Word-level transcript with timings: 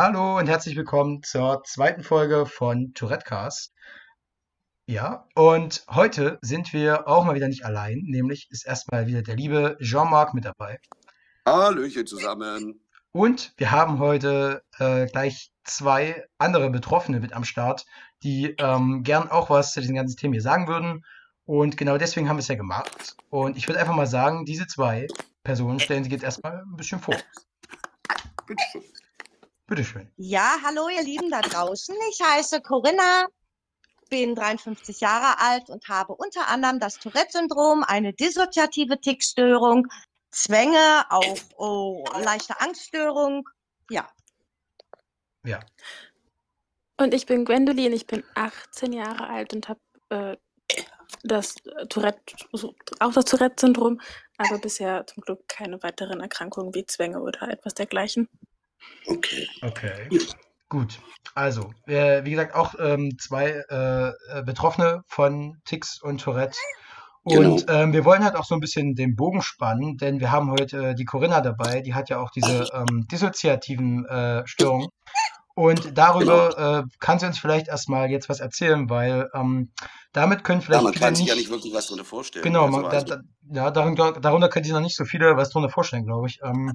Hallo 0.00 0.38
und 0.38 0.46
herzlich 0.46 0.76
willkommen 0.76 1.24
zur 1.24 1.64
zweiten 1.64 2.04
Folge 2.04 2.46
von 2.46 2.94
Tourette 2.94 3.24
Cast. 3.24 3.72
Ja, 4.86 5.26
und 5.34 5.84
heute 5.90 6.38
sind 6.40 6.72
wir 6.72 7.08
auch 7.08 7.24
mal 7.24 7.34
wieder 7.34 7.48
nicht 7.48 7.64
allein, 7.64 8.02
nämlich 8.04 8.46
ist 8.52 8.64
erstmal 8.64 9.08
wieder 9.08 9.22
der 9.22 9.34
liebe 9.34 9.76
Jean-Marc 9.80 10.34
mit 10.34 10.44
dabei. 10.44 10.78
Hallöchen 11.44 12.06
zusammen. 12.06 12.80
Und 13.10 13.52
wir 13.56 13.72
haben 13.72 13.98
heute 13.98 14.62
äh, 14.78 15.06
gleich 15.06 15.50
zwei 15.64 16.24
andere 16.38 16.70
Betroffene 16.70 17.18
mit 17.18 17.32
am 17.32 17.42
Start, 17.42 17.84
die 18.22 18.54
ähm, 18.60 19.02
gern 19.02 19.28
auch 19.28 19.50
was 19.50 19.72
zu 19.72 19.80
diesem 19.80 19.96
ganzen 19.96 20.16
Thema 20.16 20.34
hier 20.34 20.42
sagen 20.42 20.68
würden. 20.68 21.04
Und 21.44 21.76
genau 21.76 21.98
deswegen 21.98 22.28
haben 22.28 22.36
wir 22.36 22.42
es 22.42 22.48
ja 22.48 22.54
gemacht. 22.54 23.16
Und 23.30 23.56
ich 23.56 23.66
würde 23.66 23.80
einfach 23.80 23.96
mal 23.96 24.06
sagen, 24.06 24.44
diese 24.44 24.68
zwei 24.68 25.08
Personen 25.42 25.80
stellen 25.80 26.04
sich 26.04 26.12
jetzt 26.12 26.22
erstmal 26.22 26.58
ein 26.58 26.76
bisschen 26.76 27.00
vor. 27.00 27.16
Bitteschön. 28.46 28.84
Bitteschön. 29.68 30.10
Ja, 30.16 30.56
hallo 30.64 30.88
ihr 30.88 31.02
Lieben 31.02 31.30
da 31.30 31.42
draußen. 31.42 31.94
Ich 32.10 32.22
heiße 32.26 32.62
Corinna, 32.62 33.26
bin 34.08 34.34
53 34.34 35.00
Jahre 35.00 35.38
alt 35.38 35.68
und 35.68 35.86
habe 35.88 36.14
unter 36.14 36.48
anderem 36.48 36.80
das 36.80 36.98
Tourette-Syndrom, 36.98 37.84
eine 37.84 38.14
dissoziative 38.14 38.98
Tickstörung, 38.98 39.86
Zwänge, 40.30 41.04
auch 41.10 41.36
oh, 41.58 42.02
leichte 42.18 42.58
Angststörung. 42.62 43.46
Ja. 43.90 44.08
Ja. 45.44 45.60
Und 46.96 47.12
ich 47.12 47.26
bin 47.26 47.44
Gwendolyn, 47.44 47.92
ich 47.92 48.06
bin 48.06 48.24
18 48.36 48.94
Jahre 48.94 49.28
alt 49.28 49.52
und 49.52 49.68
habe 49.68 49.80
äh, 50.08 50.36
das 51.24 51.56
Tourette, 51.90 52.22
auch 53.00 53.12
das 53.12 53.26
Tourette-Syndrom, 53.26 54.00
aber 54.38 54.58
bisher 54.58 55.06
zum 55.06 55.22
Glück 55.22 55.46
keine 55.46 55.82
weiteren 55.82 56.20
Erkrankungen 56.20 56.74
wie 56.74 56.86
Zwänge 56.86 57.20
oder 57.20 57.50
etwas 57.50 57.74
dergleichen. 57.74 58.30
Okay. 59.06 59.46
Okay. 59.62 60.08
Gut. 60.68 60.98
Also, 61.34 61.72
äh, 61.86 62.24
wie 62.24 62.30
gesagt, 62.30 62.54
auch 62.54 62.74
ähm, 62.78 63.16
zwei 63.18 63.62
äh, 63.70 64.08
äh, 64.08 64.42
Betroffene 64.44 65.02
von 65.06 65.56
Tics 65.64 66.00
und 66.02 66.20
Tourette. 66.20 66.58
Und 67.24 67.66
Genau. 67.66 67.80
ähm, 67.82 67.92
wir 67.92 68.04
wollen 68.04 68.24
halt 68.24 68.36
auch 68.36 68.44
so 68.44 68.54
ein 68.54 68.60
bisschen 68.60 68.94
den 68.94 69.14
Bogen 69.14 69.42
spannen, 69.42 69.96
denn 69.98 70.20
wir 70.20 70.30
haben 70.32 70.50
heute 70.50 70.88
äh, 70.88 70.94
die 70.94 71.04
Corinna 71.04 71.40
dabei, 71.40 71.80
die 71.82 71.94
hat 71.94 72.08
ja 72.08 72.18
auch 72.18 72.30
diese 72.30 72.68
ähm, 72.72 73.06
dissoziativen 73.10 74.06
äh, 74.06 74.42
Störungen. 74.46 74.88
Und 75.54 75.98
darüber 75.98 76.84
äh, 76.86 76.88
kann 77.00 77.18
sie 77.18 77.26
uns 77.26 77.38
vielleicht 77.38 77.66
erstmal 77.68 78.10
jetzt 78.10 78.28
was 78.28 78.38
erzählen, 78.40 78.88
weil 78.88 79.28
ähm, 79.34 79.72
damit 80.12 80.44
können 80.44 80.60
Ja, 80.60 80.66
vielleicht 80.66 80.84
man 80.84 80.92
viele 80.92 81.04
kann 81.04 81.14
sich 81.16 81.24
nicht. 81.24 81.34
ja 81.34 81.36
nicht 81.36 81.50
wirklich 81.50 81.74
was 81.74 81.86
darunter 81.86 82.04
vorstellen. 82.04 82.44
Genau, 82.44 82.66
Also, 82.66 82.80
man, 82.80 82.90
da, 82.90 83.00
da, 83.02 83.20
ja, 83.50 83.70
darunter, 83.72 84.12
darunter 84.12 84.48
können 84.48 84.64
sich 84.64 84.72
noch 84.72 84.80
nicht 84.80 84.96
so 84.96 85.04
viele 85.04 85.36
was 85.36 85.50
drunter 85.50 85.68
vorstellen, 85.68 86.04
glaube 86.06 86.28
ich. 86.28 86.38
Ähm, 86.44 86.72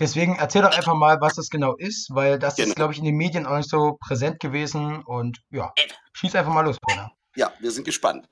deswegen 0.00 0.36
erzähl 0.36 0.62
doch 0.62 0.76
einfach 0.76 0.94
mal, 0.94 1.20
was 1.20 1.34
das 1.34 1.48
genau 1.50 1.74
ist, 1.76 2.08
weil 2.14 2.38
das 2.38 2.58
ist, 2.58 2.64
Genau. 2.64 2.74
glaube 2.74 2.92
ich, 2.92 2.98
in 2.98 3.04
den 3.04 3.16
Medien 3.16 3.46
auch 3.46 3.56
nicht 3.56 3.70
so 3.70 3.96
präsent 4.00 4.40
gewesen. 4.40 5.02
Und 5.04 5.38
ja, 5.50 5.72
schieß 6.12 6.34
einfach 6.34 6.52
mal 6.52 6.62
los, 6.64 6.78
Bruder. 6.80 7.10
ja, 7.36 7.52
wir 7.60 7.70
sind 7.70 7.84
gespannt. 7.84 8.28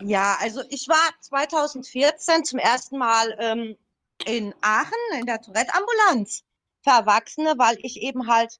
Ja, 0.00 0.36
also 0.40 0.62
ich 0.68 0.88
war 0.88 1.10
2014 1.20 2.44
zum 2.44 2.58
ersten 2.58 2.98
Mal 2.98 3.36
ähm, 3.38 3.76
in 4.26 4.54
Aachen 4.60 4.92
in 5.18 5.26
der 5.26 5.40
Tourette-Ambulanz 5.40 6.42
für 6.82 6.90
Erwachsene, 6.90 7.54
weil 7.58 7.76
ich 7.82 8.00
eben 8.02 8.26
halt, 8.28 8.56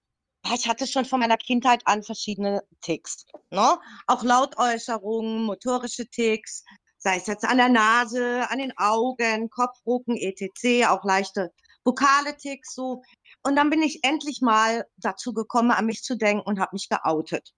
ich 0.54 0.68
hatte 0.68 0.86
schon 0.86 1.04
von 1.04 1.20
meiner 1.20 1.36
Kindheit 1.36 1.82
an 1.86 2.02
verschiedene 2.02 2.62
Ticks. 2.80 3.24
Ne? 3.50 3.76
Auch 4.06 4.22
Lautäußerungen, 4.22 5.42
motorische 5.44 6.06
Ticks, 6.06 6.64
sei 6.98 7.16
es 7.16 7.26
jetzt 7.26 7.44
an 7.44 7.56
der 7.56 7.68
Nase, 7.68 8.46
an 8.48 8.58
den 8.58 8.72
Augen, 8.76 9.50
Kopfrucken, 9.50 10.16
etc., 10.16 10.86
auch 10.88 11.04
leichte 11.04 11.52
vokale 11.84 12.36
Ticks 12.36 12.74
so. 12.74 13.02
Und 13.42 13.56
dann 13.56 13.70
bin 13.70 13.82
ich 13.82 14.04
endlich 14.04 14.40
mal 14.40 14.86
dazu 14.96 15.32
gekommen, 15.32 15.70
an 15.70 15.86
mich 15.86 16.02
zu 16.02 16.16
denken 16.16 16.42
und 16.46 16.60
habe 16.60 16.70
mich 16.74 16.88
geoutet. 16.88 17.52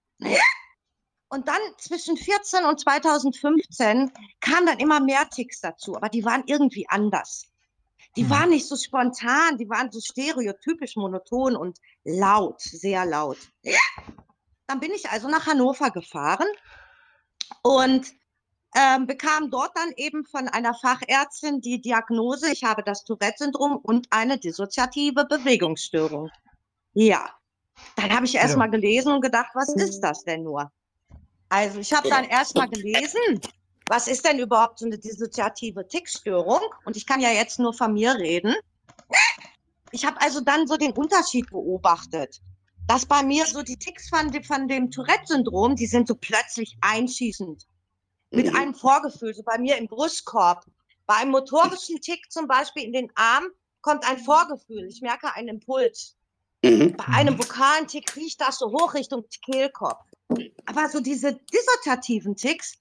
Und 1.29 1.49
dann 1.49 1.61
zwischen 1.79 2.17
14 2.17 2.65
und 2.65 2.81
2015 2.81 4.13
kamen 4.41 4.67
dann 4.67 4.79
immer 4.79 5.01
mehr 5.01 5.29
Ticks 5.29 5.61
dazu, 5.61 5.97
aber 5.97 6.09
die 6.09 6.25
waren 6.25 6.45
irgendwie 6.47 6.87
anders. 6.89 7.47
Die 8.17 8.25
Mhm. 8.25 8.31
waren 8.31 8.51
nicht 8.51 8.69
so 8.69 8.77
spontan, 8.77 9.59
die 9.59 9.69
waren 9.69 9.91
so 9.91 10.01
stereotypisch 10.01 10.95
monoton 10.97 11.57
und 11.57 11.79
laut, 12.05 12.61
sehr 12.61 13.05
laut. 13.05 13.39
Dann 14.69 14.81
bin 14.81 14.93
ich 14.93 15.11
also 15.11 15.29
nach 15.29 15.47
Hannover 15.47 15.91
gefahren 15.91 16.47
und 17.63 18.07
ähm, 18.75 19.07
bekam 19.07 19.51
dort 19.51 19.71
dann 19.77 19.93
eben 19.97 20.25
von 20.25 20.49
einer 20.49 20.75
Fachärztin 20.75 21.61
die 21.61 21.81
Diagnose, 21.81 22.51
ich 22.53 22.65
habe 22.65 22.83
das 22.83 23.05
Tourette-Syndrom 23.05 23.77
und 23.77 24.09
eine 24.11 24.39
dissoziative 24.39 25.25
Bewegungsstörung. 25.27 26.31
Ja, 26.93 27.31
dann 27.95 28.13
habe 28.15 28.27
ich 28.27 28.35
erst 28.35 28.55
Ja. 28.55 28.59
mal 28.59 28.71
gelesen 28.71 29.13
und 29.13 29.21
gedacht, 29.21 29.51
was 29.55 29.69
ist 29.75 30.01
das 30.01 30.25
denn 30.25 30.43
nur? 30.43 30.73
Also 31.49 31.79
ich 31.79 31.93
habe 31.93 32.09
dann 32.09 32.25
erst 32.25 32.57
mal 32.57 32.69
gelesen, 32.69 33.41
was 33.87 34.09
ist 34.09 34.27
denn 34.27 34.41
überhaupt 34.41 34.81
so 34.81 34.87
eine 34.87 34.99
dissoziative 34.99 35.87
Tickstörung? 35.87 36.61
Und 36.85 36.97
ich 36.97 37.07
kann 37.07 37.21
ja 37.21 37.31
jetzt 37.31 37.61
nur 37.61 37.75
von 37.75 37.93
mir 37.93 38.17
reden. 38.17 38.57
Ich 39.93 40.05
habe 40.05 40.21
also 40.21 40.41
dann 40.41 40.67
so 40.67 40.77
den 40.77 40.93
Unterschied 40.93 41.49
beobachtet, 41.51 42.41
dass 42.89 43.07
bei 43.07 43.23
mir 43.23 43.47
so 43.47 43.63
die 43.63 43.77
Ticks 43.77 44.09
von, 44.09 44.33
von 44.43 44.67
dem 44.67 44.91
Tourette-Syndrom, 44.91 45.77
die 45.77 45.87
sind 45.87 46.09
so 46.09 46.17
plötzlich 46.17 46.77
einschießend 46.81 47.65
mit 48.35 48.47
Mhm. 48.51 48.57
einem 48.57 48.75
Vorgefühl, 48.75 49.35
so 49.35 49.43
bei 49.43 49.59
mir 49.59 49.77
im 49.77 49.87
Brustkorb. 49.89 50.65
Bei 51.07 51.17
einem 51.17 51.33
motorischen 51.33 52.01
Tick 52.01 52.31
zum 52.31 52.47
Beispiel 52.47 52.85
in 52.85 52.93
den 52.93 53.11
Arm 53.15 53.45
kommt 53.83 54.09
ein 54.09 54.19
Vorgefühl. 54.19 54.87
Ich 54.89 55.01
merke 55.03 55.35
einen 55.35 55.49
Impuls. 55.49 56.17
Mhm. 56.65 56.97
Bei 56.97 57.05
einem 57.09 57.39
vokalen 57.39 57.87
Tick 57.87 58.17
riecht 58.17 58.41
das 58.41 58.59
so 58.59 58.71
hoch 58.71 58.95
Richtung 58.95 59.25
Kehlkopf. 59.45 60.01
Aber 60.65 60.89
so 60.89 61.01
diese 61.01 61.35
dissoziativen 61.53 62.35
Ticks, 62.37 62.75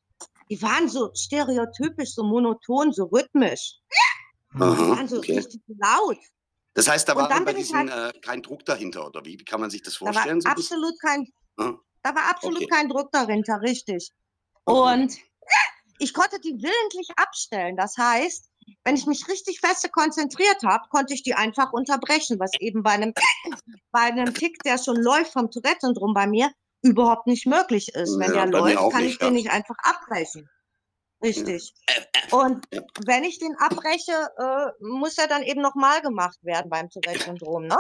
die 0.49 0.61
waren 0.61 0.87
so 0.87 1.11
stereotypisch, 1.13 2.13
so 2.15 2.23
monoton, 2.23 2.93
so 2.93 3.05
rhythmisch. 3.05 3.75
Die 4.55 4.61
Aha, 4.61 4.89
waren 4.97 5.07
so 5.07 5.17
okay. 5.17 5.35
richtig 5.35 5.61
laut. 5.67 6.17
Das 6.75 6.87
heißt, 6.87 7.07
da 7.09 7.15
war 7.15 7.27
bei 7.43 7.53
diesen 7.53 7.87
äh, 7.89 8.13
kein 8.21 8.41
Druck 8.41 8.63
dahinter, 8.65 9.07
oder 9.07 9.23
wie? 9.25 9.37
Wie 9.39 9.43
kann 9.45 9.59
man 9.59 9.69
sich 9.69 9.81
das 9.83 9.95
Da 9.99 10.05
war 10.05 10.13
vorstellen? 10.13 10.41
So 10.41 10.49
bisschen? 10.53 10.77
absolut 10.77 10.99
kein, 11.01 11.27
Ah, 11.57 11.73
da 12.01 12.15
war 12.15 12.29
absolut 12.29 12.57
okay. 12.63 12.67
kein 12.67 12.89
Druck 12.89 13.11
dahinter, 13.11 13.61
richtig. 13.61 14.11
Und 14.63 15.13
ich 16.03 16.13
konnte 16.13 16.39
die 16.39 16.53
willentlich 16.61 17.09
abstellen. 17.15 17.77
Das 17.77 17.97
heißt, 17.97 18.49
wenn 18.83 18.95
ich 18.95 19.05
mich 19.05 19.27
richtig 19.27 19.59
feste 19.61 19.89
konzentriert 19.89 20.61
habe, 20.65 20.87
konnte 20.89 21.13
ich 21.13 21.23
die 21.23 21.33
einfach 21.33 21.71
unterbrechen, 21.71 22.39
was 22.39 22.51
eben 22.59 22.83
bei 22.83 22.91
einem, 22.91 23.13
bei 23.91 24.01
einem 24.01 24.33
Tick, 24.33 24.61
der 24.63 24.77
schon 24.77 24.97
läuft 24.97 25.31
vom 25.31 25.49
Tourette-Syndrom 25.49 26.13
bei 26.13 26.27
mir, 26.27 26.51
überhaupt 26.81 27.27
nicht 27.27 27.47
möglich 27.47 27.87
ist. 27.95 28.19
Wenn 28.19 28.33
Ja, 28.33 28.45
der 28.45 28.47
läuft, 28.47 28.91
kann 28.91 29.03
nicht, 29.03 29.13
ich 29.13 29.17
den 29.19 29.27
ja. 29.27 29.33
nicht 29.33 29.51
einfach 29.51 29.77
abbrechen. 29.83 30.49
Richtig. 31.23 31.73
Und 32.31 32.65
Ja. 32.73 32.81
wenn 33.05 33.23
ich 33.23 33.39
den 33.39 33.55
abbreche, 33.57 34.11
äh, 34.37 34.71
muss 34.85 35.17
er 35.17 35.27
dann 35.27 35.43
eben 35.43 35.61
nochmal 35.61 36.01
gemacht 36.01 36.37
werden 36.41 36.69
beim 36.69 36.89
Tourette-Syndrom, 36.89 37.67
ne? 37.67 37.77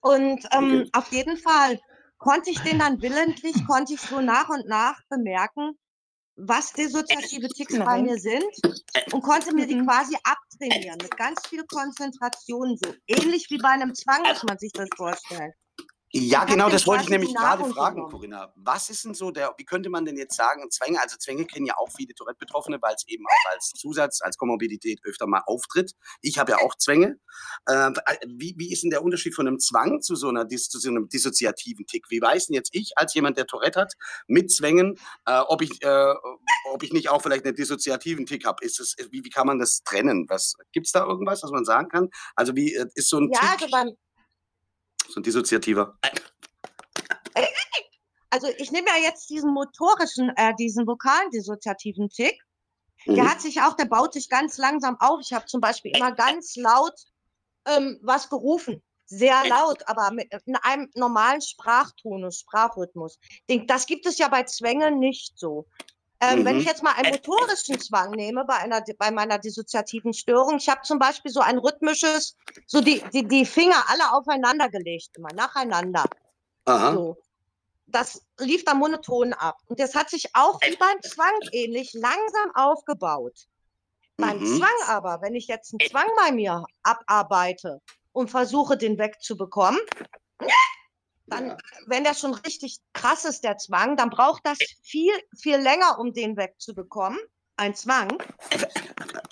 Und 0.00 0.46
ähm, 0.52 0.82
Okay. 0.82 0.90
auf 0.92 1.08
jeden 1.10 1.36
Fall 1.36 1.80
konnte 2.18 2.50
ich 2.50 2.62
den 2.62 2.78
dann 2.78 3.02
willentlich, 3.02 3.56
konnte 3.66 3.94
ich 3.94 4.00
so 4.00 4.20
nach 4.20 4.48
und 4.48 4.66
nach 4.68 5.00
bemerken, 5.08 5.76
was 6.38 6.72
dissoziative 6.72 7.48
Ticks 7.48 7.76
bei 7.78 7.84
Nein. 7.84 8.04
mir 8.04 8.18
sind 8.18 8.44
und 9.12 9.22
konnte 9.22 9.52
mir 9.54 9.66
die 9.66 9.74
Mhm. 9.74 9.86
quasi 9.86 10.16
abtrainieren 10.22 10.98
mit 11.02 11.16
ganz 11.16 11.46
viel 11.48 11.64
Konzentration, 11.66 12.78
so 12.82 12.94
ähnlich 13.06 13.50
wie 13.50 13.58
bei 13.58 13.70
einem 13.70 13.94
Zwang, 13.94 14.22
muss 14.22 14.42
man 14.44 14.58
sich 14.58 14.72
das 14.72 14.88
vorstellen. 14.96 15.52
Ja, 16.12 16.44
Ich 16.44 16.50
genau, 16.52 16.70
das 16.70 16.86
wollte 16.86 17.04
ich 17.04 17.10
nämlich 17.10 17.34
gerade 17.34 17.64
fragen, 17.66 17.96
genommen. 17.96 18.12
Corinna. 18.12 18.52
Was 18.56 18.88
ist 18.88 19.04
denn 19.04 19.12
so 19.12 19.30
der, 19.30 19.52
wie 19.58 19.64
könnte 19.64 19.90
man 19.90 20.06
denn 20.06 20.16
jetzt 20.16 20.36
sagen, 20.36 20.70
Zwänge, 20.70 21.00
also 21.02 21.18
Zwänge 21.18 21.44
kennen 21.44 21.66
ja 21.66 21.76
auch 21.76 21.90
viele 21.94 22.14
Tourette-Betroffene, 22.14 22.78
weil 22.80 22.94
es 22.94 23.06
eben 23.08 23.24
auch 23.26 23.52
als 23.52 23.72
Zusatz, 23.76 24.22
als 24.22 24.38
Komorbidität 24.38 25.00
öfter 25.04 25.26
mal 25.26 25.42
auftritt. 25.46 25.92
Ich 26.22 26.38
habe 26.38 26.52
ja 26.52 26.58
auch 26.58 26.74
Zwänge. 26.76 27.18
Äh, 27.66 27.92
wie, 28.26 28.54
wie 28.56 28.72
ist 28.72 28.82
denn 28.82 28.90
der 28.90 29.02
Unterschied 29.02 29.34
von 29.34 29.46
einem 29.46 29.58
Zwang 29.58 30.00
zu 30.00 30.16
so, 30.16 30.28
einer, 30.28 30.48
zu 30.48 30.78
so 30.78 30.88
einem 30.88 31.08
dissoziativen 31.08 31.86
Tick? 31.86 32.06
Wie 32.08 32.22
weiß 32.22 32.46
denn 32.46 32.54
jetzt 32.54 32.74
ich, 32.74 32.92
als 32.96 33.12
jemand, 33.12 33.36
der 33.36 33.46
Tourette 33.46 33.80
hat, 33.80 33.92
mit 34.26 34.50
Zwängen, 34.50 34.98
äh, 35.26 35.40
ob, 35.40 35.60
ich, 35.60 35.82
äh, 35.82 36.14
ob 36.72 36.82
ich 36.82 36.92
nicht 36.92 37.10
auch 37.10 37.20
vielleicht 37.20 37.44
einen 37.44 37.54
dissoziativen 37.54 38.24
Tick 38.24 38.46
habe? 38.46 38.64
Ist 38.64 38.80
es, 38.80 38.96
wie, 39.10 39.24
wie 39.24 39.30
kann 39.30 39.46
man 39.46 39.58
das 39.58 39.82
trennen? 39.84 40.26
Gibt 40.72 40.86
es 40.86 40.92
da 40.92 41.04
irgendwas, 41.04 41.42
was 41.42 41.50
man 41.50 41.66
sagen 41.66 41.88
kann? 41.88 42.08
Also 42.34 42.56
wie 42.56 42.74
äh, 42.74 42.86
ist 42.94 43.10
so 43.10 43.18
ein 43.18 43.30
Ja, 43.30 43.40
Tick, 43.40 43.62
also 43.62 43.66
beim, 43.70 43.96
so 45.08 45.20
ein 45.20 45.22
dissoziativer? 45.22 45.98
also 48.30 48.48
ich 48.58 48.70
nehme 48.70 48.88
ja 48.88 49.02
jetzt 49.02 49.30
diesen 49.30 49.52
motorischen, 49.52 50.30
äh, 50.36 50.54
diesen 50.58 50.86
vokalen 50.86 51.30
dissoziativen 51.30 52.08
Tick. 52.10 52.38
Der 53.06 53.24
Mhm. 53.24 53.30
hat 53.30 53.40
sich 53.40 53.62
auch, 53.62 53.74
der 53.74 53.86
baut 53.86 54.12
sich 54.12 54.28
ganz 54.28 54.58
langsam 54.58 54.96
auf. 55.00 55.20
Ich 55.22 55.32
habe 55.32 55.46
zum 55.46 55.60
Beispiel 55.60 55.96
immer 55.96 56.12
ganz 56.12 56.56
laut 56.56 56.94
ähm, 57.66 57.98
was 58.02 58.28
gerufen. 58.28 58.82
Sehr 59.06 59.46
laut, 59.48 59.88
aber 59.88 60.10
mit 60.10 60.28
in 60.44 60.56
einem 60.56 60.90
normalen 60.94 61.40
Sprachtonus, 61.40 62.40
Sprachrhythmus. 62.40 63.18
Das 63.66 63.86
gibt 63.86 64.04
es 64.04 64.18
ja 64.18 64.28
bei 64.28 64.42
Zwängen 64.42 64.98
nicht 64.98 65.38
so. 65.38 65.66
Ähm, 66.20 66.44
Wenn 66.44 66.54
Mhm. 66.56 66.60
ich 66.62 66.66
jetzt 66.66 66.82
mal 66.82 66.94
einen 66.94 67.10
motorischen 67.10 67.78
Zwang 67.78 68.10
nehme 68.10 68.44
bei, 68.44 68.56
einer, 68.56 68.82
bei 68.98 69.10
meiner 69.10 69.38
dissoziativen 69.38 70.12
Störung, 70.12 70.56
ich 70.56 70.68
habe 70.68 70.82
zum 70.82 70.98
Beispiel 70.98 71.30
so 71.30 71.40
ein 71.40 71.58
rhythmisches, 71.58 72.36
so 72.66 72.80
die, 72.80 73.02
die, 73.12 73.26
die 73.26 73.46
Finger 73.46 73.84
alle 73.88 74.12
aufeinander 74.12 74.68
gelegt, 74.68 75.10
immer 75.16 75.32
nacheinander. 75.34 76.04
Aha. 76.64 76.92
So. 76.92 77.16
Das 77.86 78.20
lief 78.38 78.64
dann 78.64 78.78
monoton 78.78 79.32
ab. 79.32 79.58
Und 79.66 79.78
das 79.80 79.94
hat 79.94 80.10
sich 80.10 80.34
auch 80.34 80.60
wie 80.62 80.76
beim 80.76 81.00
Zwang 81.02 81.32
ähnlich 81.52 81.92
langsam 81.94 82.50
aufgebaut. 82.54 83.46
Beim 84.16 84.38
Mhm. 84.40 84.58
Zwang 84.58 84.88
aber, 84.88 85.22
wenn 85.22 85.36
ich 85.36 85.46
jetzt 85.46 85.72
einen 85.72 85.88
Zwang 85.88 86.08
bei 86.16 86.32
mir 86.32 86.64
abarbeite 86.82 87.80
und 88.12 88.28
versuche, 88.28 88.76
den 88.76 88.98
wegzubekommen, 88.98 89.78
dann, 91.30 91.48
Ja. 91.48 91.56
wenn 91.86 92.04
der 92.04 92.14
schon 92.14 92.34
richtig 92.34 92.78
krass 92.92 93.24
ist, 93.24 93.42
der 93.44 93.56
Zwang, 93.58 93.96
dann 93.96 94.10
braucht 94.10 94.44
das 94.44 94.58
viel, 94.82 95.12
viel 95.40 95.56
länger, 95.56 95.98
um 95.98 96.12
den 96.12 96.36
wegzubekommen. 96.36 97.18
Ein 97.56 97.74
Zwang. 97.74 98.16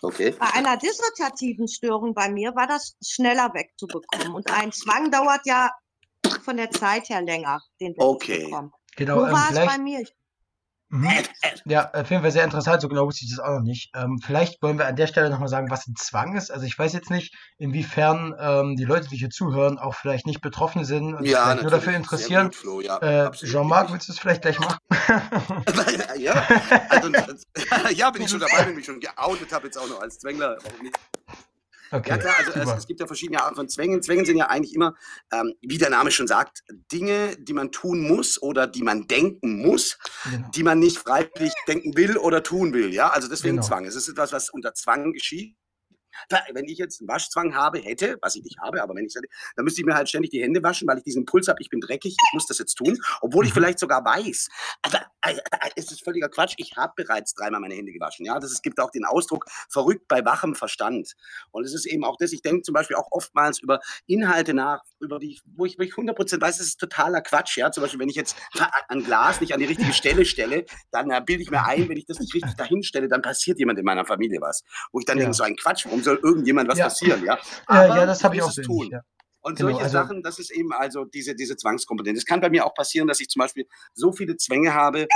Okay. 0.03 0.33
Bei 0.39 0.53
einer 0.55 0.77
dissoziativen 0.77 1.69
Störung 1.69 2.13
bei 2.15 2.29
mir 2.29 2.55
war 2.57 2.67
das 2.67 2.97
schneller 3.05 3.53
wegzubekommen. 3.55 4.35
Und 4.35 4.51
ein 4.51 4.73
Zwang 4.73 5.11
dauert 5.11 5.43
ja 5.47 5.71
von 6.45 6.57
der 6.57 6.71
Zeit 6.71 7.09
her 7.09 7.23
länger, 7.23 7.63
den 7.81 7.95
Okay. 7.99 8.33
wegzubekommen. 8.39 8.73
Genau, 8.97 9.17
Wo 9.21 9.27
ähm, 9.27 9.33
war 9.33 9.49
es 9.51 9.55
bei 9.55 9.63
vielleicht. 9.63 9.81
mir? 9.83 10.05
Ich 10.89 10.97
Mhm. 10.97 11.11
Ja, 11.65 11.91
auf 11.93 12.11
jeden 12.11 12.23
Fall 12.23 12.31
sehr 12.31 12.45
interessant, 12.45 12.81
so 12.81 12.89
genau 12.89 13.07
wusste 13.07 13.25
ich 13.25 13.31
das 13.35 13.41
auch 13.45 13.57
noch 13.57 13.63
nicht. 13.63 13.91
Ähm, 13.95 14.21
vielleicht 14.25 14.63
wollen 14.63 14.79
wir 14.79 14.87
an 14.87 14.95
der 14.95 15.09
Stelle 15.09 15.31
nochmal 15.31 15.49
sagen, 15.49 15.69
was 15.69 15.89
ein 15.89 15.97
Zwang 15.97 16.37
ist. 16.37 16.51
Also 16.53 16.65
ich 16.65 16.79
weiß 16.79 16.93
jetzt 16.93 17.11
nicht, 17.11 17.35
inwiefern 17.59 18.35
ähm, 18.39 18.77
die 18.77 18.85
Leute, 18.85 19.09
die 19.09 19.17
hier 19.17 19.31
zuhören, 19.31 19.79
auch 19.79 19.95
vielleicht 19.95 20.27
nicht 20.27 20.41
betroffen 20.41 20.85
sind 20.85 21.15
und 21.15 21.25
sich 21.25 21.33
Ja, 21.33 21.45
vielleicht 21.45 21.63
nur 21.63 21.71
dafür 21.73 21.95
interessieren. 21.95 22.53
gut, 22.63 22.85
ja, 22.85 22.99
Äh, 23.27 23.33
Jean-Marc, 23.33 23.93
willst 23.93 24.09
du 24.09 24.13
es 24.13 24.19
vielleicht 24.21 24.43
gleich 24.43 24.61
machen? 24.61 24.79
ja, 26.19 26.47
also, 26.89 27.09
ja, 27.95 28.11
bin 28.13 28.23
ich 28.23 28.31
schon 28.31 28.41
dabei, 28.41 28.65
bin 28.65 28.77
mich 28.77 28.87
schon 28.87 29.01
geoutet 29.01 29.53
habe, 29.53 29.67
jetzt 29.67 29.79
auch 29.79 29.89
noch 29.89 30.01
als 30.01 30.21
Zwängler. 30.21 30.57
Okay, 31.91 32.11
Ja 32.11 32.19
klar, 32.19 32.35
also 32.39 32.53
es, 32.53 32.79
es 32.79 32.87
gibt 32.87 33.01
ja 33.01 33.07
verschiedene 33.07 33.43
Arten 33.43 33.57
von 33.57 33.69
Zwängen. 33.69 34.03
Zwänge 34.03 34.25
sind 34.27 34.37
ja 34.37 34.47
eigentlich 34.47 34.75
immer, 34.75 34.95
ähm, 35.33 35.55
wie 35.63 35.79
der 35.79 35.91
Name 35.91 36.11
schon 36.11 36.27
sagt, 36.27 36.63
Dinge, 36.93 37.37
die 37.39 37.53
man 37.53 37.71
tun 37.73 38.01
muss 38.01 38.41
oder 38.43 38.67
die 38.67 38.83
man 38.83 39.07
denken 39.07 39.59
muss, 39.63 39.99
Genau. 40.31 40.49
die 40.55 40.63
man 40.63 40.79
nicht 40.79 40.99
freiwillig 40.99 41.53
denken 41.69 41.97
will 41.97 42.17
oder 42.17 42.43
tun 42.43 42.73
will. 42.73 42.93
Ja, 42.93 43.11
also 43.11 43.29
deswegen 43.29 43.57
Genau. 43.57 43.67
Zwang. 43.67 43.85
Es 43.87 43.95
ist 43.97 44.09
etwas, 44.09 44.33
was 44.33 44.51
unter 44.51 44.75
Zwang 44.75 45.13
geschieht. 45.13 45.57
Wenn 46.53 46.65
ich 46.67 46.79
jetzt 46.79 47.01
einen 47.01 47.09
Waschzwang 47.09 47.55
habe, 47.55 47.79
hätte, 47.79 48.17
was 48.23 48.37
ich 48.37 48.43
nicht 48.43 48.59
habe, 48.59 48.83
aber 48.83 48.95
wenn 48.95 49.05
ich 49.07 49.15
hätte, 49.15 49.29
dann 49.57 49.65
müsste 49.65 49.81
ich 49.81 49.87
mir 49.87 49.95
halt 49.95 50.09
ständig 50.09 50.31
die 50.31 50.43
Hände 50.43 50.63
waschen, 50.63 50.87
weil 50.89 50.99
ich 50.99 51.05
diesen 51.05 51.23
Impuls 51.23 51.49
habe, 51.49 51.61
ich 51.61 51.69
bin 51.71 51.81
dreckig, 51.81 52.13
ich 52.13 52.33
muss 52.35 52.47
das 52.47 52.59
jetzt 52.59 52.75
tun, 52.75 52.99
obwohl 53.21 53.45
ich 53.45 53.51
Mhm. 53.51 53.55
vielleicht 53.55 53.79
sogar 53.79 54.05
weiß. 54.05 54.49
Also, 54.83 54.99
es 55.75 55.91
ist 55.91 56.03
völliger 56.05 56.29
Quatsch, 56.29 56.55
ich 56.59 56.77
habe 56.77 56.93
bereits 56.97 57.35
dreimal 57.35 57.61
meine 57.61 57.75
Hände 57.75 57.93
gewaschen. 57.93 58.25
Ja, 58.27 58.39
das, 58.39 58.53
es 58.53 58.63
gibt 58.63 58.79
auch 58.81 58.91
den 58.91 59.05
Ausdruck 59.05 59.47
verrückt 59.69 60.07
bei 60.09 60.25
wachem 60.25 60.55
Verstand. 60.55 61.15
Und 61.51 61.65
es 61.65 61.75
ist 61.75 61.87
eben 61.87 62.05
auch 62.05 62.17
das, 62.19 62.33
ich 62.33 62.43
denke 62.43 62.63
zum 62.63 62.73
Beispiel 62.75 62.97
auch 62.97 63.09
oftmals 63.11 63.59
über 63.61 63.81
Inhalte 64.07 64.55
nach, 64.55 64.83
über 65.01 65.19
die, 65.19 65.41
wo 65.57 65.65
ich, 65.67 65.79
wo 65.79 65.83
ich 65.83 65.93
100% 65.95 66.41
weiß, 66.41 66.59
das 66.59 66.67
ist 66.67 66.79
totaler 66.81 67.21
Quatsch. 67.23 67.57
Ja, 67.57 67.71
zum 67.71 67.83
Beispiel, 67.83 68.01
wenn 68.01 68.09
ich 68.09 68.15
jetzt 68.17 68.37
ein 68.89 69.03
Glas 69.03 69.41
nicht 69.41 69.53
an 69.53 69.61
die 69.61 69.67
richtige 69.67 69.93
Stelle 69.93 70.25
stelle, 70.25 70.65
dann 70.91 71.11
äh, 71.11 71.21
bilde 71.25 71.43
ich 71.43 71.51
mir 71.51 71.65
ein, 71.67 71.89
wenn 71.89 71.97
ich 71.97 72.07
das 72.07 72.19
nicht 72.21 72.35
richtig 72.35 72.55
dahin 72.57 72.83
stelle, 72.83 73.09
dann 73.09 73.23
passiert 73.23 73.59
jemand 73.59 73.79
in 73.79 73.85
meiner 73.85 74.05
Familie 74.05 74.41
was. 74.41 74.63
Wo 74.93 75.01
ich 75.01 75.05
dann 75.07 75.19
Ja. 75.19 75.25
denke, 75.25 75.37
so 75.37 75.43
ein 75.43 75.57
Quatsch, 75.57 75.85
warum 75.87 76.03
soll 76.07 76.19
irgendjemand 76.23 76.69
was 76.71 76.79
Ja. 76.79 76.85
passieren? 76.87 77.25
Ja, 77.25 77.35
Äh, 77.35 77.39
ja, 78.03 78.07
das 78.07 78.25
habe 78.25 78.37
ich 78.37 78.43
auch 78.43 78.53
tun. 78.55 78.89
ja. 78.91 79.01
Und 79.43 79.57
Genau, 79.59 79.69
solche 79.71 79.85
also- 79.85 79.93
Sachen, 79.93 80.23
das 80.25 80.41
ist 80.41 80.51
eben 80.51 80.73
also 80.73 81.05
diese, 81.05 81.37
diese 81.37 81.57
Zwangskomponente. 81.57 82.19
Es 82.19 82.27
kann 82.27 82.41
bei 82.41 82.51
mir 82.51 82.67
auch 82.67 82.75
passieren, 82.75 83.07
dass 83.07 83.21
ich 83.21 83.29
zum 83.29 83.39
Beispiel 83.39 83.65
so 83.95 84.11
viele 84.13 84.37
Zwänge 84.37 84.75
habe, 84.75 85.07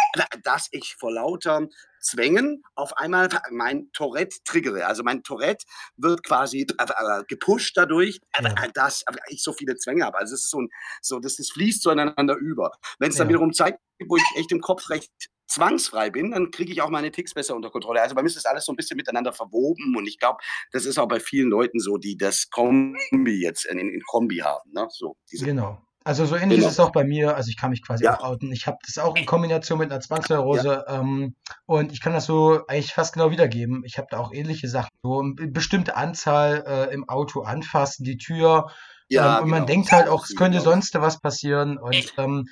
dass 0.45 0.69
ich 0.71 0.95
vor 1.01 1.11
lauter 1.13 1.67
Zwängen 2.01 2.63
auf 2.77 2.97
einmal 2.97 3.29
mein 3.51 3.91
Tourette 3.93 4.37
triggere. 4.45 4.87
Also 4.87 5.03
mein 5.03 5.25
Tourette 5.25 5.65
wird 5.97 6.23
quasi 6.23 6.61
äh, 6.79 6.85
äh, 6.85 7.25
gepusht 7.27 7.77
dadurch, 7.77 8.21
äh, 8.35 8.45
Ja. 8.45 8.55
dass 8.73 9.03
ich 9.31 9.43
so 9.43 9.53
viele 9.53 9.75
Zwänge 9.77 10.05
habe. 10.05 10.17
Also 10.19 10.35
es 10.37 10.45
ist 10.45 10.51
so 10.51 10.61
ein, 10.61 10.69
so, 11.03 11.19
das, 11.19 11.35
das 11.35 11.51
fließt 11.51 11.83
so 11.83 11.91
ineinander 11.91 12.37
über. 12.37 12.71
Wenn 13.01 13.11
es 13.11 13.17
dann 13.17 13.27
Ja. 13.27 13.31
wiederum 13.31 13.53
Zeit 13.53 13.79
gibt, 13.99 14.11
wo 14.13 14.17
ich 14.17 14.23
echt 14.37 14.53
im 14.53 14.61
Kopf 14.61 14.89
recht 14.91 15.11
zwangsfrei 15.51 16.11
bin, 16.11 16.31
dann 16.31 16.51
kriege 16.51 16.73
ich 16.73 16.81
auch 16.83 16.91
meine 16.91 17.11
Ticks 17.11 17.35
besser 17.35 17.55
unter 17.57 17.71
Kontrolle. 17.71 18.01
Also 18.01 18.15
bei 18.15 18.23
mir 18.23 18.29
ist 18.29 18.37
das 18.37 18.47
alles 18.47 18.65
so 18.65 18.73
ein 18.73 18.77
bisschen 18.77 18.97
miteinander 18.97 19.33
verwoben 19.33 19.95
und 19.97 20.07
ich 20.07 20.19
glaube, 20.19 20.39
das 20.73 20.85
ist 20.87 20.99
auch 20.99 21.09
bei 21.09 21.21
vielen 21.21 21.51
Leuten 21.51 21.81
so, 21.81 21.97
die 21.99 22.17
das 22.17 22.49
Kombi 22.51 23.43
jetzt 23.43 23.67
in, 23.67 23.79
in 23.79 24.03
Kombi 24.07 24.39
haben. 24.39 24.71
Ne? 24.73 24.87
So, 24.91 25.17
Genau. 25.31 25.79
Also 26.03 26.25
so 26.25 26.35
ähnlich 26.35 26.59
Genau. 26.61 26.69
ist 26.69 26.75
es 26.75 26.81
auch 26.81 26.93
bei 26.93 27.05
mir. 27.05 27.37
Also 27.37 27.51
ich 27.51 27.59
kann 27.59 27.71
mich 27.71 27.85
quasi 27.87 28.05
Ja. 28.05 28.19
auch 28.19 28.25
outen. 28.25 28.51
Ich 28.53 28.67
habe 28.67 28.79
das 28.87 28.97
auch 28.97 29.15
in 29.17 29.27
Kombination 29.27 29.79
mit 29.79 29.91
einer 29.93 30.01
Zwangsneurose 30.01 30.87
ähm, 30.89 31.37
und 31.67 31.93
ich 31.93 32.01
kann 32.01 32.15
das 32.15 32.25
so 32.25 32.67
eigentlich 32.69 32.95
fast 32.95 33.13
genau 33.13 33.31
wiedergeben. 33.31 33.83
Ich 33.85 33.99
habe 33.99 34.07
da 34.11 34.19
auch 34.19 34.33
ähnliche 34.33 34.67
Sachen, 34.67 34.89
so 35.03 35.21
eine 35.21 35.35
bestimmte 35.49 35.97
Anzahl 35.97 36.65
äh, 36.67 36.95
im 36.95 37.07
Auto 37.09 37.43
anfassen, 37.43 38.05
die 38.05 38.17
Tür. 38.17 38.71
ja, 39.09 39.39
ähm, 39.39 39.45
und 39.45 39.51
man 39.51 39.59
genau. 39.61 39.67
denkt 39.67 39.93
halt 39.93 40.09
auch, 40.09 40.23
es 40.25 40.31
Genau. 40.31 40.39
könnte 40.41 40.61
sonst 40.61 40.95
was 40.95 41.21
passieren. 41.21 41.77
Und 41.77 42.15
ähm, 42.17 42.47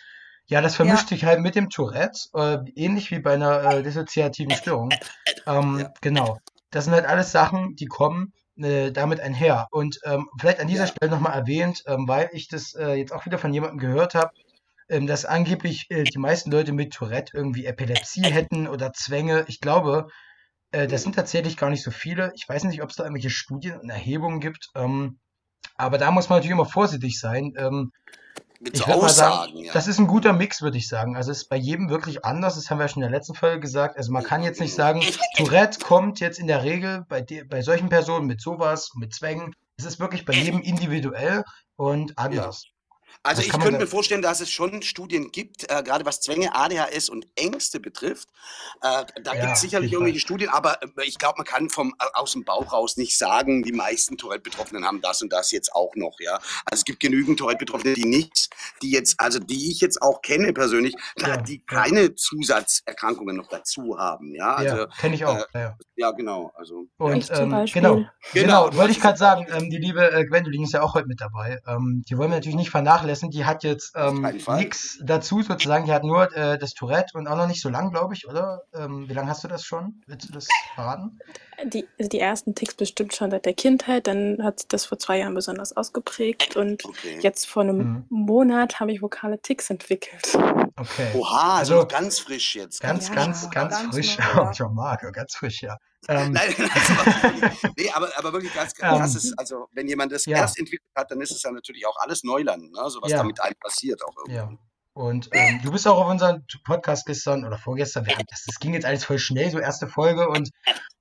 ja, 0.48 0.60
das 0.60 0.76
vermischt 0.76 1.08
sich 1.08 1.24
halt 1.24 1.40
mit 1.40 1.54
dem 1.54 1.70
Tourette, 1.70 2.18
äh, 2.34 2.58
ähnlich 2.74 3.10
wie 3.10 3.20
bei 3.20 3.34
einer 3.34 3.62
äh, 3.74 3.82
dissoziativen 3.82 4.54
Störung. 4.56 4.90
Ähm, 5.46 5.78
Ja. 5.80 5.92
Genau. 6.00 6.38
Das 6.70 6.84
sind 6.84 6.94
halt 6.94 7.06
alles 7.06 7.32
Sachen, 7.32 7.76
die 7.76 7.86
kommen 7.86 8.32
äh, 8.56 8.90
damit 8.90 9.20
einher. 9.20 9.68
Und 9.70 9.98
ähm, 10.04 10.28
vielleicht 10.38 10.60
an 10.60 10.66
dieser 10.66 10.84
Ja. 10.84 10.88
Stelle 10.88 11.10
nochmal 11.10 11.38
erwähnt, 11.38 11.82
ähm, 11.86 12.08
weil 12.08 12.28
ich 12.32 12.48
das 12.48 12.74
äh, 12.74 12.94
jetzt 12.94 13.12
auch 13.12 13.24
wieder 13.26 13.38
von 13.38 13.52
jemandem 13.52 13.78
gehört 13.78 14.14
habe, 14.14 14.32
ähm, 14.88 15.06
dass 15.06 15.24
angeblich 15.24 15.86
äh, 15.90 16.04
die 16.04 16.18
meisten 16.18 16.50
Leute 16.50 16.72
mit 16.72 16.92
Tourette 16.92 17.36
irgendwie 17.36 17.66
Epilepsie 17.66 18.24
hätten 18.30 18.66
oder 18.68 18.92
Zwänge. 18.92 19.44
Ich 19.48 19.60
glaube, 19.60 20.08
äh, 20.72 20.86
das 20.86 21.02
sind 21.02 21.14
tatsächlich 21.14 21.56
gar 21.56 21.70
nicht 21.70 21.82
so 21.84 21.90
viele. 21.90 22.32
Ich 22.34 22.48
weiß 22.48 22.64
nicht, 22.64 22.82
ob 22.82 22.90
es 22.90 22.96
da 22.96 23.04
irgendwelche 23.04 23.30
Studien 23.30 23.78
und 23.80 23.90
Erhebungen 23.90 24.40
gibt. 24.40 24.68
Ähm, 24.74 25.18
aber 25.76 25.98
da 25.98 26.10
muss 26.10 26.28
man 26.28 26.38
natürlich 26.38 26.52
immer 26.52 26.66
vorsichtig 26.66 27.20
sein. 27.20 27.52
Mit 28.60 28.74
ich 28.74 28.86
mal 28.86 28.94
sagen, 28.94 29.04
Aussagen, 29.04 29.58
ja. 29.58 29.72
das 29.72 29.86
ist 29.86 29.98
ein 29.98 30.08
guter 30.08 30.32
Mix, 30.32 30.62
würde 30.62 30.78
ich 30.78 30.88
sagen. 30.88 31.16
Also 31.16 31.30
es 31.30 31.42
ist 31.42 31.48
bei 31.48 31.56
jedem 31.56 31.90
wirklich 31.90 32.24
anders. 32.24 32.56
Das 32.56 32.70
haben 32.70 32.78
wir 32.78 32.88
schon 32.88 33.02
in 33.02 33.08
der 33.08 33.16
letzten 33.16 33.34
Folge 33.34 33.60
gesagt. 33.60 33.96
Also 33.96 34.10
man 34.10 34.24
kann 34.24 34.42
jetzt 34.42 34.60
nicht 34.60 34.74
sagen, 34.74 35.00
Tourette 35.36 35.78
kommt 35.80 36.18
jetzt 36.20 36.38
in 36.38 36.48
der 36.48 36.64
Regel 36.64 37.04
bei, 37.08 37.24
bei 37.48 37.62
solchen 37.62 37.88
Personen 37.88 38.26
mit 38.26 38.40
sowas, 38.40 38.90
mit 38.96 39.14
Zwängen. 39.14 39.54
Es 39.76 39.84
ist 39.84 40.00
wirklich 40.00 40.24
bei 40.24 40.32
jedem 40.32 40.60
individuell 40.60 41.44
und 41.76 42.18
anders. 42.18 42.64
Also 43.22 43.40
Was 43.40 43.46
ich 43.46 43.52
könnte 43.52 43.78
mir 43.78 43.86
vorstellen, 43.86 44.22
dass 44.22 44.40
es 44.40 44.50
schon 44.50 44.82
Studien 44.82 45.30
gibt, 45.32 45.70
äh, 45.70 45.82
gerade 45.82 46.06
was 46.06 46.20
Zwänge, 46.20 46.54
ADHS 46.54 47.08
und 47.08 47.26
Ängste 47.34 47.80
betrifft. 47.80 48.28
Äh, 48.82 49.04
da 49.22 49.34
Ja, 49.34 49.40
gibt 49.40 49.52
es 49.54 49.60
sicherlich 49.60 49.92
irgendwelche 49.92 50.20
Studien, 50.20 50.48
aber 50.50 50.82
äh, 50.82 50.86
ich 51.04 51.18
glaube, 51.18 51.34
man 51.38 51.46
kann 51.46 51.68
vom, 51.68 51.94
äh, 52.00 52.04
aus 52.14 52.32
dem 52.32 52.44
Bauch 52.44 52.72
raus 52.72 52.96
nicht 52.96 53.18
sagen, 53.18 53.62
die 53.62 53.72
meisten 53.72 54.16
Tourette-Betroffenen 54.16 54.84
haben 54.84 55.00
das 55.00 55.20
und 55.22 55.32
das 55.32 55.50
jetzt 55.50 55.74
auch 55.74 55.94
noch. 55.96 56.18
Ja? 56.20 56.34
Also 56.64 56.80
es 56.80 56.84
gibt 56.84 57.00
genügend 57.00 57.38
Tourette-Betroffene, 57.38 57.94
die 57.94 58.04
nichts, 58.06 58.48
die 58.82 58.90
jetzt, 58.92 59.18
also 59.18 59.38
die 59.38 59.70
ich 59.70 59.80
jetzt 59.80 60.00
auch 60.00 60.22
kenne 60.22 60.52
persönlich, 60.52 60.94
Ja, 61.18 61.36
die 61.36 61.56
ja. 61.56 61.62
keine 61.66 62.14
Zusatzerkrankungen 62.14 63.36
noch 63.36 63.48
dazu 63.48 63.96
haben. 63.98 64.34
Ja, 64.34 64.54
also 64.54 64.76
ja, 64.76 64.86
kenne 65.00 65.14
ich 65.14 65.24
auch. 65.24 65.38
äh, 65.52 65.70
ja, 65.96 66.10
genau. 66.12 66.52
Also, 66.54 66.86
Und 66.98 67.28
ähm, 67.30 67.50
Beispiel. 67.50 67.82
genau, 67.82 67.94
Genau, 68.32 68.68
genau, 68.68 68.76
wollte 68.76 68.92
ich 68.92 69.00
gerade 69.00 69.18
sagen, 69.18 69.46
ähm, 69.50 69.70
die 69.70 69.78
liebe 69.78 70.12
äh, 70.12 70.24
Gwendolyn 70.24 70.62
ist 70.62 70.72
ja 70.72 70.82
auch 70.82 70.94
heute 70.94 71.08
mit 71.08 71.20
dabei. 71.20 71.60
Ähm, 71.66 72.04
die 72.08 72.16
wollen 72.16 72.30
wir 72.30 72.36
natürlich 72.36 72.56
nicht 72.56 72.70
vernachlässigen. 72.70 73.07
Die 73.14 73.44
hat 73.44 73.64
jetzt 73.64 73.92
ähm, 73.96 74.22
nichts 74.56 74.98
dazu 75.02 75.42
sozusagen. 75.42 75.86
Die 75.86 75.92
hat 75.92 76.04
nur 76.04 76.34
äh, 76.36 76.58
das 76.58 76.74
Tourette 76.74 77.16
und 77.16 77.26
auch 77.26 77.36
noch 77.36 77.46
nicht 77.46 77.60
so 77.60 77.68
lang, 77.68 77.90
glaube 77.90 78.14
ich, 78.14 78.28
oder? 78.28 78.62
Ähm, 78.74 79.08
wie 79.08 79.14
lange 79.14 79.28
hast 79.28 79.44
du 79.44 79.48
das 79.48 79.64
schon? 79.64 80.02
Willst 80.06 80.28
du 80.28 80.32
das 80.32 80.46
verraten? 80.74 81.18
Die, 81.64 81.86
also 81.98 82.08
die 82.08 82.20
ersten 82.20 82.54
Ticks 82.54 82.74
bestimmt 82.74 83.14
schon 83.14 83.30
seit 83.30 83.44
der 83.44 83.54
Kindheit, 83.54 84.06
dann 84.06 84.38
hat 84.42 84.60
sich 84.60 84.68
das 84.68 84.84
vor 84.84 84.98
zwei 84.98 85.18
Jahren 85.18 85.34
besonders 85.34 85.76
ausgeprägt 85.76 86.56
und 86.56 86.84
okay. 86.84 87.18
jetzt 87.20 87.46
vor 87.46 87.62
einem 87.62 87.78
Mhm. 87.78 88.04
Monat 88.08 88.80
habe 88.80 88.92
ich 88.92 89.02
vokale 89.02 89.40
Ticks 89.40 89.70
entwickelt. 89.70 90.34
Okay. 90.76 91.08
Oha, 91.14 91.58
also, 91.58 91.74
Also, 91.74 91.86
ganz 91.86 92.18
frisch 92.18 92.54
jetzt. 92.54 92.80
Ganz, 92.80 93.08
Ja, 93.08 93.14
ganz, 93.14 93.50
ganz, 93.50 93.74
ganz 93.74 93.94
frisch. 93.94 94.16
ja. 94.58 94.68
Mark, 94.68 95.12
ganz 95.12 95.34
frisch, 95.34 95.62
ja. 95.62 95.76
Ähm, 96.06 96.32
Nein, 96.32 96.54
also, 96.56 97.68
nee, 97.76 97.90
aber, 97.90 98.16
aber 98.16 98.32
wirklich 98.32 98.54
ganz 98.54 98.72
Ähm, 98.80 98.96
krass 98.98 99.16
ist, 99.16 99.36
also 99.38 99.66
wenn 99.72 99.88
jemand 99.88 100.12
das 100.12 100.24
ja. 100.26 100.36
erst 100.38 100.58
entwickelt 100.58 100.88
hat, 100.94 101.10
dann 101.10 101.20
ist 101.20 101.32
es 101.32 101.42
ja 101.42 101.50
natürlich 101.50 101.84
auch 101.86 101.96
alles 101.98 102.22
Neuland, 102.22 102.70
ne? 102.70 102.90
so 102.90 103.02
was 103.02 103.10
Ja. 103.10 103.18
da 103.18 103.24
mit 103.24 103.42
einem 103.42 103.56
passiert 103.60 104.02
auch 104.04 104.14
Ja. 104.28 104.50
Und 104.98 105.28
ähm, 105.32 105.60
du 105.62 105.70
bist 105.70 105.86
auch 105.86 105.96
auf 105.96 106.10
unserem 106.10 106.42
Podcast 106.64 107.06
gestern 107.06 107.44
oder 107.44 107.56
vorgestern, 107.56 108.04
wir 108.04 108.14
haben, 108.16 108.24
das, 108.28 108.42
das 108.46 108.58
ging 108.58 108.74
jetzt 108.74 108.84
alles 108.84 109.04
voll 109.04 109.20
schnell, 109.20 109.48
so 109.48 109.60
erste 109.60 109.86
Folge. 109.86 110.28
Und 110.28 110.50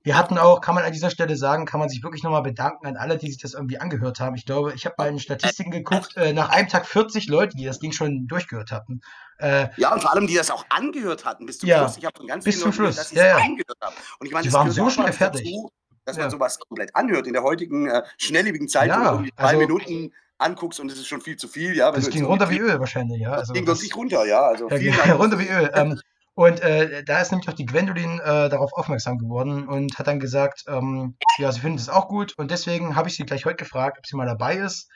wir 0.04 0.16
hatten 0.16 0.38
auch, 0.38 0.60
kann 0.60 0.76
man 0.76 0.84
an 0.84 0.92
dieser 0.92 1.10
Stelle 1.10 1.36
sagen, 1.36 1.66
kann 1.66 1.80
man 1.80 1.88
sich 1.88 2.04
wirklich 2.04 2.22
nochmal 2.22 2.42
bedanken 2.44 2.86
an 2.86 2.96
alle, 2.96 3.18
die 3.18 3.26
sich 3.28 3.40
das 3.42 3.54
irgendwie 3.54 3.78
angehört 3.80 4.20
haben. 4.20 4.36
Ich 4.36 4.46
glaube, 4.46 4.72
ich 4.72 4.86
habe 4.86 4.94
mal 4.98 5.08
in 5.08 5.18
Statistiken 5.18 5.72
geguckt, 5.72 6.16
äh, 6.16 6.32
nach 6.32 6.50
einem 6.50 6.68
Tag 6.68 6.86
40 6.86 7.26
Leute, 7.26 7.56
die 7.56 7.64
das 7.64 7.80
Ding 7.80 7.90
schon 7.90 8.28
durchgehört 8.28 8.70
hatten. 8.70 9.00
Äh, 9.38 9.66
Ja, 9.78 9.92
und 9.92 10.00
vor 10.00 10.12
allem, 10.14 10.28
die 10.28 10.34
das 10.36 10.52
auch 10.52 10.64
angehört 10.70 11.24
hatten 11.24 11.44
bis 11.46 11.58
zum 11.58 11.68
Ja, 11.68 11.78
Schluss. 11.80 11.96
Ich 11.96 12.04
habe 12.04 12.24
ganz 12.24 12.44
bis 12.44 12.60
zum 12.60 12.72
Schluss. 12.72 12.94
dass 12.94 13.06
es 13.06 13.12
Ja, 13.14 13.26
ja. 13.26 13.36
angehört 13.38 13.78
haben. 13.82 13.96
Und 14.20 14.26
ich 14.28 14.32
meine, 14.32 14.46
Die 14.46 14.52
waren 14.52 14.70
so 14.70 14.88
schnell 14.90 15.12
fertig. 15.12 15.42
dazu, 15.42 15.70
dass 16.04 16.16
man 16.16 16.30
sowas 16.30 16.60
komplett 16.60 16.94
anhört. 16.94 17.26
In 17.26 17.32
der 17.32 17.42
heutigen 17.42 17.88
äh, 17.88 18.04
schnelllebigen 18.16 18.68
Zeit, 18.68 18.90
wo 18.90 18.92
Ja, 18.94 19.04
du 19.08 19.10
irgendwie 19.16 19.32
drei 19.36 19.44
also- 19.48 19.58
Minuten 19.58 20.12
anguckst 20.38 20.80
und 20.80 20.90
es 20.90 20.98
ist 20.98 21.08
schon 21.08 21.20
viel 21.20 21.36
zu 21.36 21.48
viel. 21.48 21.76
Ja, 21.76 21.92
wenn 21.92 22.00
das 22.00 22.10
ging 22.10 22.24
runter 22.24 22.48
wie 22.50 22.58
Öl 22.58 22.78
wahrscheinlich, 22.80 23.20
ja. 23.20 23.30
Das 23.30 23.40
Also 23.40 23.52
ging 23.54 23.66
wirklich 23.66 23.94
runter, 23.96 24.24
ja. 24.26 24.42
Also 24.42 24.68
Ja, 24.70 24.78
ging 24.78 24.94
runter 25.12 25.38
wie 25.38 25.48
Öl. 25.48 25.70
Ähm, 25.74 26.00
Und 26.34 26.60
äh, 26.60 27.02
da 27.02 27.20
ist 27.20 27.32
nämlich 27.32 27.48
auch 27.48 27.54
die 27.54 27.66
Gwendolyn 27.66 28.20
äh, 28.20 28.48
darauf 28.48 28.72
aufmerksam 28.72 29.18
geworden 29.18 29.66
und 29.66 29.98
hat 29.98 30.06
dann 30.06 30.20
gesagt, 30.20 30.62
ähm, 30.68 31.16
ja, 31.38 31.50
sie 31.50 31.58
findet 31.58 31.80
es 31.80 31.88
auch 31.88 32.06
gut 32.06 32.38
und 32.38 32.52
deswegen 32.52 32.94
habe 32.94 33.08
ich 33.08 33.16
sie 33.16 33.24
gleich 33.24 33.44
heute 33.44 33.56
gefragt, 33.56 33.98
ob 33.98 34.06
sie 34.06 34.16
mal 34.16 34.24
dabei 34.26 34.54
ist. 34.54 34.88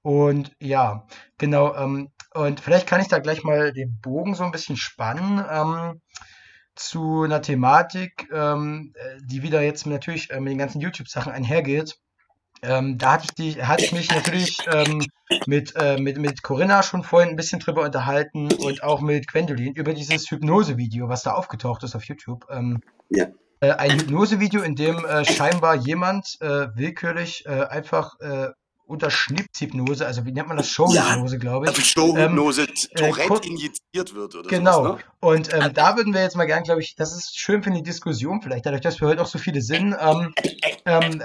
Und 0.00 0.52
ja, 0.58 1.06
genau, 1.36 1.74
ähm, 1.76 2.08
und 2.32 2.60
vielleicht 2.60 2.86
kann 2.86 3.02
ich 3.02 3.08
da 3.08 3.18
gleich 3.18 3.42
mal 3.42 3.74
den 3.74 4.00
Bogen 4.00 4.34
so 4.34 4.42
ein 4.44 4.52
bisschen 4.52 4.78
spannen 4.78 5.44
ähm, 5.50 6.00
zu 6.76 7.24
einer 7.24 7.42
Thematik, 7.42 8.26
ähm, 8.32 8.94
äh, 8.94 9.18
die 9.22 9.42
wieder 9.42 9.60
jetzt 9.60 9.86
natürlich 9.86 10.30
äh, 10.30 10.40
mit 10.40 10.52
den 10.52 10.58
ganzen 10.58 10.80
YouTube-Sachen 10.80 11.30
einhergeht. 11.30 11.98
Ähm, 12.62 12.98
da 12.98 13.12
hatte 13.12 13.24
ich, 13.24 13.34
die, 13.34 13.62
hatte 13.62 13.84
ich 13.84 13.92
mich 13.92 14.10
natürlich 14.10 14.58
ähm, 14.72 15.04
mit, 15.46 15.74
äh, 15.76 15.98
mit, 15.98 16.18
mit 16.18 16.42
Corinna 16.42 16.82
schon 16.82 17.02
vorhin 17.02 17.30
ein 17.30 17.36
bisschen 17.36 17.60
drüber 17.60 17.82
unterhalten 17.82 18.52
und 18.52 18.82
auch 18.82 19.00
mit 19.00 19.26
Gwendolyn 19.28 19.74
über 19.74 19.94
dieses 19.94 20.30
Hypnose-Video, 20.30 21.08
was 21.08 21.22
da 21.22 21.32
aufgetaucht 21.32 21.82
ist 21.82 21.94
auf 21.96 22.04
YouTube. 22.04 22.46
Ähm, 22.50 22.80
Ja. 23.08 23.26
äh, 23.60 23.72
ein 23.72 23.98
Hypnose-Video, 23.98 24.62
in 24.62 24.74
dem 24.74 25.04
äh, 25.04 25.24
scheinbar 25.24 25.74
jemand 25.76 26.36
äh, 26.40 26.68
willkürlich 26.74 27.44
äh, 27.46 27.64
einfach 27.64 28.18
äh, 28.20 28.48
unter 28.90 29.10
Schnipshypnose, 29.10 30.06
also 30.06 30.24
wie 30.26 30.32
nennt 30.32 30.48
man 30.48 30.56
das? 30.56 30.68
Showhypnose, 30.68 31.38
glaube 31.38 31.68
Also 31.68 31.80
ich. 31.80 31.90
Showhypnose, 31.90 32.62
äh, 32.64 32.94
Tourette 32.96 33.28
kurz- 33.28 33.46
injiziert 33.46 34.14
wird 34.14 34.34
oder 34.34 34.48
Genau. 34.50 34.72
sowas, 34.84 34.96
ne? 34.98 35.04
Und 35.20 35.54
ähm, 35.54 35.72
da 35.74 35.96
würden 35.96 36.12
wir 36.12 36.20
jetzt 36.22 36.36
mal 36.36 36.46
gern, 36.46 36.62
glaube 36.64 36.80
ich, 36.82 36.94
das 36.96 37.14
ist 37.16 37.38
schön 37.38 37.62
für 37.62 37.70
eine 37.70 37.82
Diskussion 37.82 38.42
vielleicht, 38.42 38.66
dadurch, 38.66 38.82
dass 38.82 39.00
wir 39.00 39.08
heute 39.08 39.22
auch 39.22 39.26
so 39.26 39.38
viele 39.38 39.62
sind. 39.62 39.94
Ähm, 39.98 40.34
ähm, 40.86 41.22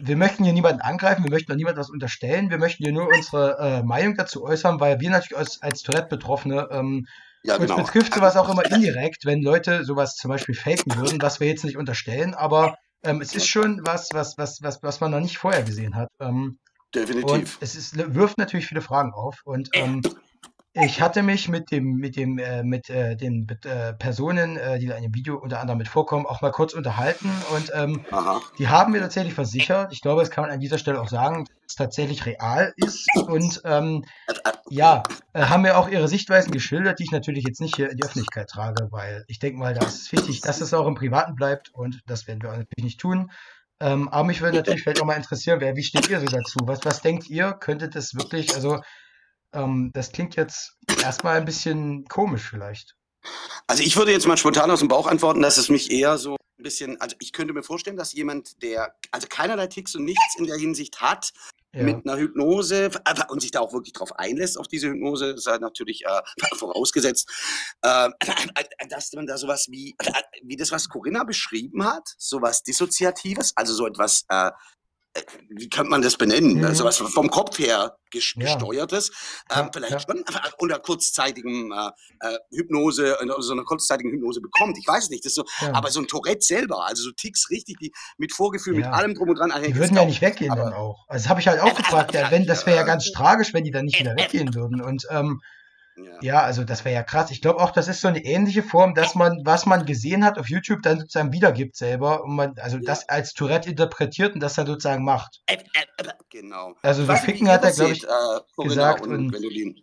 wir 0.00 0.16
möchten 0.16 0.44
hier 0.44 0.52
niemanden 0.52 0.80
angreifen, 0.82 1.24
wir 1.24 1.30
möchten 1.30 1.50
auch 1.52 1.56
niemandem 1.56 1.80
was 1.80 1.90
unterstellen, 1.90 2.50
wir 2.50 2.58
möchten 2.58 2.84
hier 2.84 2.92
nur 2.92 3.08
unsere 3.08 3.58
äh, 3.58 3.82
Meinung 3.82 4.14
dazu 4.16 4.44
äußern, 4.44 4.78
weil 4.80 5.00
wir 5.00 5.10
natürlich 5.10 5.38
als, 5.38 5.62
als 5.62 5.82
Tourette-Betroffene, 5.82 6.68
ähm, 6.70 7.06
Ja, 7.44 7.54
uns 7.56 7.66
genau. 7.70 7.76
betrifft 7.82 8.14
sowas 8.14 8.36
auch 8.36 8.48
immer 8.48 8.64
indirekt, 8.70 9.24
wenn 9.24 9.40
Leute 9.42 9.84
sowas 9.84 10.16
zum 10.16 10.28
Beispiel 10.30 10.54
faken 10.54 10.96
würden, 10.96 11.20
was 11.22 11.40
wir 11.40 11.46
jetzt 11.48 11.64
nicht 11.64 11.76
unterstellen, 11.76 12.34
aber 12.34 12.76
ähm, 13.04 13.20
es 13.20 13.34
ist 13.34 13.46
schon 13.46 13.80
was, 13.84 14.08
was, 14.12 14.36
was, 14.36 14.58
was, 14.62 14.82
was 14.82 15.00
man 15.00 15.12
noch 15.12 15.20
nicht 15.20 15.38
vorher 15.38 15.62
gesehen 15.62 15.94
hat. 15.94 16.08
Ähm, 16.18 16.58
und 16.96 17.08
Definitiv. 17.08 17.58
es 17.60 17.74
ist, 17.74 18.14
wirft 18.14 18.38
natürlich 18.38 18.66
viele 18.66 18.80
Fragen 18.80 19.12
auf. 19.12 19.42
Und 19.44 19.70
ähm, 19.74 20.02
ich 20.78 21.00
hatte 21.00 21.22
mich 21.22 21.48
mit 21.48 21.70
dem, 21.70 21.94
mit 21.94 22.16
dem, 22.16 22.38
äh, 22.38 22.62
mit 22.62 22.90
äh, 22.90 23.16
den 23.16 23.46
äh, 23.64 23.94
Personen, 23.94 24.58
äh, 24.58 24.78
die 24.78 24.86
da 24.86 24.96
in 24.96 25.04
dem 25.04 25.14
Video 25.14 25.38
unter 25.38 25.60
anderem 25.60 25.78
mit 25.78 25.88
vorkommen, 25.88 26.26
auch 26.26 26.42
mal 26.42 26.50
kurz 26.50 26.74
unterhalten. 26.74 27.30
Und 27.54 27.72
ähm, 27.74 28.04
die 28.58 28.68
haben 28.68 28.92
mir 28.92 29.00
tatsächlich 29.00 29.32
versichert, 29.32 29.92
ich 29.92 30.02
glaube, 30.02 30.20
das 30.20 30.30
kann 30.30 30.44
man 30.44 30.50
an 30.50 30.60
dieser 30.60 30.76
Stelle 30.76 31.00
auch 31.00 31.08
sagen, 31.08 31.46
dass 31.46 31.54
es 31.68 31.74
tatsächlich 31.76 32.26
real 32.26 32.74
ist. 32.76 33.08
Und 33.26 33.62
ähm, 33.64 34.04
ja, 34.68 35.02
äh, 35.32 35.44
haben 35.44 35.62
mir 35.62 35.78
auch 35.78 35.88
ihre 35.88 36.08
Sichtweisen 36.08 36.52
geschildert, 36.52 36.98
die 36.98 37.04
ich 37.04 37.12
natürlich 37.12 37.44
jetzt 37.44 37.62
nicht 37.62 37.76
hier 37.76 37.90
in 37.90 37.96
die 37.96 38.04
Öffentlichkeit 38.04 38.48
trage, 38.48 38.88
weil 38.90 39.24
ich 39.28 39.38
denke 39.38 39.58
mal, 39.58 39.72
da 39.72 39.86
ist 39.86 40.12
wichtig, 40.12 40.42
dass 40.42 40.60
es 40.60 40.74
auch 40.74 40.86
im 40.86 40.94
Privaten 40.94 41.36
bleibt 41.36 41.70
und 41.72 42.02
das 42.06 42.26
werden 42.26 42.42
wir 42.42 42.50
natürlich 42.50 42.84
nicht 42.84 43.00
tun. 43.00 43.30
Ähm, 43.80 44.08
aber 44.08 44.24
mich 44.24 44.40
würde 44.40 44.56
natürlich 44.56 44.82
vielleicht 44.82 45.02
auch 45.02 45.06
mal 45.06 45.16
interessieren, 45.16 45.60
wer, 45.60 45.76
wie 45.76 45.82
steht 45.82 46.08
ihr 46.08 46.20
so 46.20 46.26
dazu? 46.26 46.58
Was, 46.62 46.84
was 46.84 47.02
denkt 47.02 47.28
ihr? 47.28 47.52
Könnte 47.52 47.88
das 47.88 48.14
wirklich, 48.14 48.54
also 48.54 48.80
ähm, 49.52 49.90
das 49.92 50.12
klingt 50.12 50.36
jetzt 50.36 50.76
erstmal 51.02 51.36
ein 51.36 51.44
bisschen 51.44 52.04
komisch 52.06 52.48
vielleicht. 52.48 52.94
Also 53.66 53.82
ich 53.82 53.96
würde 53.96 54.12
jetzt 54.12 54.26
mal 54.26 54.36
spontan 54.36 54.70
aus 54.70 54.78
dem 54.78 54.88
Bauch 54.88 55.06
antworten, 55.06 55.42
dass 55.42 55.58
es 55.58 55.68
mich 55.68 55.90
eher 55.90 56.16
so 56.16 56.36
ein 56.58 56.62
bisschen, 56.62 57.00
also 57.00 57.16
ich 57.20 57.32
könnte 57.32 57.52
mir 57.52 57.62
vorstellen, 57.62 57.96
dass 57.96 58.12
jemand, 58.12 58.62
der 58.62 58.94
also 59.10 59.26
keinerlei 59.28 59.66
Ticks 59.66 59.94
und 59.94 60.04
nichts 60.04 60.36
in 60.38 60.46
der 60.46 60.56
Hinsicht 60.56 61.00
hat, 61.00 61.32
Ja, 61.76 61.82
mit 61.82 62.06
einer 62.06 62.16
Hypnose 62.16 62.90
und 63.28 63.40
sich 63.40 63.50
da 63.50 63.60
auch 63.60 63.72
wirklich 63.72 63.92
drauf 63.92 64.18
einlässt 64.18 64.58
auf 64.58 64.66
diese 64.66 64.88
Hypnose, 64.88 65.32
ist 65.32 65.46
halt 65.46 65.60
natürlich 65.60 66.04
äh, 66.04 66.22
vorausgesetzt, 66.56 67.30
äh, 67.82 68.08
dass 68.88 69.12
man 69.12 69.26
da 69.26 69.36
sowas 69.36 69.66
wie, 69.70 69.94
wie 70.42 70.56
das, 70.56 70.72
was 70.72 70.88
Corinna 70.88 71.24
beschrieben 71.24 71.84
hat, 71.84 72.14
sowas 72.16 72.62
Dissoziatives, 72.62 73.52
also 73.56 73.74
so 73.74 73.86
etwas, 73.86 74.24
äh, 74.28 74.50
wie 75.50 75.68
könnte 75.68 75.90
man 75.90 76.02
das 76.02 76.16
benennen, 76.16 76.58
Mhm. 76.58 76.64
also 76.64 76.84
was 76.84 76.98
vom 76.98 77.30
Kopf 77.30 77.58
her 77.58 77.66
Ja. 77.66 77.96
gesteuertes, 78.10 79.10
äh, 79.50 79.56
Ja, 79.56 79.70
vielleicht 79.72 79.92
ja. 79.92 80.00
schon 80.00 80.18
äh, 80.18 80.22
unter 80.58 80.78
kurzzeitigem 80.78 81.72
äh, 81.72 81.90
äh, 82.26 82.38
Hypnose, 82.50 83.18
äh, 83.20 83.26
so 83.38 83.52
einer 83.52 83.64
kurzzeitigen 83.64 84.10
Hypnose 84.10 84.40
bekommt. 84.40 84.78
Ich 84.78 84.86
weiß 84.86 85.04
es 85.04 85.10
nicht, 85.10 85.24
das 85.24 85.34
so, 85.34 85.44
Ja. 85.60 85.74
aber 85.74 85.90
so 85.90 86.00
ein 86.00 86.06
Tourette 86.06 86.40
selber, 86.40 86.86
also 86.86 87.02
so 87.02 87.10
Ticks 87.12 87.50
richtig, 87.50 87.78
die 87.80 87.92
mit 88.18 88.32
Vorgefühl, 88.32 88.74
mit 88.74 88.86
allem 88.86 89.14
drum 89.14 89.28
und 89.30 89.36
dran. 89.38 89.52
Die 89.66 89.74
würden 89.76 89.96
ja 89.96 90.04
nicht 90.04 90.20
weggehen 90.22 90.50
aber- 90.52 90.64
dann 90.64 90.72
auch. 90.74 91.04
Also 91.08 91.24
das 91.24 91.28
habe 91.30 91.40
ich 91.40 91.48
halt 91.48 91.60
auch 91.60 91.74
gefragt, 91.76 92.14
ja, 92.14 92.30
wenn, 92.30 92.46
das 92.46 92.66
wäre 92.66 92.76
ja 92.76 92.82
ganz 92.84 93.10
tragisch, 93.12 93.52
wenn 93.54 93.64
die 93.64 93.70
dann 93.70 93.84
nicht 93.86 93.98
wieder 93.98 94.16
weggehen 94.16 94.54
würden. 94.54 94.80
Und 94.80 95.04
ähm, 95.10 95.40
Ja. 95.96 96.18
Ja, 96.20 96.40
also 96.42 96.64
das 96.64 96.84
wäre 96.84 96.94
ja 96.94 97.02
krass. 97.02 97.30
Ich 97.30 97.40
glaube 97.40 97.60
auch, 97.60 97.70
das 97.70 97.88
ist 97.88 98.00
so 98.02 98.08
eine 98.08 98.22
ähnliche 98.24 98.62
Form, 98.62 98.94
dass 98.94 99.14
man, 99.14 99.40
was 99.44 99.64
man 99.66 99.86
gesehen 99.86 100.24
hat 100.24 100.38
auf 100.38 100.48
YouTube, 100.48 100.82
dann 100.82 100.98
sozusagen 101.00 101.32
wiedergibt 101.32 101.74
selber 101.76 102.22
und 102.22 102.34
man, 102.36 102.58
also 102.58 102.76
Ja. 102.76 102.82
das 102.84 103.08
als 103.08 103.32
Tourette 103.32 103.70
interpretiert 103.70 104.34
und 104.34 104.40
das 104.40 104.54
dann 104.54 104.66
sozusagen 104.66 105.04
macht. 105.04 105.42
Äh, 105.46 105.54
äh, 105.54 106.04
äh, 106.04 106.12
Genau. 106.28 106.74
Also 106.82 107.04
so 107.04 107.12
wie 107.12 107.16
Ficken 107.16 107.48
hat 107.48 107.64
er, 107.64 107.72
glaube 107.72 107.92
ich, 107.92 108.04
äh, 108.04 108.62
gesagt 108.64 109.06
und 109.06 109.34
und-. 109.34 109.82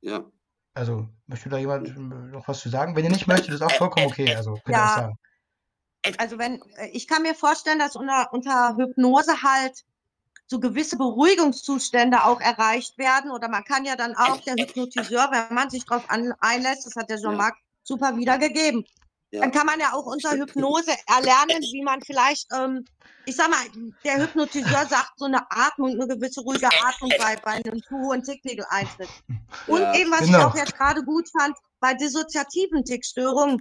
Ja. 0.00 0.24
also 0.74 1.08
möchte 1.26 1.48
da 1.48 1.58
jemand 1.58 1.88
äh, 1.88 1.92
noch 2.00 2.48
was 2.48 2.60
zu 2.60 2.68
sagen? 2.68 2.96
Wenn 2.96 3.04
ihr 3.04 3.10
nicht 3.10 3.26
möchtet, 3.26 3.54
ist 3.54 3.62
auch 3.62 3.72
vollkommen 3.72 4.06
okay. 4.06 4.34
Also 4.34 4.54
könnt 4.54 4.68
ihr 4.68 4.72
Ja. 4.72 4.84
auch 4.86 4.96
sagen. 4.96 5.18
Also 6.18 6.38
wenn, 6.38 6.60
äh, 6.76 6.88
ich 6.92 7.06
kann 7.08 7.22
mir 7.22 7.34
vorstellen, 7.34 7.78
dass 7.78 7.96
unter, 7.96 8.32
unter 8.32 8.76
Hypnose 8.76 9.42
halt 9.42 9.82
so 10.48 10.60
gewisse 10.60 10.96
Beruhigungszustände 10.96 12.24
auch 12.24 12.40
erreicht 12.40 12.98
werden. 12.98 13.30
Oder 13.30 13.48
man 13.48 13.64
kann 13.64 13.84
ja 13.84 13.96
dann 13.96 14.14
auch 14.16 14.40
der 14.42 14.54
Hypnotiseur, 14.54 15.28
wenn 15.30 15.54
man 15.54 15.70
sich 15.70 15.84
darauf 15.84 16.04
einlässt, 16.08 16.86
das 16.86 16.96
hat 16.96 17.10
der 17.10 17.18
Jean-Marc 17.18 17.56
super 17.82 18.16
wiedergegeben, 18.16 18.84
Ja. 19.32 19.40
dann 19.40 19.50
kann 19.50 19.66
man 19.66 19.80
ja 19.80 19.92
auch 19.92 20.06
unter 20.06 20.30
Hypnose 20.32 20.92
erlernen, 21.08 21.60
wie 21.72 21.82
man 21.82 22.00
vielleicht, 22.02 22.46
ähm, 22.54 22.84
ich 23.24 23.34
sag 23.36 23.50
mal, 23.50 23.58
der 24.04 24.18
Hypnotiseur 24.22 24.86
sagt 24.88 25.12
so 25.16 25.24
eine 25.24 25.50
Atmung, 25.50 25.92
eine 25.94 26.06
gewisse 26.06 26.40
ruhige 26.42 26.68
Atmung 26.68 27.12
bei, 27.18 27.36
bei 27.36 27.50
einem 27.52 27.82
zu 27.82 27.96
hohen 27.96 28.22
Ticknigel 28.22 28.64
eintritt. 28.68 29.08
Und 29.66 29.80
Ja, 29.80 29.94
eben, 29.96 30.10
was 30.12 30.22
ich 30.22 30.26
genau. 30.32 30.46
auch 30.48 30.54
jetzt 30.56 30.76
gerade 30.76 31.02
gut 31.02 31.28
fand, 31.36 31.56
bei 31.80 31.94
dissoziativen 31.94 32.84
Tickstörungen, 32.84 33.60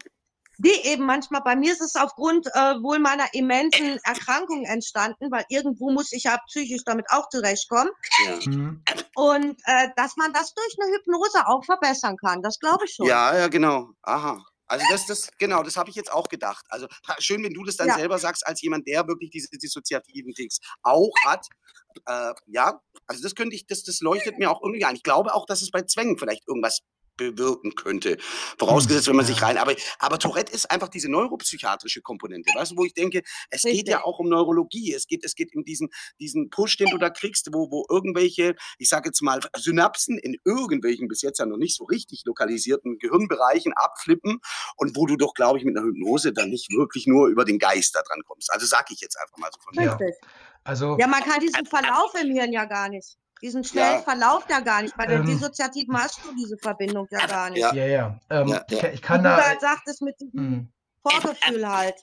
die 0.57 0.87
eben 0.87 1.05
manchmal, 1.05 1.41
bei 1.41 1.55
mir 1.55 1.71
ist 1.71 1.81
es 1.81 1.95
aufgrund 1.95 2.47
äh, 2.47 2.81
wohl 2.81 2.99
meiner 2.99 3.25
immensen 3.33 3.99
Erkrankung 4.03 4.63
entstanden, 4.65 5.31
weil 5.31 5.45
irgendwo 5.49 5.91
muss 5.91 6.11
ich 6.11 6.23
ja 6.23 6.37
psychisch 6.47 6.83
damit 6.85 7.05
auch 7.09 7.29
zurechtkommen. 7.29 7.89
Ja. 8.25 8.51
Mhm. 8.51 8.81
Und 9.15 9.59
äh, 9.65 9.89
dass 9.95 10.15
man 10.17 10.33
das 10.33 10.53
durch 10.53 10.75
eine 10.79 10.95
Hypnose 10.95 11.47
auch 11.47 11.63
verbessern 11.65 12.17
kann, 12.17 12.41
das 12.41 12.59
glaube 12.59 12.85
ich 12.85 12.93
schon. 12.95 13.07
ja, 13.07 13.37
ja, 13.37 13.47
genau. 13.47 13.89
Aha. 14.03 14.43
Also 14.67 14.83
das, 14.89 15.05
das, 15.05 15.29
genau, 15.37 15.61
das 15.61 15.77
habe 15.77 15.91
ich 15.91 15.95
jetzt 15.95 16.11
auch 16.11 16.27
gedacht. 16.27 16.65
Also 16.69 16.87
schön, 17.19 17.43
wenn 17.43 17.53
du 17.53 17.63
das 17.63 17.77
dann 17.77 17.87
Ja. 17.87 17.95
selber 17.95 18.17
sagst, 18.17 18.45
als 18.47 18.61
jemand, 18.63 18.87
der 18.87 19.07
wirklich 19.07 19.29
diese 19.29 19.49
dissoziativen 19.49 20.33
Ticks 20.33 20.57
auch 20.81 21.11
hat. 21.23 21.45
Äh, 22.07 22.33
ja, 22.47 22.81
also 23.05 23.21
das 23.21 23.35
könnte 23.35 23.55
ich, 23.55 23.67
das, 23.67 23.83
das 23.83 23.99
leuchtet 24.01 24.39
mir 24.39 24.49
auch 24.49 24.61
irgendwie 24.63 24.83
ein. 24.85 24.95
Ich 24.95 25.03
glaube 25.03 25.35
auch, 25.35 25.45
dass 25.45 25.61
es 25.61 25.69
bei 25.69 25.83
Zwängen 25.83 26.17
vielleicht 26.17 26.47
irgendwas 26.47 26.79
bewirken 27.17 27.75
könnte. 27.75 28.17
Vorausgesetzt, 28.57 29.07
wenn 29.07 29.15
man 29.15 29.25
sich 29.25 29.41
rein. 29.41 29.57
Aber, 29.57 29.75
aber 29.99 30.19
Tourette 30.19 30.53
ist 30.53 30.69
einfach 30.71 30.89
diese 30.89 31.09
neuropsychiatrische 31.09 32.01
Komponente, 32.01 32.51
weißt 32.55 32.71
du, 32.71 32.77
wo 32.77 32.85
ich 32.85 32.93
denke, 32.93 33.21
es 33.49 33.63
geht 33.63 33.87
ja 33.87 33.97
Richtig. 33.97 34.05
auch 34.05 34.19
um 34.19 34.29
Neurologie. 34.29 34.93
Es 34.93 35.07
geht, 35.07 35.23
es 35.23 35.35
geht 35.35 35.55
um 35.55 35.63
diesen, 35.63 35.89
diesen 36.19 36.49
Push, 36.49 36.77
den 36.77 36.89
du 36.89 36.97
da 36.97 37.09
kriegst, 37.09 37.49
wo, 37.51 37.71
wo 37.71 37.85
irgendwelche, 37.89 38.55
ich 38.77 38.89
sage 38.89 39.09
jetzt 39.09 39.21
mal, 39.21 39.39
Synapsen 39.55 40.17
in 40.17 40.37
irgendwelchen 40.43 41.07
bis 41.07 41.21
jetzt 41.21 41.39
ja 41.39 41.45
noch 41.45 41.57
nicht 41.57 41.75
so 41.75 41.85
richtig 41.85 42.23
lokalisierten 42.25 42.97
Gehirnbereichen 42.99 43.73
abflippen 43.73 44.39
und 44.77 44.95
wo 44.95 45.05
du 45.05 45.15
doch, 45.17 45.33
glaube 45.33 45.59
ich, 45.59 45.65
mit 45.65 45.77
einer 45.77 45.85
Hypnose 45.85 46.33
dann 46.33 46.49
nicht 46.49 46.71
wirklich 46.71 47.07
nur 47.07 47.27
über 47.27 47.45
den 47.45 47.59
Geist 47.59 47.95
da 47.95 48.01
dran 48.01 48.21
kommst. 48.25 48.51
Also 48.51 48.65
sage 48.65 48.93
ich 48.93 49.01
jetzt 49.01 49.17
einfach 49.19 49.37
mal 49.37 49.49
so 49.53 49.61
von 49.61 49.73
mir. 49.75 49.85
Ja. 49.85 49.95
Richtig. 49.95 50.15
Also 50.63 50.97
Ja, 50.99 51.07
man 51.07 51.21
kann 51.21 51.39
diesen 51.39 51.65
Verlauf 51.65 52.13
im 52.21 52.31
Hirn 52.31 52.51
ja 52.51 52.65
gar 52.65 52.89
nicht. 52.89 53.17
Diesen 53.41 53.63
schnellen 53.63 53.95
Ja. 53.97 54.01
Verlauf 54.01 54.45
ja 54.49 54.59
gar 54.61 54.81
nicht. 54.81 54.95
Bei 54.97 55.05
der 55.05 55.19
Ähm. 55.19 55.25
Dissoziativen 55.25 55.97
hast 55.97 56.19
du 56.23 56.33
diese 56.35 56.57
Verbindung 56.57 57.07
ja 57.11 57.25
gar 57.27 57.49
nicht. 57.49 57.59
Ja. 57.59 57.73
ja, 57.73 57.85
ja. 57.85 58.19
Ähm, 58.29 58.47
Ja, 58.47 58.55
ja. 58.55 58.63
Ich, 58.69 58.83
ich 58.95 59.01
kann 59.01 59.23
du 59.23 59.29
da. 59.29 59.35
gerade 59.37 59.59
sagtest, 59.59 60.01
mit 60.01 60.15
diesem 60.19 60.49
Mhm. 60.49 60.69
Vorgefühl 61.03 61.67
halt. 61.69 61.95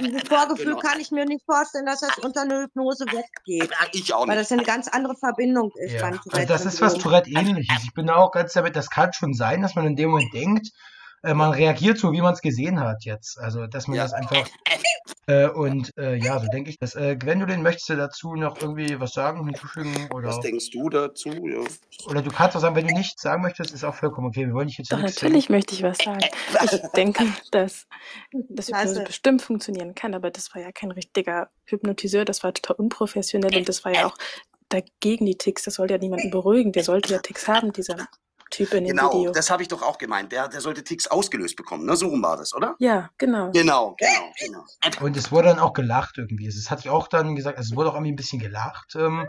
Dieses 0.00 0.22
Vorgefühl 0.28 0.74
Genau. 0.74 0.78
kann 0.80 1.00
ich 1.00 1.10
mir 1.10 1.24
nicht 1.24 1.44
vorstellen, 1.46 1.86
dass 1.86 2.00
das 2.00 2.18
unter 2.18 2.42
einer 2.42 2.62
Hypnose 2.64 3.06
weggeht. 3.06 3.70
Ich 3.92 4.12
auch 4.12 4.20
Weil 4.28 4.36
nicht. 4.36 4.40
das 4.40 4.50
ja 4.50 4.56
eine 4.58 4.66
ganz 4.66 4.88
andere 4.88 5.16
Verbindung 5.16 5.70
ist 5.76 5.94
Ja, 5.94 6.04
also 6.04 6.46
das 6.46 6.66
ist 6.66 6.80
was. 6.82 6.94
Tourette 6.94 7.30
ähnliches. 7.30 7.82
Ich 7.84 7.94
bin 7.94 8.06
da 8.06 8.16
auch 8.16 8.30
ganz 8.30 8.52
damit, 8.52 8.76
das 8.76 8.90
kann 8.90 9.12
schon 9.14 9.32
sein, 9.32 9.62
dass 9.62 9.74
man 9.74 9.86
in 9.86 9.96
dem 9.96 10.10
Moment 10.10 10.32
denkt, 10.34 10.68
äh, 11.26 11.34
man 11.34 11.52
reagiert 11.52 11.98
so, 11.98 12.12
wie 12.12 12.20
man 12.20 12.32
es 12.34 12.40
gesehen 12.40 12.80
hat 12.80 13.04
jetzt. 13.04 13.38
Also, 13.38 13.66
dass 13.66 13.86
man 13.88 13.96
Ja. 13.96 14.04
das 14.04 14.12
einfach. 14.14 14.46
Äh, 15.28 15.48
und 15.48 15.92
äh, 15.98 16.14
ja, 16.16 16.38
so 16.38 16.46
denke 16.46 16.70
ich 16.70 16.78
das. 16.78 16.94
Äh, 16.94 17.16
Gwendolyn, 17.16 17.60
möchtest 17.62 17.88
du 17.88 17.96
dazu 17.96 18.34
noch 18.36 18.60
irgendwie 18.62 19.00
was 19.00 19.12
sagen, 19.12 19.44
hinzufügen? 19.44 20.08
Oder, 20.14 20.28
Was 20.28 20.40
denkst 20.40 20.70
du 20.70 20.88
dazu? 20.88 21.30
Ja. 21.30 21.64
oder 22.08 22.22
du 22.22 22.30
kannst 22.30 22.56
auch 22.56 22.60
sagen, 22.60 22.76
wenn 22.76 22.86
du 22.86 22.94
nichts 22.94 23.20
sagen 23.22 23.42
möchtest, 23.42 23.74
ist 23.74 23.82
auch 23.84 23.94
vollkommen 23.94 24.28
okay. 24.28 24.46
Wir 24.46 24.54
wollen 24.54 24.68
dich 24.68 24.78
jetzt 24.78 24.92
Doch, 24.92 25.00
natürlich 25.00 25.48
möchte 25.48 25.74
ich 25.74 25.82
was 25.82 25.98
sagen. 25.98 26.20
Ich 26.62 26.70
denke, 26.96 27.24
dass 27.50 27.86
das 28.30 28.68
Hypnose 28.68 28.72
Klasse. 28.72 29.04
bestimmt 29.04 29.42
funktionieren 29.42 29.94
kann, 29.96 30.14
aber 30.14 30.30
das 30.30 30.54
war 30.54 30.62
ja 30.62 30.70
kein 30.70 30.92
richtiger 30.92 31.50
Hypnotiseur, 31.64 32.24
das 32.24 32.44
war 32.44 32.54
total 32.54 32.76
unprofessionell 32.76 33.56
und 33.56 33.68
das 33.68 33.84
war 33.84 33.92
ja 33.92 34.06
auch 34.06 34.16
dagegen 34.68 35.26
die 35.26 35.36
Ticks. 35.36 35.64
Das 35.64 35.74
sollte 35.74 35.94
ja 35.94 35.98
niemanden 35.98 36.30
beruhigen. 36.30 36.70
Der 36.72 36.84
sollte 36.84 37.12
ja 37.12 37.18
Ticks 37.18 37.48
haben, 37.48 37.72
dieser 37.72 38.06
Typ 38.56 38.72
in 38.72 38.84
dem 38.84 38.96
Genau, 38.96 39.12
Video. 39.12 39.32
das 39.32 39.50
habe 39.50 39.62
ich 39.62 39.68
doch 39.68 39.82
auch 39.82 39.98
gemeint. 39.98 40.32
Der, 40.32 40.48
der 40.48 40.60
sollte 40.62 40.82
Ticks 40.82 41.06
ausgelöst 41.06 41.56
bekommen. 41.56 41.84
Ne? 41.84 41.94
So 41.94 42.08
rum 42.08 42.22
war 42.22 42.36
das, 42.38 42.54
oder? 42.54 42.74
Ja, 42.78 43.10
genau. 43.18 43.50
Genau, 43.50 43.94
genau, 43.98 44.32
genau. 44.40 44.64
Und 45.04 45.16
es 45.16 45.30
wurde 45.30 45.48
dann 45.48 45.58
auch 45.58 45.74
gelacht 45.74 46.16
irgendwie. 46.16 46.46
Es 46.46 46.70
hatte 46.70 46.80
ich 46.84 46.88
auch 46.90 47.08
dann 47.08 47.36
gesagt, 47.36 47.58
also 47.58 47.70
es 47.72 47.76
wurde 47.76 47.90
auch 47.90 47.94
irgendwie 47.94 48.12
ein 48.12 48.16
bisschen 48.16 48.38
gelacht. 48.38 48.94
Ähm, 48.96 49.28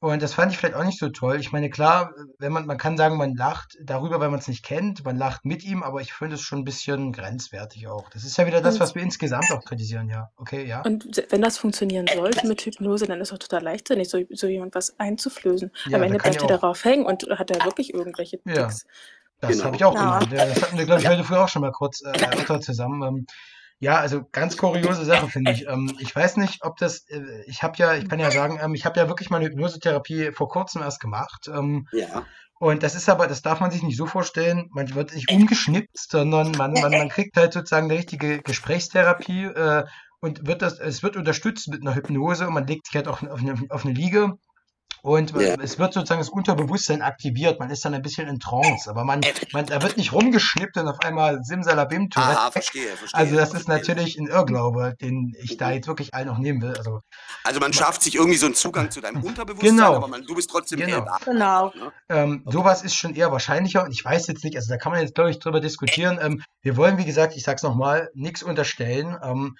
und 0.00 0.22
das 0.22 0.34
fand 0.34 0.52
ich 0.52 0.58
vielleicht 0.58 0.74
auch 0.76 0.84
nicht 0.84 0.98
so 0.98 1.08
toll. 1.08 1.40
Ich 1.40 1.50
meine, 1.52 1.70
klar, 1.70 2.12
wenn 2.38 2.52
man, 2.52 2.66
man 2.66 2.76
kann 2.78 2.96
sagen, 2.96 3.16
man 3.16 3.34
lacht 3.34 3.76
darüber, 3.82 4.20
weil 4.20 4.30
man 4.30 4.38
es 4.38 4.46
nicht 4.48 4.64
kennt, 4.64 5.04
man 5.04 5.16
lacht 5.16 5.44
mit 5.44 5.64
ihm, 5.64 5.82
aber 5.82 6.00
ich 6.00 6.12
finde 6.12 6.36
es 6.36 6.40
schon 6.42 6.60
ein 6.60 6.64
bisschen 6.64 7.12
grenzwertig 7.12 7.88
auch. 7.88 8.08
Das 8.10 8.22
ist 8.24 8.36
ja 8.38 8.46
wieder 8.46 8.60
das, 8.60 8.74
Und- 8.74 8.80
was 8.80 8.94
wir 8.94 9.02
insgesamt 9.02 9.50
auch 9.50 9.64
kritisieren, 9.64 10.08
ja. 10.08 10.30
Okay, 10.36 10.64
ja. 10.66 10.82
Und 10.82 11.24
wenn 11.30 11.42
das 11.42 11.58
funktionieren 11.58 12.06
sollte 12.14 12.46
mit 12.46 12.60
Hypnose, 12.60 13.06
dann 13.06 13.20
ist 13.20 13.28
es 13.32 13.38
doch 13.38 13.46
total 13.48 13.64
leichtsinnig, 13.64 14.08
so, 14.08 14.18
so 14.30 14.46
jemand 14.46 14.74
was 14.74 14.98
einzuflößen. 15.00 15.70
Ja, 15.86 15.96
Am 15.96 16.02
Ende 16.04 16.18
kann 16.18 16.30
bleibt 16.30 16.42
ja 16.42 16.48
er 16.48 16.54
auch- 16.56 16.60
darauf 16.60 16.84
hängen 16.84 17.04
und 17.04 17.24
hat 17.30 17.50
er 17.50 17.64
wirklich 17.64 17.92
irgendwelche 17.92 18.38
Ja. 18.46 18.66
Ticks. 18.68 18.86
Das 19.40 19.52
Genau. 19.52 19.64
habe 19.64 19.76
ich 19.76 19.84
auch 19.84 19.94
Ja. 19.94 20.20
Ja, 20.20 20.46
Das 20.46 20.62
hatten 20.62 20.78
wir, 20.78 20.84
glaube 20.84 21.00
ich, 21.00 21.08
heute 21.08 21.22
früh 21.24 21.36
auch 21.36 21.48
schon 21.48 21.62
mal 21.62 21.70
kurz 21.72 22.02
äh, 22.02 22.10
erörtert 22.56 22.64
zusammen. 22.64 23.02
Ähm, 23.02 23.26
ja, 23.80 23.96
also 23.98 24.24
ganz 24.32 24.56
kuriose 24.56 25.04
Sache, 25.04 25.28
finde 25.28 25.52
ich. 25.52 25.66
Ähm, 25.68 25.94
ich 26.00 26.14
weiß 26.14 26.36
nicht, 26.36 26.64
ob 26.64 26.76
das, 26.78 27.08
äh, 27.08 27.20
ich 27.46 27.62
habe 27.62 27.74
ja, 27.76 27.94
ich 27.94 28.08
kann 28.08 28.18
ja 28.18 28.30
sagen, 28.30 28.58
ähm, 28.60 28.74
ich 28.74 28.84
habe 28.84 28.98
ja 28.98 29.08
wirklich 29.08 29.30
mal 29.30 29.36
eine 29.38 29.46
Hypnosetherapie 29.46 30.32
vor 30.32 30.48
kurzem 30.48 30.82
erst 30.82 31.00
gemacht. 31.00 31.48
Ähm, 31.48 31.86
Ja. 31.92 32.24
und 32.58 32.82
das 32.82 32.96
ist 32.96 33.08
aber, 33.08 33.28
das 33.28 33.42
darf 33.42 33.60
man 33.60 33.70
sich 33.70 33.82
nicht 33.84 33.96
so 33.96 34.06
vorstellen, 34.06 34.68
man 34.72 34.94
wird 34.94 35.14
nicht 35.14 35.30
umgeschnippt, 35.30 35.96
sondern 35.96 36.50
man, 36.52 36.72
man, 36.72 36.90
man 36.90 37.08
kriegt 37.08 37.36
halt 37.36 37.52
sozusagen 37.52 37.86
eine 37.88 37.98
richtige 37.98 38.42
Gesprächstherapie 38.42 39.44
äh, 39.44 39.84
und 40.20 40.46
wird 40.48 40.62
das, 40.62 40.80
es 40.80 41.04
wird 41.04 41.16
unterstützt 41.16 41.68
mit 41.68 41.82
einer 41.82 41.94
Hypnose 41.94 42.48
und 42.48 42.54
man 42.54 42.66
legt 42.66 42.86
sich 42.86 42.96
halt 42.96 43.06
auch 43.06 43.22
auf 43.22 43.40
eine, 43.40 43.54
auf 43.70 43.84
eine 43.84 43.94
Liege. 43.94 44.34
Und 45.02 45.30
Ja. 45.32 45.54
es 45.62 45.78
wird 45.78 45.94
sozusagen 45.94 46.20
das 46.20 46.28
Unterbewusstsein 46.28 47.02
aktiviert. 47.02 47.60
Man 47.60 47.70
ist 47.70 47.84
dann 47.84 47.94
ein 47.94 48.02
bisschen 48.02 48.28
in 48.28 48.40
Trance, 48.40 48.88
aber 48.90 49.04
man, 49.04 49.20
man 49.52 49.66
da 49.66 49.82
wird 49.82 49.96
nicht 49.96 50.12
rumgeschnippt 50.12 50.76
und 50.76 50.88
auf 50.88 51.00
einmal 51.00 51.42
Simsalabim 51.44 52.10
Tourette. 52.10 52.38
Aha, 52.38 52.50
verstehe, 52.50 52.88
verstehe. 52.96 53.18
Also 53.18 53.36
das 53.36 53.54
ist 53.54 53.68
natürlich 53.68 54.18
ein 54.18 54.26
Irrglaube, 54.26 54.94
den 55.00 55.34
ich 55.42 55.56
da 55.56 55.70
jetzt 55.70 55.86
wirklich 55.88 56.14
allen 56.14 56.28
auch 56.28 56.38
nehmen 56.38 56.60
will. 56.62 56.74
Also 56.76 57.00
Also 57.44 57.60
man 57.60 57.72
schafft 57.72 58.02
sich 58.02 58.14
irgendwie 58.16 58.38
so 58.38 58.46
einen 58.46 58.54
Zugang 58.54 58.90
zu 58.90 59.00
deinem 59.00 59.22
Unterbewusstsein, 59.22 59.76
Genau. 59.76 59.94
aber 59.96 60.08
man, 60.08 60.24
du 60.24 60.34
bist 60.34 60.50
trotzdem 60.50 60.80
Genau. 60.80 60.96
hellwach. 60.98 61.20
Genau. 61.24 61.72
Ne? 61.74 61.92
Ähm, 62.08 62.42
sowas 62.46 62.82
ist 62.82 62.94
schon 62.94 63.14
eher 63.14 63.30
wahrscheinlicher 63.32 63.84
und 63.84 63.92
ich 63.92 64.04
weiß 64.04 64.26
jetzt 64.26 64.44
nicht, 64.44 64.56
also 64.56 64.68
da 64.68 64.76
kann 64.78 64.92
man 64.92 65.00
jetzt, 65.00 65.14
glaube 65.14 65.30
ich, 65.30 65.38
drüber 65.38 65.60
diskutieren. 65.60 66.18
Ähm, 66.20 66.42
wir 66.62 66.76
wollen, 66.76 66.98
wie 66.98 67.04
gesagt, 67.04 67.36
ich 67.36 67.42
sag's 67.44 67.62
nochmal, 67.62 68.10
nichts 68.14 68.42
unterstellen. 68.42 69.16
Ähm, 69.22 69.56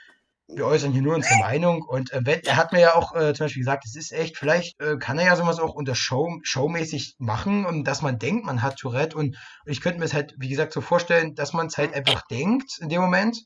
wir 0.49 0.67
äußern 0.67 0.93
hier 0.93 1.03
nur 1.03 1.15
unsere 1.15 1.39
Meinung 1.41 1.83
und 1.83 2.13
äh, 2.13 2.21
wenn, 2.23 2.43
er 2.45 2.57
hat 2.57 2.73
mir 2.73 2.81
ja 2.81 2.95
auch 2.95 3.15
äh, 3.15 3.35
zum 3.35 3.45
Beispiel 3.45 3.63
gesagt, 3.63 3.85
es 3.87 3.97
ist 3.97 4.13
echt, 4.13 4.37
vielleicht 4.37 4.81
äh, 4.81 4.97
kann 4.97 5.19
er 5.19 5.27
ja 5.27 5.37
sowas 5.37 5.61
auch 5.61 5.75
unter 5.75 5.95
Show, 5.95 6.39
showmäßig 6.43 7.17
machen 7.19 7.67
und 7.67 7.85
dass 7.85 8.03
man 8.03 8.19
denkt, 8.19 8.47
man 8.47 8.63
hat 8.63 8.77
Tourette 8.77 9.17
und 9.17 9.37
ich 9.67 9.81
könnte 9.81 9.99
mir 9.99 10.07
es 10.07 10.15
halt, 10.15 10.35
wie 10.39 10.49
gesagt, 10.49 10.73
so 10.73 10.81
vorstellen, 10.81 11.35
dass 11.35 11.53
man 11.53 11.67
es 11.67 11.77
halt 11.77 11.95
einfach 11.95 12.23
denkt 12.29 12.79
in 12.81 12.89
dem 12.89 13.01
Moment 13.01 13.45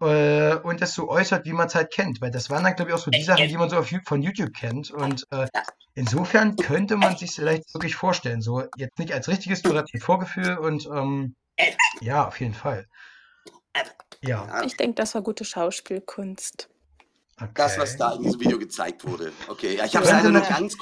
äh, 0.00 0.54
und 0.56 0.80
das 0.80 0.94
so 0.94 1.08
äußert, 1.08 1.46
wie 1.46 1.52
man 1.52 1.68
es 1.68 1.74
halt 1.74 1.92
kennt, 1.92 2.20
weil 2.20 2.30
das 2.30 2.50
waren 2.50 2.64
dann, 2.64 2.76
glaube 2.76 2.90
ich, 2.90 2.94
auch 2.94 3.02
so 3.02 3.10
die 3.10 3.22
Sachen, 3.22 3.48
die 3.48 3.56
man 3.56 3.70
so 3.70 3.78
auf, 3.78 3.90
von 4.04 4.22
YouTube 4.22 4.52
kennt 4.52 4.90
und 4.90 5.24
äh, 5.30 5.46
Insofern 5.98 6.54
könnte 6.54 6.96
man 6.96 7.16
sich 7.16 7.32
vielleicht 7.32 7.74
wirklich 7.74 7.96
vorstellen, 7.96 8.40
so 8.40 8.62
jetzt 8.76 9.00
nicht 9.00 9.12
als 9.12 9.26
richtiges 9.26 9.62
Tourette 9.62 9.90
mit 9.92 10.04
Vorgefühl 10.04 10.56
und 10.56 10.86
ähm, 10.94 11.34
ja, 12.00 12.24
auf 12.24 12.38
jeden 12.38 12.54
Fall. 12.54 12.86
Ja, 14.22 14.62
Ich 14.64 14.76
denke, 14.76 14.94
das 14.96 15.14
war 15.14 15.22
gute 15.22 15.44
Schauspielkunst. 15.44 16.68
okay. 17.40 17.50
das, 17.54 17.78
was 17.78 17.96
da 17.96 18.14
in 18.14 18.22
diesem 18.24 18.40
Video 18.40 18.58
gezeigt 18.58 19.06
wurde. 19.06 19.32
Okay, 19.48 19.76
ja, 19.76 19.84
ich 19.84 19.94
habe 19.96 20.06
Ja, 20.06 20.16
leider 20.16 20.30
nicht 20.30 20.48
ganz, 20.48 20.74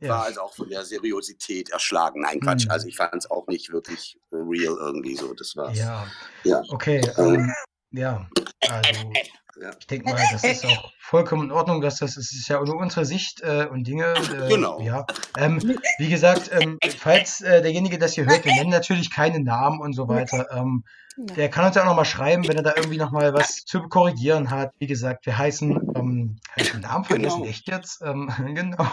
war 0.00 0.08
ja. 0.08 0.20
also 0.22 0.42
auch 0.42 0.54
von 0.54 0.68
der 0.68 0.84
Seriosität 0.84 1.70
erschlagen. 1.70 2.20
Nein, 2.20 2.38
Quatsch, 2.40 2.64
Hm. 2.64 2.70
also 2.70 2.86
ich 2.86 2.96
fand 2.96 3.14
es 3.16 3.30
auch 3.30 3.46
nicht 3.48 3.72
wirklich 3.72 4.18
real 4.30 4.76
irgendwie 4.78 5.16
so, 5.16 5.32
das 5.34 5.56
war's. 5.56 5.76
ja, 5.78 6.06
Ja. 6.44 6.62
okay, 6.68 7.00
ähm, 7.18 7.52
ja, 7.92 8.26
also 8.68 9.12
Ja. 9.58 9.70
ich 9.78 9.86
denke 9.86 10.10
mal, 10.12 10.22
das 10.32 10.44
ist 10.44 10.66
auch 10.66 10.92
vollkommen 10.98 11.44
in 11.44 11.50
Ordnung, 11.52 11.80
dass 11.80 11.96
das, 11.96 12.18
es 12.18 12.32
ist 12.32 12.46
ja 12.48 12.60
nur 12.62 12.76
unsere 12.76 13.06
Sicht 13.06 13.40
äh, 13.40 13.66
und 13.70 13.84
Dinge, 13.86 14.12
äh, 14.14 14.48
Genau. 14.50 14.78
ja. 14.80 15.06
Ähm, 15.38 15.78
wie 15.98 16.08
gesagt, 16.10 16.50
ähm, 16.52 16.78
falls 16.98 17.40
äh, 17.40 17.62
derjenige 17.62 17.98
das 17.98 18.12
hier 18.14 18.26
hört, 18.26 18.44
wir 18.44 18.54
nennen 18.54 18.68
natürlich 18.70 19.10
keine 19.10 19.40
Namen 19.40 19.80
und 19.80 19.94
so 19.94 20.08
weiter, 20.08 20.46
ähm. 20.50 20.84
Der 21.18 21.48
kann 21.48 21.64
uns 21.64 21.74
ja 21.74 21.80
auch 21.80 21.86
nochmal 21.86 22.04
schreiben, 22.04 22.46
wenn 22.46 22.58
er 22.58 22.62
da 22.62 22.74
irgendwie 22.76 22.98
nochmal 22.98 23.32
was 23.32 23.64
zu 23.64 23.80
korrigieren 23.88 24.50
hat. 24.50 24.72
Wie 24.78 24.86
gesagt, 24.86 25.24
wir 25.24 25.38
heißen, 25.38 25.70
ähm, 25.96 26.36
habe 26.50 26.60
ich 26.60 26.72
den 26.72 26.80
Namen 26.82 27.04
vergessen, 27.06 27.38
Genau. 27.38 27.48
echt 27.48 27.68
jetzt? 27.68 28.02
Ähm, 28.02 28.30
genau. 28.54 28.86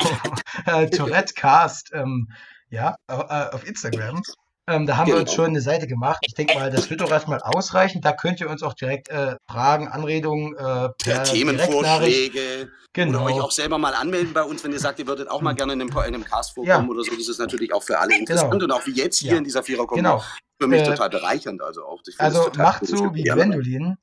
äh, 0.65 0.89
Tourette 0.89 1.33
Cast, 1.33 1.91
ähm, 1.93 2.31
ja, 2.69 2.95
äh, 3.09 3.13
auf 3.13 3.67
Instagram. 3.67 4.21
Ähm, 4.69 4.85
da 4.85 4.95
haben 4.97 5.07
wir 5.07 5.15
uns 5.17 5.25
Genau. 5.31 5.35
schon 5.35 5.45
eine 5.47 5.61
Seite 5.61 5.87
gemacht. 5.87 6.19
Ich 6.25 6.35
denke 6.35 6.55
mal, 6.55 6.71
das 6.71 6.89
wird 6.89 7.01
doch 7.01 7.11
erstmal 7.11 7.39
ausreichen. 7.41 7.99
Da 8.01 8.13
könnt 8.13 8.39
ihr 8.39 8.49
uns 8.49 8.63
auch 8.63 8.73
direkt 8.73 9.09
äh, 9.09 9.35
Fragen, 9.49 9.89
Anregungen 9.89 10.55
äh, 10.55 10.61
Ja, 10.61 10.87
per. 11.03 11.23
Themenvorschläge 11.23 12.69
Genau. 12.93 13.25
oder 13.25 13.35
euch 13.35 13.41
auch 13.41 13.51
selber 13.51 13.77
mal 13.77 13.93
anmelden 13.93 14.33
bei 14.33 14.43
uns, 14.43 14.63
wenn 14.63 14.71
ihr 14.71 14.79
sagt, 14.79 14.99
ihr 14.99 15.07
würdet 15.07 15.29
auch 15.29 15.41
mal 15.41 15.49
Hm. 15.51 15.57
gerne 15.57 15.73
in 15.73 15.81
einem, 15.81 15.89
in 15.89 15.97
einem 15.99 16.23
Cast 16.23 16.51
Ja. 16.55 16.63
vorkommen 16.63 16.89
oder 16.91 17.03
so. 17.03 17.11
Das 17.15 17.27
ist 17.27 17.39
natürlich 17.39 17.73
auch 17.73 17.83
für 17.83 17.99
alle 17.99 18.17
interessant 18.17 18.51
Genau. 18.51 18.63
und 18.65 18.71
auch 18.71 18.85
wie 18.85 18.91
jetzt 18.93 19.17
hier 19.19 19.31
Ja. 19.33 19.37
in 19.37 19.43
dieser 19.43 19.63
Viererkombi 19.63 20.01
Genau. 20.01 20.23
für 20.61 20.67
mich 20.67 20.81
Äh, 20.81 20.85
total 20.85 21.09
bereichernd. 21.09 21.61
Also 21.61 21.83
auch. 21.85 22.01
Also 22.19 22.49
macht 22.57 22.85
so 22.85 23.13
wie 23.13 23.23
Gwendolin. 23.23 23.97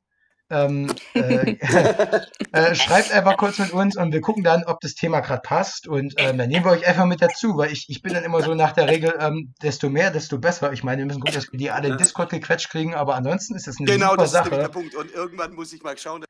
Ähm, 0.50 0.92
äh, 1.14 1.56
äh, 2.52 2.74
schreibt 2.74 3.12
einfach 3.12 3.36
kurz 3.36 3.58
mit 3.58 3.72
uns 3.72 3.96
und 3.96 4.12
wir 4.12 4.20
gucken 4.20 4.42
dann, 4.42 4.64
ob 4.64 4.80
das 4.80 4.94
Thema 4.94 5.20
gerade 5.20 5.42
passt 5.42 5.86
und 5.86 6.14
ähm, 6.18 6.38
dann 6.38 6.48
nehmen 6.48 6.64
wir 6.64 6.72
euch 6.72 6.86
einfach 6.86 7.06
mit 7.06 7.22
dazu, 7.22 7.56
weil 7.56 7.72
ich, 7.72 7.86
ich 7.88 8.02
bin 8.02 8.14
dann 8.14 8.24
immer 8.24 8.42
so 8.42 8.54
nach 8.54 8.72
der 8.72 8.88
Regel, 8.88 9.14
ähm, 9.20 9.54
desto 9.62 9.88
mehr, 9.88 10.10
desto 10.10 10.38
besser. 10.38 10.72
Ich 10.72 10.82
meine, 10.82 10.98
wir 10.98 11.06
müssen 11.06 11.20
gucken, 11.20 11.34
dass 11.34 11.52
wir 11.52 11.58
die 11.58 11.70
alle 11.70 11.88
in 11.88 11.96
Discord 11.96 12.30
gequetscht 12.30 12.70
kriegen, 12.70 12.94
aber 12.94 13.14
ansonsten 13.14 13.54
ist 13.54 13.66
das 13.66 13.76
eine 13.78 13.90
Genau, 13.90 14.10
super 14.10 14.22
das 14.22 14.32
ist 14.32 14.34
nämlich 14.34 14.50
der 14.50 14.62
Sache. 14.62 14.72
Punkt. 14.72 14.94
Und 14.94 15.12
irgendwann 15.12 15.54
muss 15.54 15.72
ich 15.72 15.82
mal 15.82 15.96
schauen, 15.96 16.24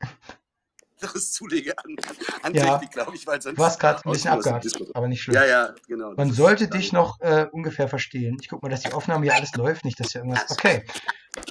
das 1.00 1.32
zulege 1.32 1.76
an, 1.78 1.96
an 2.42 2.54
Ja. 2.54 2.72
Technik, 2.72 2.92
glaube 2.92 3.14
ich, 3.14 3.26
weil 3.26 3.40
sonst. 3.42 3.58
Du 3.58 3.64
hast 3.64 3.80
gerade 3.80 4.00
ein 4.04 4.12
bisschen 4.12 4.30
abgehakt, 4.30 4.66
aber 4.94 5.08
nicht 5.08 5.22
schlimm. 5.22 5.34
Ja, 5.34 5.44
ja, 5.46 5.74
genau. 5.88 6.12
Man 6.16 6.32
sollte 6.32 6.68
dich 6.68 6.92
noch 6.92 7.20
äh, 7.20 7.46
ungefähr 7.50 7.88
verstehen. 7.88 8.36
Ich 8.40 8.48
guck 8.48 8.62
mal, 8.62 8.68
dass 8.68 8.80
die 8.80 8.92
Aufnahme 8.92 9.24
hier 9.24 9.34
alles 9.34 9.54
läuft, 9.54 9.84
nicht, 9.84 9.98
dass 10.00 10.12
hier 10.12 10.22
irgendwas. 10.22 10.50
Okay. 10.50 10.84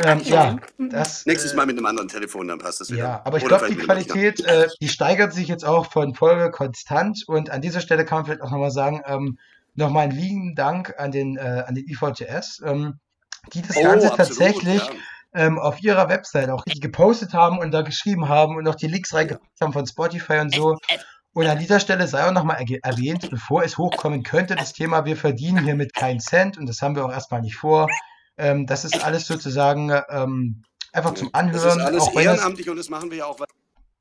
Ähm, 0.04 0.22
ja, 0.24 0.58
das. 0.78 1.26
Nächstes 1.26 1.54
äh, 1.54 1.56
Mal 1.56 1.66
mit 1.66 1.78
einem 1.78 1.86
anderen 1.86 2.10
Telefon, 2.10 2.48
dann 2.48 2.60
passt 2.60 2.82
das 2.82 2.92
wieder. 2.92 3.00
Ja, 3.00 3.22
aber 3.24 3.38
ich 3.38 3.46
glaube, 3.46 3.68
die 3.70 3.76
Qualität, 3.76 4.44
äh, 4.46 4.68
die 4.82 4.90
steigert 4.90 5.34
sich 5.34 5.48
jetzt 5.48 5.66
auch 5.66 5.92
von 5.92 6.14
Folge 6.14 6.52
konstant. 6.52 7.24
Und 7.28 7.50
an 7.50 7.62
dieser 7.62 7.80
Stelle 7.80 8.06
kann 8.06 8.20
man 8.20 8.26
vielleicht 8.26 8.42
auch 8.42 8.52
nochmal 8.52 8.72
sagen, 8.72 9.02
ähm, 9.06 9.40
nochmal 9.76 10.04
einen 10.04 10.18
lieben 10.18 10.56
Dank 10.56 10.94
an 10.98 11.12
den, 11.12 11.38
äh, 11.38 11.64
an 11.66 11.76
den 11.76 11.86
IVTS, 11.88 12.62
ähm, 12.66 13.00
die 13.54 13.62
das 13.62 13.78
Oh, 13.78 13.84
Ganze 13.84 14.12
absolut, 14.12 14.18
tatsächlich 14.18 14.82
ja. 14.82 14.92
Ähm, 15.34 15.60
auf 15.60 15.82
ihrer 15.82 16.10
Website 16.10 16.50
auch 16.50 16.66
richtig 16.66 16.82
gepostet 16.82 17.34
haben 17.34 17.60
und 17.60 17.72
da 17.72 17.82
geschrieben 17.82 18.28
haben 18.30 18.56
und 18.58 18.68
auch 18.68 18.76
die 18.76 18.88
Links 18.88 19.14
reingepackt 19.14 19.62
haben 19.62 19.74
von 19.74 19.86
Spotify 19.86 20.40
und 20.40 20.54
so. 20.54 20.78
Und 21.34 21.46
an 21.46 21.60
dieser 21.60 21.80
Stelle 21.80 22.08
sei 22.08 22.28
auch 22.28 22.32
nochmal 22.32 22.64
erwähnt, 22.84 23.30
bevor 23.30 23.64
es 23.64 23.78
hochkommen 23.78 24.24
könnte, 24.24 24.56
das 24.56 24.74
Thema, 24.74 25.06
wir 25.06 25.16
verdienen 25.16 25.64
hiermit 25.64 25.94
keinen 25.94 26.20
Cent 26.20 26.58
und 26.58 26.68
das 26.68 26.82
haben 26.82 26.96
wir 26.96 27.06
auch 27.06 27.12
erstmal 27.12 27.42
nicht 27.42 27.56
vor. 27.56 27.88
Ähm, 28.38 28.66
das 28.66 28.84
ist 28.86 29.04
alles 29.06 29.28
sozusagen 29.28 29.92
ähm, 30.10 30.64
einfach 30.92 31.14
zum 31.14 31.30
Das 31.32 31.40
Anhören. 31.40 31.80
ist 31.80 31.86
alles 31.86 32.08
ehrenamtlich 32.16 32.70
und 32.70 32.78
das 32.78 32.90
machen 32.90 33.12
wir 33.12 33.20
ja 33.20 33.26
auch, 33.26 33.40
weil 33.40 33.48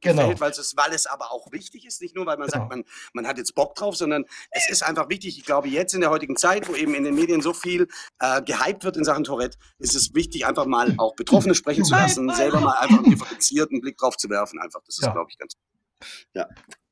Genau. 0.01 0.23
gefällt, 0.23 0.41
weil 0.41 0.51
es, 0.53 0.77
weil 0.77 0.93
es 0.93 1.07
aber 1.07 1.33
auch 1.33 1.51
wichtig 1.51 1.85
ist. 1.87 2.01
Nicht 2.01 2.15
nur, 2.15 2.25
weil 2.27 2.37
man 2.39 2.47
Genau. 2.49 2.61
sagt, 2.61 2.71
man, 2.71 2.85
man 3.15 3.27
hat 3.27 3.37
jetzt 3.39 3.55
Bock 3.55 3.75
drauf, 3.75 3.97
sondern 3.97 4.25
es 4.51 4.69
ist 4.71 4.83
einfach 4.83 5.09
wichtig. 5.09 5.39
Ich 5.39 5.45
glaube, 5.45 5.69
jetzt 5.69 5.93
in 5.95 6.01
der 6.01 6.11
heutigen 6.11 6.37
Zeit, 6.37 6.69
wo 6.69 6.75
eben 6.75 6.95
in 6.95 7.05
den 7.05 7.15
Medien 7.15 7.41
so 7.43 7.53
viel 7.53 7.89
äh, 8.21 8.41
gehypt 8.43 8.85
wird 8.85 8.97
in 8.97 9.05
Sachen 9.05 9.25
Tourette, 9.25 9.59
ist 9.79 9.95
es 9.95 10.15
wichtig, 10.15 10.47
einfach 10.47 10.67
mal 10.67 10.95
auch 10.99 11.15
Betroffene 11.17 11.55
sprechen 11.55 11.85
zu 11.85 11.95
lassen, 11.95 12.29
selber 12.35 12.61
mal 12.61 12.79
einfach 12.79 12.99
einen 12.99 13.11
differenzierten 13.11 13.81
Blick 13.81 13.97
drauf 13.99 14.17
zu 14.17 14.29
werfen. 14.31 14.61
Einfach, 14.61 14.81
das 14.87 14.99
ist, 14.99 15.05
Ja. 15.05 15.13
glaube 15.13 15.31
ich, 15.31 15.39
ganz. 15.39 15.55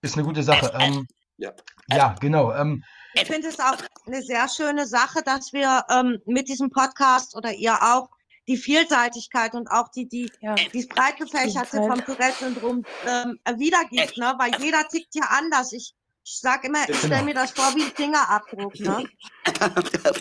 ist 0.03 0.15
eine 0.17 0.25
gute 0.25 0.43
Sache. 0.43 0.73
Ähm, 0.79 1.07
Ja. 1.39 1.53
ja, 1.91 2.15
genau. 2.21 2.53
Ähm, 2.55 2.83
Ich 3.15 3.27
finde 3.27 3.49
es 3.49 3.61
auch 3.61 3.77
eine 4.07 4.23
sehr 4.23 4.49
schöne 4.49 4.87
Sache, 4.87 5.23
dass 5.25 5.53
wir 5.53 5.85
ähm, 5.91 6.19
mit 6.27 6.49
diesem 6.49 6.71
Podcast 6.71 7.37
oder 7.37 7.53
ihr 7.53 7.75
auch 7.83 8.09
die 8.49 8.57
Vielseitigkeit 8.57 9.55
und 9.55 9.69
auch 9.71 9.89
die, 9.89 10.09
die, 10.09 10.31
Ja. 10.41 10.55
die 10.55 10.87
breit 10.87 11.17
gefächerte 11.19 11.79
vom 11.79 12.05
Tourette-Syndrom 12.05 12.85
ähm, 13.07 13.39
wiedergibt, 13.57 14.17
ne? 14.19 14.35
weil 14.39 14.53
jeder 14.63 14.87
tickt 14.89 15.15
ja 15.15 15.25
anders. 15.31 15.73
Ich, 15.73 15.95
ich 16.25 16.39
sag 16.41 16.65
immer, 16.65 16.81
ich 16.83 16.87
Genau. 16.87 16.99
stelle 17.07 17.25
mir 17.25 17.35
das 17.35 17.51
vor 17.53 17.75
wie 17.77 17.83
ein 17.85 17.93
Fingerabdruck. 17.95 18.79
Ne? 18.81 19.09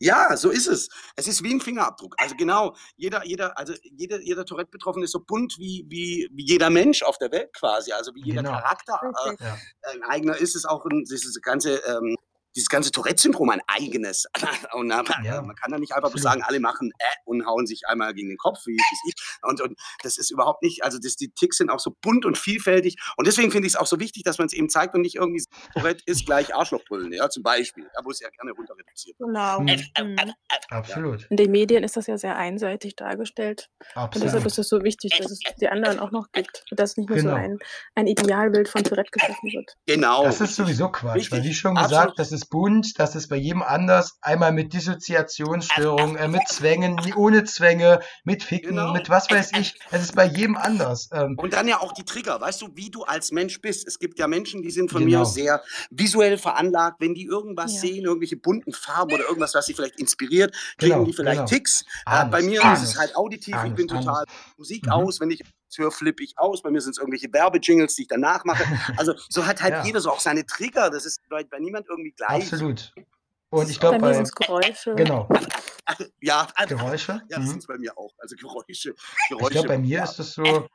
ja, 0.00 0.36
so 0.36 0.50
ist 0.50 0.66
es. 0.66 0.88
Es 1.16 1.26
ist 1.28 1.42
wie 1.42 1.54
ein 1.54 1.60
Fingerabdruck. 1.60 2.14
Also 2.18 2.34
genau, 2.36 2.74
jeder, 2.96 3.24
jeder, 3.24 3.56
also 3.58 3.74
jeder, 3.82 4.20
jeder 4.20 4.44
Tourette-Betroffene 4.44 5.04
ist 5.04 5.12
so 5.12 5.20
bunt 5.20 5.54
wie, 5.58 5.84
wie, 5.88 6.28
wie 6.32 6.44
jeder 6.44 6.70
Mensch 6.70 7.02
auf 7.02 7.18
der 7.18 7.30
Welt 7.32 7.52
quasi. 7.54 7.92
Also 7.92 8.14
wie 8.14 8.22
jeder 8.24 8.42
Genau. 8.42 8.54
Charakter 8.58 9.00
äh, 9.26 9.44
ja. 9.44 9.58
ein 9.92 10.02
eigener 10.04 10.36
ist 10.36 10.56
es 10.56 10.64
auch 10.64 10.84
ein, 10.86 11.04
dieses 11.04 11.40
ganze, 11.40 11.76
ähm, 11.86 12.16
dieses 12.58 12.68
ganze 12.68 12.90
Tourette-Syndrom 12.90 13.48
ein 13.50 13.60
eigenes. 13.68 14.26
Und 14.74 14.90
äh, 14.90 15.02
Ja, 15.24 15.40
man 15.42 15.54
kann 15.56 15.70
da 15.70 15.78
nicht 15.78 15.92
einfach 15.92 16.10
bloß 16.10 16.24
absolut. 16.26 16.40
sagen, 16.40 16.42
alle 16.42 16.60
machen 16.60 16.90
äh 16.98 17.04
und 17.24 17.46
hauen 17.46 17.66
sich 17.66 17.82
einmal 17.86 18.14
gegen 18.14 18.28
den 18.28 18.38
Kopf, 18.38 18.58
wie, 18.66 18.74
ich. 18.76 19.14
Und, 19.42 19.60
und 19.60 19.78
das 20.02 20.18
ist 20.18 20.30
überhaupt 20.30 20.62
nicht, 20.62 20.82
also 20.82 20.98
das, 20.98 21.16
die 21.16 21.28
Ticks 21.30 21.58
sind 21.58 21.70
auch 21.70 21.78
so 21.78 21.94
bunt 22.00 22.24
und 22.24 22.36
vielfältig. 22.38 22.96
Und 23.16 23.26
deswegen 23.26 23.50
finde 23.50 23.66
ich 23.66 23.74
es 23.74 23.76
auch 23.78 23.86
so 23.86 24.00
wichtig, 24.00 24.22
dass 24.24 24.38
man 24.38 24.46
es 24.46 24.52
eben 24.52 24.68
zeigt 24.68 24.94
und 24.94 25.02
nicht 25.02 25.14
irgendwie 25.16 25.40
sagt, 25.40 25.72
Tourette 25.74 26.02
ist 26.06 26.26
gleich 26.26 26.54
Arschlochbrüllen, 26.54 27.12
ja, 27.12 27.28
zum 27.28 27.42
Beispiel. 27.42 27.88
Da 27.94 28.02
muss 28.02 28.20
ja 28.20 28.28
gerne 28.30 28.52
runter 28.52 28.74
reduziert 28.76 29.18
werden. 29.20 29.32
Genau. 29.34 29.60
Mhm. 29.60 30.16
Mhm. 30.24 30.32
Absolut. 30.70 31.26
In 31.30 31.36
den 31.36 31.50
Medien 31.50 31.84
ist 31.84 31.96
das 31.96 32.06
ja 32.06 32.18
sehr 32.18 32.36
einseitig 32.36 32.96
dargestellt. 32.96 33.68
Und 33.94 34.14
deshalb 34.14 34.14
Absolut. 34.44 34.46
ist 34.46 34.58
es 34.58 34.68
so 34.68 34.82
wichtig, 34.82 35.16
dass 35.18 35.30
es 35.30 35.38
die 35.60 35.68
anderen 35.68 35.98
auch 36.00 36.10
noch 36.10 36.30
gibt. 36.32 36.64
Und 36.70 36.80
dass 36.80 36.96
nicht 36.96 37.08
nur 37.08 37.18
Genau. 37.18 37.30
so 37.30 37.36
ein, 37.36 37.58
ein 37.94 38.06
Idealbild 38.06 38.68
von 38.68 38.82
Tourette 38.84 39.10
geschaffen 39.10 39.50
wird. 39.52 39.74
Genau. 39.86 40.24
Das 40.24 40.40
ist 40.40 40.56
sowieso 40.56 40.88
Quatsch, 40.90 41.30
weil 41.30 41.38
wie 41.42 41.48
Richtig, 41.48 41.58
schon 41.60 41.74
gesagt, 41.74 41.92
absolut. 41.92 42.18
das 42.18 42.32
ist 42.32 42.47
bunt, 42.50 42.98
das 42.98 43.14
ist 43.14 43.28
bei 43.28 43.36
jedem 43.36 43.62
anders. 43.62 44.18
Einmal 44.20 44.52
mit 44.52 44.72
Dissoziationsstörungen, 44.72 46.16
äh, 46.16 46.28
mit 46.28 46.46
Zwängen, 46.48 46.96
nie- 47.04 47.14
ohne 47.14 47.44
Zwänge, 47.44 48.00
mit 48.24 48.42
Ficken, 48.42 48.70
Genau. 48.76 48.92
mit 48.92 49.08
was 49.10 49.30
weiß 49.30 49.52
ich. 49.58 49.74
Es 49.90 50.02
ist 50.02 50.14
bei 50.14 50.24
jedem 50.26 50.56
anders. 50.56 51.08
Ähm, 51.12 51.36
Und 51.38 51.52
dann 51.52 51.68
ja 51.68 51.80
auch 51.80 51.92
die 51.92 52.04
Trigger, 52.04 52.40
weißt 52.40 52.62
du, 52.62 52.68
wie 52.74 52.90
du 52.90 53.04
als 53.04 53.32
Mensch 53.32 53.60
bist. 53.60 53.86
Es 53.86 53.98
gibt 53.98 54.18
ja 54.18 54.26
Menschen, 54.26 54.62
die 54.62 54.70
sind 54.70 54.90
von 54.90 55.04
mir 55.04 55.10
Genau. 55.10 55.22
aus 55.22 55.34
sehr 55.34 55.62
visuell 55.90 56.38
veranlagt. 56.38 56.96
Wenn 57.00 57.14
die 57.14 57.24
irgendwas 57.24 57.74
Ja. 57.74 57.80
sehen, 57.80 58.04
irgendwelche 58.04 58.36
bunten 58.36 58.72
Farben 58.72 59.12
oder 59.12 59.24
irgendwas, 59.24 59.54
was 59.54 59.66
sie 59.66 59.74
vielleicht 59.74 59.98
inspiriert, 59.98 60.54
kriegen 60.78 60.92
Genau, 60.94 61.04
die 61.04 61.12
vielleicht 61.12 61.38
genau. 61.38 61.48
Ticks. 61.48 61.84
Äh, 62.06 62.24
bei 62.26 62.42
mir 62.42 62.60
ist 62.60 62.64
Anus, 62.64 62.82
es 62.82 62.98
halt 62.98 63.16
auditiv. 63.16 63.54
ich 63.54 63.60
Anus, 63.60 63.76
bin 63.76 63.90
Anus. 63.90 64.04
total 64.04 64.24
Musik 64.56 64.86
Mhm. 64.86 64.92
aus. 64.92 65.20
Wenn 65.20 65.30
ich 65.30 65.42
es 65.70 65.78
höre, 65.78 65.90
flippe 65.90 66.22
ich 66.22 66.38
aus. 66.38 66.62
Bei 66.62 66.70
mir 66.70 66.80
sind 66.80 66.92
es 66.92 66.98
irgendwelche 66.98 67.32
Werbejingles, 67.32 67.94
die 67.94 68.02
ich 68.02 68.08
danach 68.08 68.44
mache. 68.44 68.64
Also 68.98 69.14
so 69.28 69.46
hat 69.46 69.62
halt 69.62 69.72
Ja. 69.74 69.84
jeder 69.84 70.00
so 70.00 70.10
auch 70.10 70.20
seine 70.20 70.44
Trigger. 70.46 70.90
Das 70.90 71.04
ist 71.06 71.20
bei, 71.28 71.44
bei 71.44 71.58
niemand 71.58 71.86
irgendwie 71.88 72.12
gleich. 72.12 72.44
Absolut. 72.52 72.92
Und 73.50 73.70
ich 73.70 73.78
Bei 73.78 73.88
glaube, 73.88 73.96
mir 73.96 74.00
bei, 74.02 74.12
sind 74.14 74.24
es 74.24 74.32
Geräusche. 74.32 74.94
genau, 74.94 75.26
Ja, 76.20 76.48
also, 76.54 76.76
Geräusche. 76.76 77.12
ja, 77.30 77.38
das 77.38 77.46
Mhm. 77.46 77.50
sind 77.52 77.66
bei 77.66 77.78
mir 77.78 77.96
auch. 77.96 78.12
Also 78.18 78.36
Geräusche. 78.36 78.90
Ich 78.90 79.28
Geräusche 79.30 79.50
glaube, 79.52 79.68
bei 79.68 79.78
mir 79.78 79.88
ja. 79.98 80.04
ist 80.04 80.18
es 80.18 80.34
so, 80.34 80.68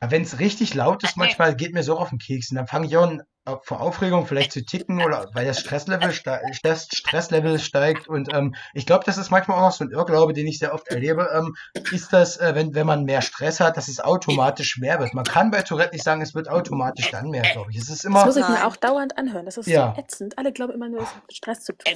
wenn 0.00 0.22
es 0.22 0.38
richtig 0.38 0.72
laut 0.74 1.02
ist, 1.04 1.18
manchmal 1.18 1.54
geht 1.54 1.74
mir 1.74 1.82
so 1.82 1.98
auf 1.98 2.08
den 2.08 2.18
Keks. 2.18 2.50
Und 2.50 2.56
dann 2.56 2.66
fange 2.66 2.86
ich 2.86 2.96
auch 2.96 3.02
an, 3.02 3.22
vor 3.62 3.80
Aufregung 3.80 4.26
vielleicht 4.26 4.52
zu 4.52 4.64
ticken 4.64 5.02
oder 5.02 5.28
weil 5.34 5.44
das 5.44 5.60
Stresslevel, 5.60 6.12
ste 6.12 6.40
das 6.62 6.88
Stresslevel 6.92 7.58
steigt. 7.58 8.08
Und 8.08 8.32
ähm, 8.32 8.54
ich 8.72 8.86
glaube, 8.86 9.04
das 9.04 9.18
ist 9.18 9.30
manchmal 9.30 9.58
auch 9.58 9.62
noch 9.68 9.72
so 9.72 9.84
ein 9.84 9.90
Irrglaube, 9.90 10.32
den 10.32 10.46
ich 10.46 10.58
sehr 10.58 10.72
oft 10.72 10.88
erlebe. 10.88 11.28
Ähm, 11.34 11.54
ist 11.92 12.12
das, 12.12 12.38
äh, 12.38 12.54
wenn, 12.54 12.74
wenn 12.74 12.86
man 12.86 13.04
mehr 13.04 13.20
Stress 13.20 13.60
hat, 13.60 13.76
dass 13.76 13.88
es 13.88 14.00
automatisch 14.00 14.78
mehr 14.78 14.98
wird. 14.98 15.12
Man 15.12 15.24
kann 15.24 15.50
bei 15.50 15.62
Tourette 15.62 15.92
nicht 15.94 16.04
sagen, 16.04 16.22
es 16.22 16.34
wird 16.34 16.48
automatisch 16.48 17.10
dann 17.10 17.28
mehr, 17.28 17.42
glaube 17.42 17.70
ich. 17.70 17.76
Es 17.76 17.90
ist 17.90 17.98
Das 17.98 18.04
immer, 18.04 18.24
muss 18.24 18.36
ich 18.36 18.48
mir 18.48 18.66
auch 18.66 18.76
dauernd 18.76 19.18
anhören. 19.18 19.44
Das 19.44 19.58
ist 19.58 19.66
Ja. 19.66 19.92
so 19.94 20.00
ätzend. 20.00 20.38
Alle 20.38 20.52
glauben 20.52 20.72
immer 20.72 20.88
nur, 20.88 21.02
es 21.02 21.08
hat 21.14 21.22
mit 21.26 21.36
Stress 21.36 21.64
zu 21.64 21.72
tun. 21.74 21.94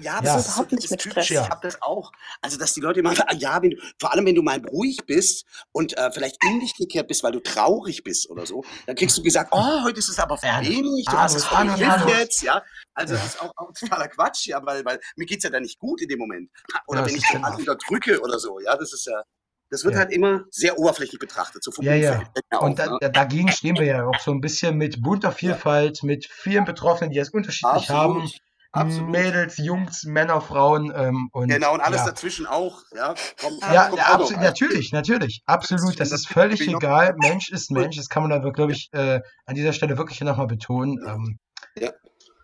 Ja, 0.00 0.14
aber 0.14 0.26
Ja. 0.26 0.34
das 0.34 0.46
ist 0.46 0.54
so 0.56 0.62
Überhaupt 0.62 0.72
nicht 0.72 0.90
mit 0.90 1.00
Typische. 1.00 1.22
Stress. 1.34 1.44
Ich 1.44 1.50
habe 1.50 1.60
das 1.62 1.80
auch. 1.82 2.10
Also, 2.42 2.58
dass 2.58 2.74
die 2.74 2.80
Leute 2.80 3.00
immer 3.00 3.14
sagen, 3.14 3.38
ja, 3.38 3.62
wenn 3.62 3.70
du, 3.70 3.76
vor 4.00 4.12
allem 4.12 4.26
wenn 4.26 4.34
du 4.34 4.42
mal 4.42 4.60
ruhig 4.66 4.98
bist 5.06 5.46
und 5.70 5.96
äh, 5.96 6.10
vielleicht 6.12 6.42
in 6.44 6.58
dich 6.60 6.74
gekehrt 6.74 7.06
bist, 7.06 7.22
weil 7.22 7.32
du 7.32 7.40
traurig 7.40 8.02
bist 8.02 8.28
oder 8.30 8.46
so, 8.46 8.64
dann 8.86 8.96
kriegst 8.96 9.16
du 9.16 9.22
gesagt, 9.22 9.50
oh, 9.52 9.84
heute 9.84 9.98
ist 10.00 10.08
es 10.08 10.18
aber 10.18 10.36
Anus, 10.42 10.68
wenig, 10.92 11.06
du 11.06 11.12
hast 11.12 11.34
es 11.34 11.46
Anus, 11.46 11.58
Anus, 11.58 11.78
verliert 11.78 12.00
Anus. 12.00 12.18
jetzt, 12.18 12.42
ja. 12.42 12.62
Also, 12.94 13.14
Ja. 13.14 13.20
das 13.20 13.34
ist 13.34 13.40
auch, 13.42 13.52
auch 13.56 13.72
totaler 13.72 14.08
Quatsch, 14.08 14.46
ja, 14.46 14.64
weil, 14.64 14.84
weil 14.84 15.00
mir 15.16 15.26
geht's 15.26 15.44
ja 15.44 15.50
dann 15.50 15.62
nicht 15.62 15.78
gut 15.78 16.00
in 16.02 16.08
dem 16.08 16.18
Moment. 16.18 16.50
Oder 16.86 17.00
Ja, 17.00 17.06
wenn 17.06 17.14
ich 17.14 17.22
den 17.22 17.36
genau. 17.36 17.46
anderen 17.48 17.68
unterdrücke 17.68 18.20
oder 18.20 18.38
so, 18.38 18.58
ja, 18.60 18.76
das 18.76 18.92
ist 18.92 19.06
ja, 19.06 19.22
das 19.70 19.84
wird 19.84 19.94
Ja. 19.94 20.00
halt 20.00 20.12
immer 20.12 20.44
sehr 20.50 20.78
oberflächlich 20.78 21.18
betrachtet, 21.20 21.62
so 21.62 21.70
vom 21.70 21.84
Ja, 21.84 21.94
ja. 21.94 22.18
Mir 22.50 22.60
Und 22.62 22.70
auf, 22.80 22.86
da, 22.86 22.92
ne? 22.92 22.98
da, 23.00 23.08
dagegen 23.10 23.52
stehen 23.52 23.76
wir 23.76 23.84
ja 23.84 24.04
auch 24.06 24.18
so 24.18 24.30
ein 24.32 24.40
bisschen 24.40 24.76
mit 24.76 25.02
bunter 25.02 25.30
Vielfalt, 25.32 26.02
mit 26.02 26.26
vielen 26.26 26.64
Betroffenen, 26.64 27.10
die 27.10 27.18
es 27.18 27.30
unterschiedlich 27.30 27.90
haben. 27.90 28.28
Absolut. 28.72 29.08
Absolut. 29.08 29.10
Mädels, 29.10 29.56
Jungs, 29.58 30.04
Männer, 30.04 30.40
Frauen 30.40 30.92
ähm, 30.94 31.30
und 31.32 31.48
Genau, 31.48 31.72
und 31.74 31.80
alles 31.80 32.00
ja. 32.00 32.06
dazwischen 32.06 32.46
auch, 32.46 32.82
ja. 32.94 33.14
Kommt, 33.40 33.62
Ja, 33.72 33.88
kommt 33.88 33.98
ja 33.98 34.18
auch 34.18 34.30
natürlich, 34.32 34.92
natürlich, 34.92 35.42
absolut. 35.46 35.98
Das 35.98 36.12
ist 36.12 36.28
völlig 36.28 36.60
egal. 36.60 37.14
Mensch 37.18 37.50
ist 37.50 37.70
Mensch. 37.70 37.96
Das 37.96 38.08
kann 38.08 38.22
man 38.22 38.30
da, 38.30 38.50
glaube 38.50 38.72
ich, 38.72 38.90
äh, 38.92 39.20
an 39.46 39.54
dieser 39.54 39.72
Stelle 39.72 39.96
wirklich 39.96 40.20
nochmal 40.20 40.46
betonen. 40.46 40.98
Ähm, 41.06 41.38
Ja. 41.78 41.90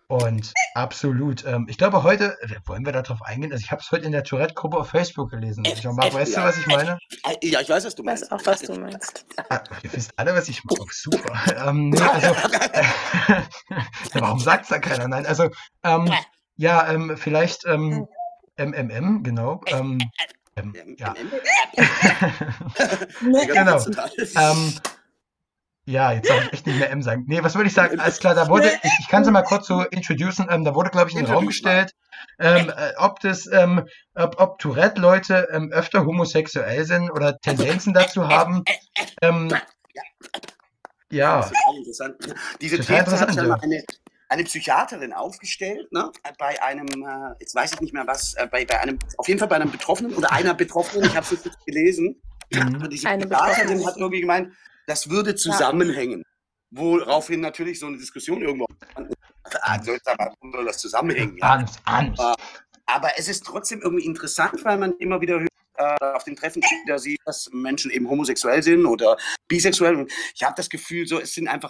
Und 0.07 0.53
absolut. 0.75 1.43
Ähm, 1.45 1.65
ich 1.67 1.77
glaube, 1.79 2.03
heute, 2.03 2.37
äh, 2.41 2.47
wollen 2.65 2.85
wir 2.85 2.91
darauf 2.91 3.23
eingehen? 3.23 3.51
Also, 3.51 3.63
ich 3.63 3.71
habe 3.71 3.81
es 3.81 3.91
heute 3.91 4.05
in 4.05 4.11
der 4.11 4.23
Tourette-Gruppe 4.23 4.77
auf 4.77 4.89
Facebook 4.89 5.31
gelesen. 5.31 5.63
Jean-Marc, 5.63 6.13
weißt 6.13 6.37
du, 6.37 6.41
was 6.41 6.57
ich 6.59 6.67
meine? 6.67 6.99
Äh, 7.23 7.47
Ja, 7.49 7.59
ich 7.61 7.69
weiß, 7.69 7.85
was 7.85 7.95
du 7.95 8.03
Ich 8.03 8.07
weiß 8.09 8.29
meinst. 8.29 8.31
auch, 8.31 8.45
was 8.45 8.61
du 8.61 8.79
meinst. 8.79 9.25
Ah, 9.49 9.61
ihr 9.83 9.93
wisst 9.93 10.11
alle, 10.17 10.35
was 10.35 10.47
ich 10.47 10.63
meine. 10.63 10.85
Super. 10.91 11.67
Ähm, 11.67 11.89
nee, 11.89 12.01
also, 12.01 12.27
äh, 12.27 12.83
warum 14.13 14.39
sagt's 14.39 14.69
da 14.69 14.79
keiner? 14.79 15.07
Nein, 15.07 15.25
also, 15.25 15.49
ähm, 15.83 16.11
ja, 16.57 16.87
ähm, 16.91 17.17
vielleicht 17.17 17.65
ähm, 17.65 18.07
MMM, 18.57 19.23
genau. 19.23 19.61
Ähm, 19.67 19.99
ähm, 20.55 20.95
ja. 20.97 21.13
Genau. 23.21 23.85
Ähm, 24.35 24.73
ja, 25.85 26.11
jetzt 26.13 26.29
darf 26.29 26.43
ich 26.45 26.53
echt 26.53 26.67
nicht 26.67 26.79
mehr 26.79 26.89
M 26.89 27.03
sagen. 27.03 27.25
Nee, 27.27 27.43
was 27.43 27.55
würde 27.55 27.67
ich 27.67 27.73
sagen? 27.73 27.99
Alles 27.99 28.19
klar, 28.19 28.33
da 28.33 28.47
wurde, 28.49 28.71
ich, 28.83 28.91
ich 29.01 29.07
kann 29.07 29.21
es 29.21 29.29
mal 29.29 29.43
kurz 29.43 29.67
so 29.67 29.81
introducen, 29.83 30.47
ähm, 30.49 30.63
da 30.63 30.73
wurde, 30.73 30.89
glaube 30.89 31.09
ich, 31.09 31.15
in 31.15 31.25
den 31.25 31.33
Raum 31.33 31.45
gestellt, 31.45 31.93
ähm, 32.39 32.69
äh, 32.75 32.93
ob 32.97 33.19
das, 33.19 33.47
ähm, 33.51 33.85
ob, 34.15 34.41
ob 34.41 34.57
Tourette-Leute 34.59 35.47
ähm, 35.51 35.71
öfter 35.71 36.05
homosexuell 36.05 36.85
sind 36.85 37.11
oder 37.11 37.39
Tendenzen 37.39 37.93
dazu 37.93 38.27
haben. 38.27 38.63
Ähm, 39.21 39.53
ja, 41.11 41.41
Total 41.41 41.77
interessant. 41.77 42.15
Diese 42.61 42.77
Total 42.77 43.03
These 43.03 43.19
hat 43.19 43.35
ja 43.35 43.53
eine, 43.61 43.83
eine 44.27 44.43
Psychiaterin 44.43 45.13
aufgestellt, 45.13 45.91
ne? 45.91 46.11
bei 46.39 46.61
einem, 46.63 46.87
äh, 46.87 47.35
jetzt 47.39 47.53
weiß 47.53 47.73
ich 47.73 47.81
nicht 47.81 47.93
mehr 47.93 48.07
was, 48.07 48.33
äh, 48.33 48.47
bei, 48.49 48.65
bei 48.65 48.79
einem, 48.79 48.97
auf 49.17 49.27
jeden 49.27 49.39
Fall 49.39 49.47
bei 49.47 49.55
einem 49.57 49.71
Betroffenen 49.71 50.15
oder 50.15 50.31
einer 50.31 50.55
Betroffenen, 50.55 51.05
ich 51.05 51.15
habe 51.15 51.25
es 51.25 51.31
jetzt 51.31 51.45
nicht 51.45 51.65
gelesen. 51.65 52.21
Mhm. 52.51 52.81
Und 52.81 52.91
diese 52.91 53.07
Eine 53.07 53.27
Psychiaterin 53.27 53.67
Betroffene. 53.67 53.85
hat 53.85 53.97
irgendwie 53.97 54.21
gemeint, 54.21 54.53
das 54.87 55.09
würde 55.09 55.35
zusammenhängen. 55.35 56.23
Woraufhin 56.71 57.41
natürlich 57.41 57.79
so 57.79 57.87
eine 57.87 57.97
Diskussion 57.97 58.41
irgendwo 58.41 58.65
aber- 59.63 60.33
soll 60.51 60.65
das 60.65 60.77
zusammenhängen. 60.77 61.37
Ja? 61.37 61.53
Anus, 61.53 61.71
Anus. 61.85 62.19
Ah. 62.19 62.35
Aber 62.87 63.11
es 63.17 63.27
ist 63.27 63.45
trotzdem 63.45 63.81
irgendwie 63.81 64.05
interessant, 64.05 64.63
weil 64.63 64.77
man 64.77 64.93
immer 64.97 65.21
wieder 65.21 65.39
hört, 65.39 65.49
äh, 65.77 66.05
auf 66.15 66.23
den 66.23 66.35
Treffen 66.35 66.61
wieder 66.61 66.99
sieht, 66.99 67.19
dass 67.25 67.49
Menschen 67.51 67.91
eben 67.91 68.09
homosexuell 68.09 68.61
sind 68.63 68.85
oder 68.85 69.17
bisexuell. 69.47 70.07
Ich 70.33 70.43
habe 70.43 70.53
das 70.55 70.69
Gefühl, 70.69 71.07
so 71.07 71.19
es 71.19 71.33
sind 71.33 71.47
einfach 71.47 71.69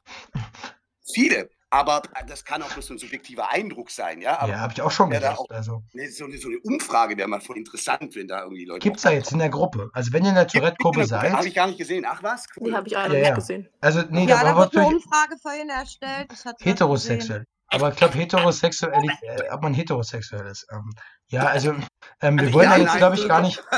viele. 1.14 1.50
Aber 1.76 2.02
das 2.28 2.46
kann 2.46 2.62
auch 2.62 2.72
bloß 2.72 2.88
so 2.88 2.94
ein 2.94 2.98
subjektiver 2.98 3.52
Eindruck 3.52 3.90
sein, 3.92 4.22
ja. 4.22 4.40
Aber 4.40 4.54
Ja, 4.54 4.60
habe 4.62 4.72
ich 4.72 4.82
auch 4.82 4.92
schon 4.92 5.10
gedacht. 5.10 5.38
auch. 5.40 5.50
Also, 5.50 5.84
ne, 5.94 6.08
so, 6.10 6.24
eine, 6.24 6.38
so 6.38 6.48
eine 6.48 6.58
Umfrage 6.64 7.18
wäre 7.18 7.28
mal 7.28 7.42
voll 7.42 7.58
interessant, 7.58 8.16
wenn 8.16 8.28
da 8.30 8.44
irgendwie 8.44 8.64
Leute. 8.64 8.80
gibt's 8.80 9.02
da 9.04 9.12
jetzt 9.12 9.34
in 9.34 9.40
der 9.40 9.50
Gruppe? 9.50 9.90
Also, 9.94 10.14
wenn 10.14 10.24
ihr 10.24 10.30
in 10.30 10.36
der 10.36 10.48
Tourette-Gruppe 10.48 11.00
Habe 11.02 11.08
seid, 11.08 11.46
ich 11.46 11.54
gar 11.54 11.68
nicht 11.68 11.78
gesehen. 11.78 12.06
Ach 12.08 12.24
was? 12.24 12.46
Die 12.64 12.74
habe 12.74 12.88
ich 12.88 12.96
auch 12.96 13.04
noch 13.08 13.14
Ja, 13.14 13.20
nicht 13.20 13.28
ja. 13.28 13.36
gesehen. 13.36 13.68
also, 13.82 14.04
nee, 14.10 14.26
Ja, 14.26 14.38
da 14.42 14.52
da 14.54 14.58
wird 14.58 14.78
eine 14.78 14.88
Umfrage 14.88 15.36
vorhin 15.42 15.70
erstellt. 15.70 16.28
Heterosexuell. 16.62 17.46
Aber 17.76 17.90
ich 17.90 17.96
glaube, 17.98 18.18
heterosexuell, 18.18 19.04
äh, 19.22 19.50
ob 19.52 19.62
man 19.62 19.74
heterosexuell 19.74 20.48
ist. 20.48 20.66
Ähm, 20.72 20.94
ja, 21.28 21.48
also, 21.48 21.74
ähm, 22.22 22.40
wir 22.40 22.54
wollen 22.54 22.70
da 22.70 22.78
jetzt, 22.78 22.96
glaube 22.98 23.16
ich, 23.16 23.28
gar 23.28 23.42
nicht. 23.42 23.62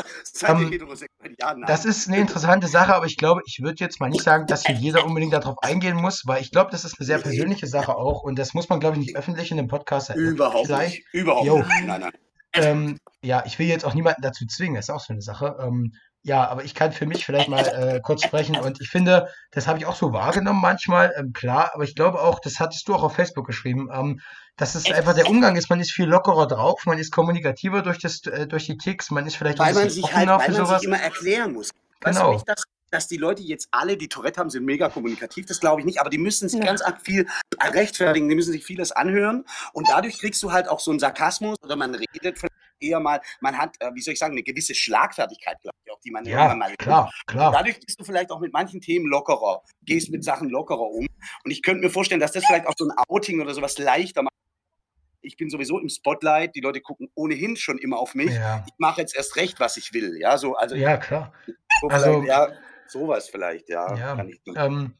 Ähm? 0.43 0.71
Ja. 1.39 1.55
Das 1.65 1.83
ist 1.83 2.07
eine 2.07 2.17
interessante 2.17 2.67
Sache, 2.67 2.93
aber 2.93 3.07
ich 3.07 3.17
glaube, 3.17 3.41
ich 3.47 3.60
würde 3.62 3.77
jetzt 3.79 3.99
mal 3.99 4.10
nicht 4.10 4.23
sagen, 4.23 4.45
dass 4.45 4.65
hier 4.65 4.75
jeder 4.75 5.03
unbedingt 5.03 5.33
darauf 5.33 5.57
eingehen 5.63 5.95
muss, 5.95 6.27
weil 6.27 6.41
ich 6.41 6.51
glaube, 6.51 6.69
das 6.69 6.86
ist 6.86 6.99
eine 6.99 7.07
sehr 7.07 7.17
persönliche 7.17 7.65
Sache 7.65 7.95
auch 7.95 8.21
und 8.21 8.38
das 8.38 8.53
muss 8.53 8.69
man, 8.69 8.79
glaube 8.79 8.97
ich, 8.97 9.01
nicht 9.01 9.15
öffentlich 9.17 9.49
in 9.49 9.57
dem 9.57 9.67
Podcast 9.67 10.10
erörtern. 10.10 10.36
Überhaupt 10.36 10.67
Vielleicht, 10.67 10.95
nicht. 10.97 11.13
Überhaupt 11.13 11.45
nicht. 11.45 11.88
Nein, 11.88 12.01
nein. 12.01 12.12
ähm, 12.53 12.99
ja, 13.23 13.43
ich 13.47 13.57
will 13.57 13.65
jetzt 13.65 13.83
auch 13.83 13.95
niemanden 13.95 14.21
dazu 14.21 14.45
zwingen, 14.45 14.75
das 14.75 14.86
ist 14.86 14.93
auch 14.93 14.99
so 14.99 15.13
eine 15.13 15.21
Sache. 15.23 15.57
Ja, 16.27 16.45
aber 16.49 16.65
ich 16.65 16.75
kann 16.75 16.91
für 16.91 17.05
mich 17.05 17.25
vielleicht 17.25 17.47
mal 17.47 17.65
äh, 17.67 18.01
kurz 18.01 18.21
sprechen 18.21 18.59
und 18.59 18.81
ich 18.81 18.89
finde, 18.89 19.29
das 19.51 19.65
habe 19.65 19.79
ich 19.79 19.85
auch 19.85 19.95
so 19.95 20.11
wahrgenommen 20.11 20.59
manchmal, 20.59 21.13
ähm, 21.17 21.31
klar, 21.31 21.71
aber 21.73 21.85
ich 21.85 21.95
glaube 21.95 22.19
auch, 22.19 22.39
das 22.41 22.59
hattest 22.59 22.85
du 22.89 22.93
auch 22.95 23.01
auf 23.01 23.15
Facebook 23.15 23.47
geschrieben, 23.47 23.87
ähm, 23.93 24.19
dass 24.57 24.75
es 24.75 24.91
einfach 24.91 25.13
der 25.15 25.29
Umgang 25.29 25.55
ist, 25.55 25.69
man 25.69 25.79
ist 25.79 25.91
viel 25.93 26.05
lockerer 26.05 26.45
drauf, 26.47 26.81
man 26.85 26.97
ist 26.97 27.11
kommunikativer 27.13 27.81
durch 27.81 27.97
das, 27.99 28.25
äh, 28.25 28.45
durch 28.45 28.65
die 28.65 28.75
Ticks, 28.77 29.09
man 29.09 29.25
ist 29.25 29.37
vielleicht 29.37 29.61
ein 29.61 29.67
Weil 29.67 29.73
man 29.75 29.83
bisschen 29.85 30.03
sich 30.03 30.13
halt, 30.13 30.27
offener 30.27 30.39
weil 30.39 30.45
für 30.47 30.51
man 30.51 30.65
sowas. 30.65 30.81
sich 30.81 30.87
immer 30.89 30.99
erklären 31.01 31.53
muss. 31.53 31.69
Weißt 32.01 32.17
Genau. 32.17 32.27
du 32.31 32.33
nicht, 32.33 32.49
dass, 32.49 32.63
dass 32.91 33.07
die 33.07 33.17
Leute 33.17 33.41
jetzt 33.43 33.69
alle, 33.71 33.95
die 33.95 34.09
Tourette 34.09 34.41
haben, 34.41 34.49
sind 34.49 34.65
mega 34.65 34.89
kommunikativ, 34.89 35.45
das 35.45 35.61
glaube 35.61 35.79
ich 35.79 35.85
nicht, 35.85 36.01
aber 36.01 36.09
die 36.09 36.17
müssen 36.17 36.49
sich 36.49 36.59
Ja. 36.59 36.65
ganz 36.65 36.81
arg 36.81 36.99
viel 37.01 37.25
rechtfertigen, 37.61 38.27
die 38.27 38.35
müssen 38.35 38.51
sich 38.51 38.65
vieles 38.65 38.91
anhören 38.91 39.45
und 39.71 39.87
dadurch 39.87 40.19
kriegst 40.19 40.43
du 40.43 40.51
halt 40.51 40.67
auch 40.67 40.81
so 40.81 40.91
einen 40.91 40.99
Sarkasmus 40.99 41.55
oder 41.63 41.77
man 41.77 41.95
redet 41.95 42.37
vielleicht 42.37 42.57
eher 42.79 42.99
mal, 42.99 43.21
man 43.41 43.57
hat, 43.57 43.75
äh, 43.79 43.91
wie 43.93 44.01
soll 44.01 44.13
ich 44.13 44.19
sagen, 44.19 44.33
eine 44.33 44.43
gewisse 44.43 44.75
Schlagfertigkeit, 44.75 45.59
glaube 45.61 45.75
ich, 45.85 45.91
auch 45.91 45.99
die 45.99 46.11
man 46.11 46.25
Ja, 46.25 46.37
irgendwann 46.37 46.59
mal 46.59 46.75
klar, 46.77 47.11
klar. 47.25 47.51
Dadurch 47.51 47.79
bist 47.79 47.99
du 47.99 48.03
vielleicht 48.03 48.31
auch 48.31 48.39
mit 48.39 48.53
manchen 48.53 48.81
Themen 48.81 49.07
lockerer, 49.07 49.61
gehst 49.83 50.09
mit 50.09 50.23
Sachen 50.23 50.49
lockerer 50.49 50.81
um. 50.81 51.07
Und 51.43 51.51
ich 51.51 51.61
könnte 51.63 51.83
mir 51.83 51.89
vorstellen, 51.89 52.21
dass 52.21 52.31
das 52.31 52.45
vielleicht 52.45 52.67
auch 52.67 52.73
so 52.77 52.85
ein 52.85 52.91
Outing 53.07 53.41
oder 53.41 53.53
sowas 53.53 53.77
leichter 53.77 54.23
macht. 54.23 54.33
Ich 55.21 55.35
bin 55.35 55.49
sowieso 55.49 55.79
im 55.79 55.89
Spotlight, 55.89 56.55
die 56.55 56.61
Leute 56.61 56.79
gucken 56.79 57.09
ohnehin 57.15 57.57
schon 57.57 57.77
immer 57.79 57.97
auf 57.99 58.15
mich. 58.15 58.33
Ja, 58.33 58.63
Ich 58.67 58.73
mache 58.77 59.01
jetzt 59.01 59.15
erst 59.15 59.35
recht, 59.35 59.59
was 59.59 59.75
ich 59.77 59.93
will. 59.93 60.17
Ja, 60.19 60.37
so, 60.37 60.55
also, 60.55 60.75
ja, 60.75 60.97
klar. 60.97 61.33
so 61.81 61.87
also- 61.87 62.23
ja, 62.23 62.47
sowas 62.87 63.27
vielleicht, 63.29 63.67
ja. 63.69 63.95
Ja, 63.95 64.17
ähm, 64.55 64.93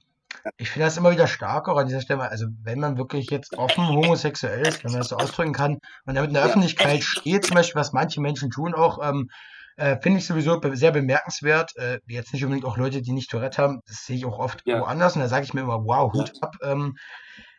ich 0.58 0.70
finde 0.70 0.86
das 0.86 0.98
immer 0.98 1.12
wieder 1.12 1.28
stark 1.28 1.68
auch 1.70 1.78
an 1.78 1.88
dieser 1.88 2.02
Stelle. 2.02 2.22
Also 2.30 2.48
wenn 2.64 2.80
man 2.80 2.98
wirklich 2.98 3.30
jetzt 3.30 3.58
offen 3.58 3.88
homosexuell 3.88 4.66
ist, 4.66 4.84
wenn 4.84 4.92
man 4.92 5.02
das 5.02 5.10
so 5.10 5.18
ausdrücken 5.18 5.54
kann 5.54 5.78
und 6.06 6.16
damit 6.16 6.30
in 6.30 6.34
der. 6.34 6.44
Öffentlichkeit 6.44 7.04
steht, 7.04 7.46
zum 7.46 7.56
Beispiel, 7.56 7.80
was 7.80 7.94
manche 7.94 8.22
Menschen 8.22 8.50
tun 8.50 8.74
auch, 8.74 9.00
ähm, 9.02 9.30
äh, 9.76 9.98
finde 10.02 10.20
ich 10.20 10.26
sowieso 10.26 10.60
be 10.60 10.76
sehr 10.76 10.92
bemerkenswert. 10.92 11.76
Äh, 11.78 12.00
jetzt 12.08 12.34
nicht 12.34 12.44
unbedingt 12.44 12.66
auch 12.66 12.78
Leute, 12.78 13.02
die 13.02 13.12
nicht 13.12 13.30
Tourette 13.30 13.62
haben, 13.62 13.80
das 13.88 14.06
sehe 14.06 14.16
ich 14.18 14.26
auch 14.26 14.40
oft 14.40 14.62
Ja. 14.66 14.80
woanders 14.80 15.16
und 15.16 15.22
da 15.22 15.28
sage 15.28 15.44
ich 15.46 15.54
mir 15.54 15.62
immer, 15.62 15.84
wow, 15.86 16.12
Hut 16.14 16.32
ab. 16.42 16.56
Ähm, 16.64 16.96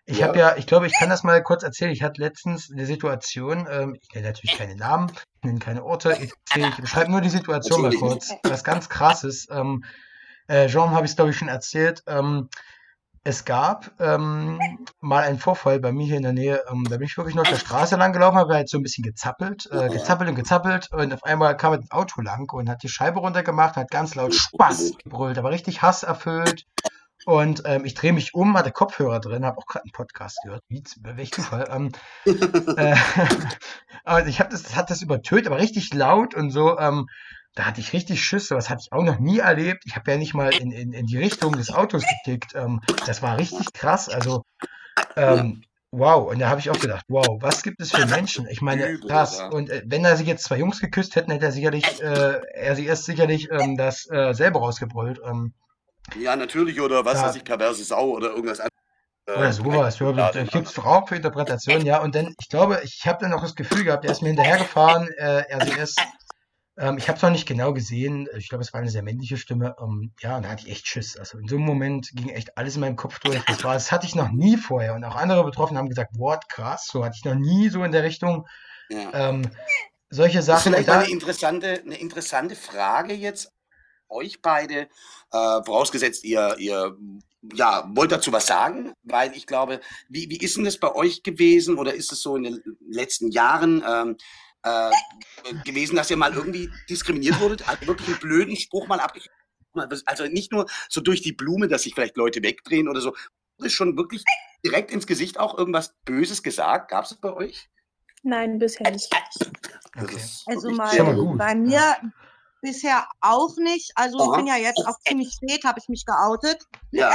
ich 0.04 0.18
Ja. 0.20 0.28
habe 0.28 0.38
ja, 0.38 0.56
ich 0.56 0.66
glaube, 0.66 0.86
ich 0.86 0.94
kann 0.98 1.10
das 1.10 1.22
mal 1.22 1.42
kurz 1.42 1.62
erzählen. 1.62 1.92
Ich 1.92 2.02
hatte 2.02 2.20
letztens 2.20 2.70
eine 2.72 2.86
Situation, 2.86 3.68
ähm, 3.70 3.94
ich 4.00 4.08
nenne 4.14 4.26
natürlich 4.26 4.54
keine 4.54 4.74
Namen, 4.74 5.12
ich 5.14 5.46
nenne 5.46 5.58
keine 5.58 5.84
Orte, 5.84 6.16
ich, 6.20 6.32
ich 6.56 6.76
beschreibe 6.76 7.10
nur 7.10 7.20
die 7.20 7.28
Situation 7.28 7.82
mal 7.82 7.92
kurz. 7.92 8.32
Was 8.42 8.64
ganz 8.64 8.88
krass 8.88 9.22
ist. 9.22 9.48
Ähm, 9.50 9.84
äh, 10.48 10.66
Jean 10.68 10.90
habe 10.90 11.06
ich 11.06 11.12
es, 11.12 11.16
glaube 11.16 11.30
ich, 11.30 11.36
schon 11.36 11.48
erzählt. 11.48 12.02
Ähm, 12.06 12.48
es 13.24 13.44
gab 13.44 13.90
ähm, 14.00 14.58
mal 15.00 15.24
einen 15.24 15.38
Vorfall 15.38 15.80
bei 15.80 15.92
mir 15.92 16.06
hier 16.06 16.16
in 16.16 16.22
der 16.22 16.32
Nähe. 16.32 16.62
Ähm, 16.70 16.84
da 16.88 16.96
bin 16.96 17.06
ich 17.06 17.16
wirklich 17.16 17.34
nur 17.34 17.42
auf 17.42 17.50
der 17.50 17.58
Straße 17.58 17.96
lang 17.96 18.12
gelaufen, 18.12 18.38
habe 18.38 18.54
halt 18.54 18.70
so 18.70 18.78
ein 18.78 18.82
bisschen 18.82 19.04
gezappelt, 19.04 19.68
äh, 19.70 19.88
gezappelt 19.90 20.30
und 20.30 20.34
gezappelt. 20.34 20.88
Und 20.92 21.12
auf 21.12 21.24
einmal 21.24 21.56
kam 21.56 21.74
ein 21.74 21.90
Auto 21.90 22.22
lang 22.22 22.50
und 22.52 22.70
hat 22.70 22.82
die 22.82 22.88
Scheibe 22.88 23.20
runtergemacht, 23.20 23.76
hat 23.76 23.90
ganz 23.90 24.14
laut 24.14 24.34
Spaß 24.34 24.92
gebrüllt, 25.04 25.36
aber 25.36 25.50
richtig 25.50 25.82
hasserfüllt. 25.82 26.64
Und 27.26 27.62
ähm, 27.66 27.84
ich 27.84 27.92
drehe 27.92 28.14
mich 28.14 28.32
um, 28.32 28.56
hatte 28.56 28.72
Kopfhörer 28.72 29.20
drin, 29.20 29.44
habe 29.44 29.58
auch 29.58 29.66
gerade 29.66 29.84
einen 29.84 29.92
Podcast 29.92 30.38
gehört. 30.44 30.62
Wie, 30.68 30.82
welch 31.02 31.32
Zufall. 31.32 31.68
Ähm, 31.70 31.92
äh, 32.24 32.96
aber 34.04 34.26
ich 34.26 34.40
habe 34.40 34.48
das, 34.48 34.62
das 34.62 34.76
hat 34.76 34.88
das 34.88 35.02
übertönt, 35.02 35.46
aber 35.46 35.58
richtig 35.58 35.92
laut 35.92 36.34
und 36.34 36.50
so. 36.50 36.78
Ähm, 36.78 37.08
da 37.54 37.64
hatte 37.64 37.80
ich 37.80 37.92
richtig 37.92 38.24
Schiss, 38.24 38.48
sowas 38.48 38.70
hatte 38.70 38.82
ich 38.84 38.92
auch 38.92 39.02
noch 39.02 39.18
nie 39.18 39.38
erlebt. 39.40 39.82
Ich 39.86 39.96
habe 39.96 40.10
ja 40.10 40.16
nicht 40.16 40.34
mal 40.34 40.52
in, 40.52 40.70
in, 40.70 40.92
in 40.92 41.06
die 41.06 41.18
Richtung 41.18 41.52
des 41.52 41.70
Autos 41.70 42.04
gekickt. 42.24 42.54
Ähm, 42.54 42.80
das 43.04 43.22
war 43.22 43.38
richtig 43.38 43.72
krass. 43.72 44.08
Also, 44.08 44.44
ähm, 45.16 45.62
wow. 45.90 46.30
Und 46.30 46.38
da 46.38 46.48
habe 46.50 46.60
ich 46.60 46.70
auch 46.70 46.78
gedacht, 46.78 47.04
wow, 47.08 47.38
was 47.40 47.62
gibt 47.62 47.80
es 47.80 47.92
für 47.92 48.06
Menschen? 48.06 48.46
Ich 48.48 48.60
meine, 48.60 48.98
krass. 49.00 49.40
Und 49.50 49.70
äh, 49.70 49.82
wenn 49.86 50.02
da 50.04 50.14
sich 50.16 50.26
jetzt 50.26 50.44
zwei 50.44 50.58
Jungs 50.58 50.80
geküsst 50.80 51.16
hätten, 51.16 51.32
hätte 51.32 51.46
er 51.46 51.52
sicherlich, 51.52 51.84
äh, 52.00 52.40
er 52.54 52.76
sie 52.76 52.86
erst 52.86 53.04
sicherlich 53.04 53.48
ähm, 53.50 53.76
das 53.76 54.08
äh, 54.10 54.32
selber 54.34 54.60
rausgebrüllt. 54.60 55.20
Ähm, 55.24 55.52
Ja, 56.18 56.36
natürlich, 56.36 56.80
oder 56.80 57.04
was 57.04 57.14
Ja. 57.14 57.26
weiß 57.26 57.36
ich, 57.36 57.44
perverse 57.44 57.84
Sau 57.84 58.10
oder 58.10 58.28
irgendwas 58.28 58.60
anderes. 58.60 58.72
Äh, 59.26 59.36
Oder 59.36 59.52
sowas, 59.52 59.98
ja, 59.98 60.12
da 60.32 60.42
gibt 60.44 60.68
es 60.68 60.82
Raum 60.82 61.06
für 61.06 61.16
Interpretation, 61.16 61.84
ja. 61.84 62.00
Und 62.00 62.14
dann, 62.14 62.34
ich 62.40 62.48
glaube, 62.48 62.80
ich 62.82 63.06
habe 63.06 63.18
dann 63.20 63.34
auch 63.34 63.42
das 63.42 63.54
Gefühl 63.54 63.84
gehabt, 63.84 64.06
er 64.06 64.12
ist 64.12 64.22
mir 64.22 64.28
hinterhergefahren, 64.28 65.08
äh, 65.18 65.42
RCS. 65.52 65.96
Ähm, 66.78 66.96
ich 66.96 67.08
habe 67.08 67.16
es 67.16 67.22
noch 67.22 67.30
nicht 67.30 67.46
genau 67.46 67.72
gesehen. 67.72 68.28
Ich 68.36 68.48
glaube, 68.48 68.62
es 68.62 68.72
war 68.72 68.80
eine 68.80 68.90
sehr 68.90 69.02
männliche 69.02 69.36
Stimme. 69.36 69.74
Ähm, 69.80 70.12
ja, 70.20 70.36
und 70.36 70.44
da 70.44 70.50
hatte 70.50 70.66
ich 70.66 70.72
echt 70.72 70.86
Schiss. 70.86 71.16
Also 71.16 71.38
in 71.38 71.48
so 71.48 71.56
einem 71.56 71.64
Moment 71.64 72.10
ging 72.14 72.28
echt 72.28 72.56
alles 72.56 72.76
in 72.76 72.80
meinem 72.80 72.96
Kopf 72.96 73.18
durch. 73.18 73.42
Das 73.46 73.64
war, 73.64 73.74
das 73.74 73.90
hatte 73.90 74.06
ich 74.06 74.14
noch 74.14 74.30
nie 74.30 74.56
vorher. 74.56 74.94
Und 74.94 75.04
auch 75.04 75.16
andere 75.16 75.44
Betroffene 75.44 75.78
haben 75.78 75.88
gesagt, 75.88 76.12
boah, 76.16 76.38
krass, 76.48 76.86
so 76.90 77.04
hatte 77.04 77.16
ich 77.18 77.24
noch 77.24 77.34
nie 77.34 77.68
so 77.68 77.82
in 77.82 77.92
der 77.92 78.04
Richtung. 78.04 78.46
Ja. 78.88 79.10
Ähm, 79.12 79.50
solche 80.08 80.38
Das 80.38 80.44
ist 80.44 80.46
Sachen. 80.46 80.72
vielleicht 80.72 80.88
da, 80.88 81.00
eine 81.00 81.10
interessante, 81.10 81.82
eine 81.84 81.98
interessante 81.98 82.54
Frage 82.54 83.12
jetzt 83.12 83.52
euch 84.08 84.40
beide, 84.40 84.88
äh, 85.32 85.62
vorausgesetzt 85.64 86.24
ihr, 86.24 86.56
ihr 86.58 86.96
ja, 87.54 87.88
wollt 87.94 88.12
dazu 88.12 88.32
was 88.32 88.46
sagen, 88.46 88.92
weil 89.02 89.32
ich 89.36 89.46
glaube, 89.46 89.80
wie, 90.08 90.28
wie 90.30 90.38
ist 90.38 90.56
denn 90.56 90.64
das 90.64 90.78
bei 90.78 90.94
euch 90.94 91.22
gewesen 91.22 91.78
oder 91.78 91.94
ist 91.94 92.12
es 92.12 92.22
so 92.22 92.36
in 92.36 92.44
den 92.44 92.62
letzten 92.88 93.30
Jahren 93.30 93.82
ähm, 93.86 94.16
äh, 94.62 94.90
gewesen, 95.64 95.96
dass 95.96 96.10
ihr 96.10 96.16
mal 96.16 96.34
irgendwie 96.34 96.70
diskriminiert 96.88 97.40
wurdet, 97.40 97.68
also 97.68 97.86
wirklich 97.86 98.08
einen 98.08 98.18
blöden 98.18 98.56
Spruch 98.56 98.86
mal 98.86 99.00
abgekriegt? 99.00 99.34
Also 100.06 100.24
nicht 100.26 100.50
nur 100.50 100.66
so 100.88 101.00
durch 101.00 101.22
die 101.22 101.32
Blume, 101.32 101.68
dass 101.68 101.82
sich 101.82 101.94
vielleicht 101.94 102.16
Leute 102.16 102.42
wegdrehen 102.42 102.88
oder 102.88 103.00
so, 103.00 103.14
wurde 103.58 103.70
schon 103.70 103.96
wirklich 103.96 104.24
direkt 104.64 104.90
ins 104.90 105.06
Gesicht 105.06 105.38
auch 105.38 105.56
irgendwas 105.56 105.94
Böses 106.04 106.42
gesagt? 106.42 106.90
Gab 106.90 107.04
es 107.04 107.10
das 107.10 107.20
bei 107.20 107.32
euch? 107.32 107.68
Nein, 108.22 108.58
bisher 108.58 108.90
nicht. 108.90 109.08
Okay. 109.96 110.18
Also 110.46 110.70
mal, 110.70 111.36
bei 111.36 111.54
mir 111.54 111.96
bisher 112.60 113.06
auch 113.20 113.56
nicht. 113.56 113.92
Also 113.94 114.18
Aha. 114.18 114.30
ich 114.30 114.36
bin 114.36 114.46
ja 114.46 114.56
jetzt 114.56 114.86
auch 114.86 114.98
ziemlich 115.06 115.32
spät, 115.32 115.64
habe 115.64 115.78
ich 115.78 115.88
mich 115.88 116.04
geoutet. 116.04 116.64
Ja, 116.90 117.14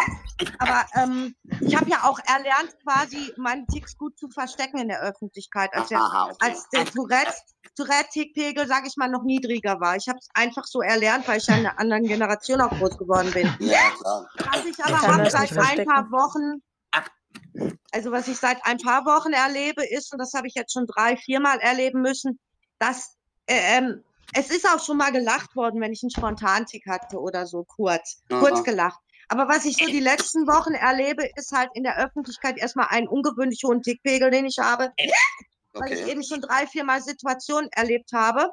Aber 0.59 0.85
ähm, 0.95 1.35
ich 1.61 1.75
habe 1.75 1.89
ja 1.89 2.03
auch 2.03 2.19
erlernt, 2.25 2.75
quasi 2.83 3.33
meinen 3.37 3.67
Ticks 3.67 3.97
gut 3.97 4.17
zu 4.17 4.29
verstecken 4.29 4.77
in 4.77 4.87
der 4.87 5.01
Öffentlichkeit, 5.01 5.73
als 5.73 5.89
der, 5.89 5.99
aha, 5.99 6.25
okay. 6.25 6.37
als 6.39 6.69
der 6.69 6.85
Tourette, 6.85 7.33
Tourette-Tickpegel, 7.75 8.67
sage 8.67 8.87
ich 8.87 8.97
mal, 8.97 9.09
noch 9.09 9.23
niedriger 9.23 9.79
war. 9.79 9.95
Ich 9.95 10.07
habe 10.07 10.19
es 10.19 10.27
einfach 10.33 10.65
so 10.65 10.81
erlernt, 10.81 11.27
weil 11.27 11.37
ich 11.37 11.47
ja 11.47 11.55
in 11.55 11.65
einer 11.65 11.79
anderen 11.79 12.03
Generation 12.03 12.61
auch 12.61 12.69
groß 12.69 12.97
geworden 12.97 13.31
bin. 13.31 13.51
Ja, 13.59 13.89
klar. 13.99 14.27
Was 14.37 14.65
ich 14.65 14.83
aber 14.83 15.01
habe 15.01 15.29
seit 15.29 15.57
ein 15.57 15.85
paar 15.85 16.11
Wochen, 16.11 16.61
also 17.91 18.11
was 18.11 18.27
ich 18.27 18.37
seit 18.37 18.63
ein 18.65 18.77
paar 18.77 19.05
Wochen 19.05 19.33
erlebe, 19.33 19.83
ist, 19.85 20.11
und 20.13 20.19
das 20.19 20.33
habe 20.33 20.47
ich 20.47 20.53
jetzt 20.53 20.73
schon 20.73 20.85
drei, 20.85 21.17
viermal 21.17 21.59
erleben 21.59 22.01
müssen, 22.01 22.39
dass 22.79 23.15
äh, 23.47 23.77
ähm, 23.77 24.03
es 24.33 24.49
ist 24.49 24.67
auch 24.67 24.83
schon 24.83 24.97
mal 24.97 25.11
gelacht 25.11 25.55
worden, 25.55 25.81
wenn 25.81 25.93
ich 25.93 26.01
einen 26.03 26.09
Spontantick 26.09 26.87
hatte 26.87 27.19
oder 27.19 27.45
so 27.45 27.63
kurz, 27.63 28.23
kurz 28.29 28.59
Aha. 28.59 28.61
gelacht. 28.61 28.99
Aber 29.29 29.47
was 29.47 29.65
ich 29.65 29.77
so 29.77 29.85
die 29.85 29.99
letzten 29.99 30.47
Wochen 30.47 30.73
erlebe, 30.73 31.27
ist 31.35 31.51
halt 31.51 31.69
in 31.73 31.83
der 31.83 31.97
Öffentlichkeit 31.97 32.57
erstmal 32.57 32.87
einen 32.89 33.07
ungewöhnlich 33.07 33.61
hohen 33.63 33.81
Tickpegel, 33.81 34.31
den 34.31 34.45
ich 34.45 34.59
habe, 34.59 34.91
weil 35.73 35.93
ich 35.93 36.07
eben 36.07 36.23
schon 36.23 36.41
drei, 36.41 36.67
vier 36.67 36.83
Mal 36.83 37.01
Situationen 37.01 37.69
erlebt 37.71 38.11
habe, 38.13 38.51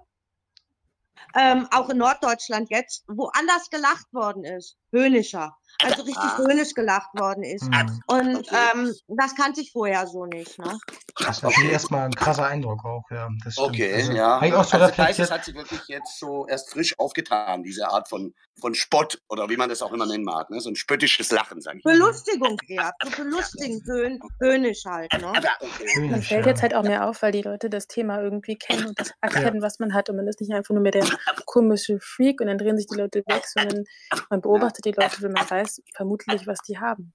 ähm, 1.35 1.69
auch 1.71 1.89
in 1.91 1.99
Norddeutschland 1.99 2.71
jetzt, 2.71 3.05
wo 3.07 3.27
anders 3.35 3.69
gelacht 3.71 4.13
worden 4.13 4.45
ist, 4.45 4.77
höhnischer, 4.91 5.57
also 5.83 6.03
richtig 6.03 6.23
Ah. 6.23 6.39
höhnisch 6.39 6.75
gelacht 6.75 7.11
worden 7.19 7.43
ist. 7.43 7.65
Hm, 7.65 8.03
Und 8.07 8.47
ähm, 8.53 8.95
das 9.09 9.35
kannte 9.35 9.61
ich 9.61 9.73
vorher 9.73 10.07
so 10.07 10.27
nicht. 10.27 10.59
Ne? 10.59 10.79
das 11.19 11.39
ist 11.39 11.43
natürlich 11.43 11.73
erstmal 11.73 12.07
ein 12.07 12.15
krasser 12.15 12.47
Eindruck 12.47 12.85
auch, 12.85 13.05
ja. 13.11 13.29
Das 13.45 13.55
stimmt. 13.55 13.69
Okay, 13.69 13.95
also, 13.95 14.13
ja. 14.13 14.43
Ich 14.43 14.53
auch 14.55 14.65
so 14.65 14.77
also 14.77 14.89
das 14.89 14.99
heißt, 14.99 15.31
hat 15.31 15.45
sich 15.45 15.55
wirklich 15.55 15.81
jetzt 15.89 16.19
so 16.19 16.47
erst 16.47 16.71
frisch 16.71 16.99
aufgetan, 16.99 17.63
diese 17.63 17.89
Art 17.89 18.09
von, 18.09 18.35
von 18.61 18.75
Spott 18.75 19.21
oder 19.29 19.49
wie 19.49 19.57
man 19.57 19.69
das 19.69 19.83
auch 19.83 19.93
immer 19.93 20.07
nennen 20.07 20.25
mag, 20.25 20.51
ne? 20.51 20.61
so 20.61 20.71
ein 20.71 20.77
spöttisches 20.77 21.31
Lachen, 21.31 21.61
sag 21.61 21.77
ich. 21.77 21.83
Belustigung 21.83 22.59
eher, 22.69 22.93
so 23.03 23.23
belustigend, 23.23 23.85
höhn, 23.87 24.21
höhnisch 24.41 24.85
halt. 24.87 25.13
Ne? 25.13 25.29
Okay. 25.29 26.01
Man 26.01 26.11
Höhnisch, 26.11 26.29
fällt 26.29 26.47
ja. 26.47 26.53
jetzt 26.53 26.63
halt 26.63 26.75
auch 26.75 26.83
mehr 26.83 27.07
auf, 27.07 27.23
weil 27.23 27.33
die 27.33 27.43
Leute 27.43 27.71
das 27.71 27.87
Thema 27.87 28.21
irgendwie 28.21 28.57
kennen 28.57 28.87
und 28.87 28.99
das 29.01 29.13
erkennen, 29.21 29.63
was 29.63 29.79
man 29.79 29.95
hat. 29.95 30.09
Und 30.11 30.17
man 30.17 30.27
ist 30.27 30.41
nicht 30.41 30.53
einfach 30.53 30.75
nur 30.75 30.83
mehr 30.83 30.93
der 30.93 31.07
komische 31.47 31.99
Freak 32.01 32.41
und 32.41 32.47
dann 32.47 32.59
drehen 32.59 32.77
sich 32.79 32.87
die 32.87 32.97
Leute 32.97 33.23
weg, 33.27 33.45
sondern 33.47 33.85
man 34.29 34.41
beobachtet 34.41 34.85
die 34.85 34.93
Leute, 34.93 35.21
wenn 35.23 35.33
man 35.33 35.49
weiß 35.49 35.60
vermutlich, 35.95 36.47
was 36.47 36.59
die 36.61 36.79
haben. 36.79 37.13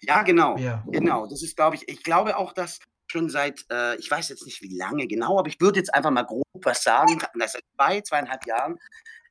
Ja, 0.00 0.22
genau. 0.22 0.56
Ja. 0.56 0.84
Genau, 0.86 1.26
das 1.26 1.42
ist, 1.42 1.56
glaube 1.56 1.76
ich, 1.76 1.88
ich 1.88 2.02
glaube 2.02 2.36
auch, 2.36 2.52
dass 2.52 2.78
schon 3.10 3.28
seit, 3.28 3.64
äh, 3.70 3.96
ich 3.96 4.10
weiß 4.10 4.28
jetzt 4.28 4.44
nicht 4.44 4.62
wie 4.62 4.76
lange 4.76 5.06
genau, 5.06 5.38
aber 5.38 5.48
ich 5.48 5.60
würde 5.60 5.78
jetzt 5.78 5.94
einfach 5.94 6.10
mal 6.10 6.24
grob 6.24 6.44
was 6.62 6.82
sagen. 6.82 7.18
Seit 7.34 7.62
zwei, 7.76 8.00
zweieinhalb 8.00 8.46
Jahren 8.46 8.78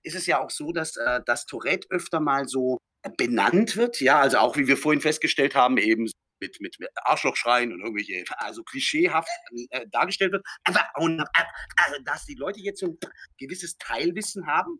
ist 0.03 0.15
es 0.15 0.25
ja 0.27 0.39
auch 0.39 0.49
so, 0.49 0.71
dass 0.71 0.95
äh, 0.95 1.21
das 1.25 1.45
Tourette 1.45 1.87
öfter 1.89 2.19
mal 2.19 2.47
so 2.47 2.79
benannt 3.17 3.75
wird. 3.75 3.99
Ja, 3.99 4.19
also 4.19 4.37
auch 4.37 4.55
wie 4.57 4.67
wir 4.67 4.77
vorhin 4.77 5.01
festgestellt 5.01 5.55
haben, 5.55 5.77
eben 5.77 6.09
mit, 6.39 6.59
mit, 6.61 6.79
mit 6.79 6.89
Arschlochschreien 7.03 7.73
und 7.73 7.81
irgendwelche, 7.81 8.23
also 8.37 8.63
klischeehaft 8.63 9.29
äh, 9.69 9.87
dargestellt 9.89 10.31
wird. 10.33 10.45
Aber 10.63 10.81
also, 10.95 12.01
dass 12.03 12.25
die 12.25 12.35
Leute 12.35 12.59
jetzt 12.59 12.79
so 12.79 12.87
ein 12.87 12.97
gewisses 13.37 13.77
Teilwissen 13.77 14.47
haben. 14.47 14.79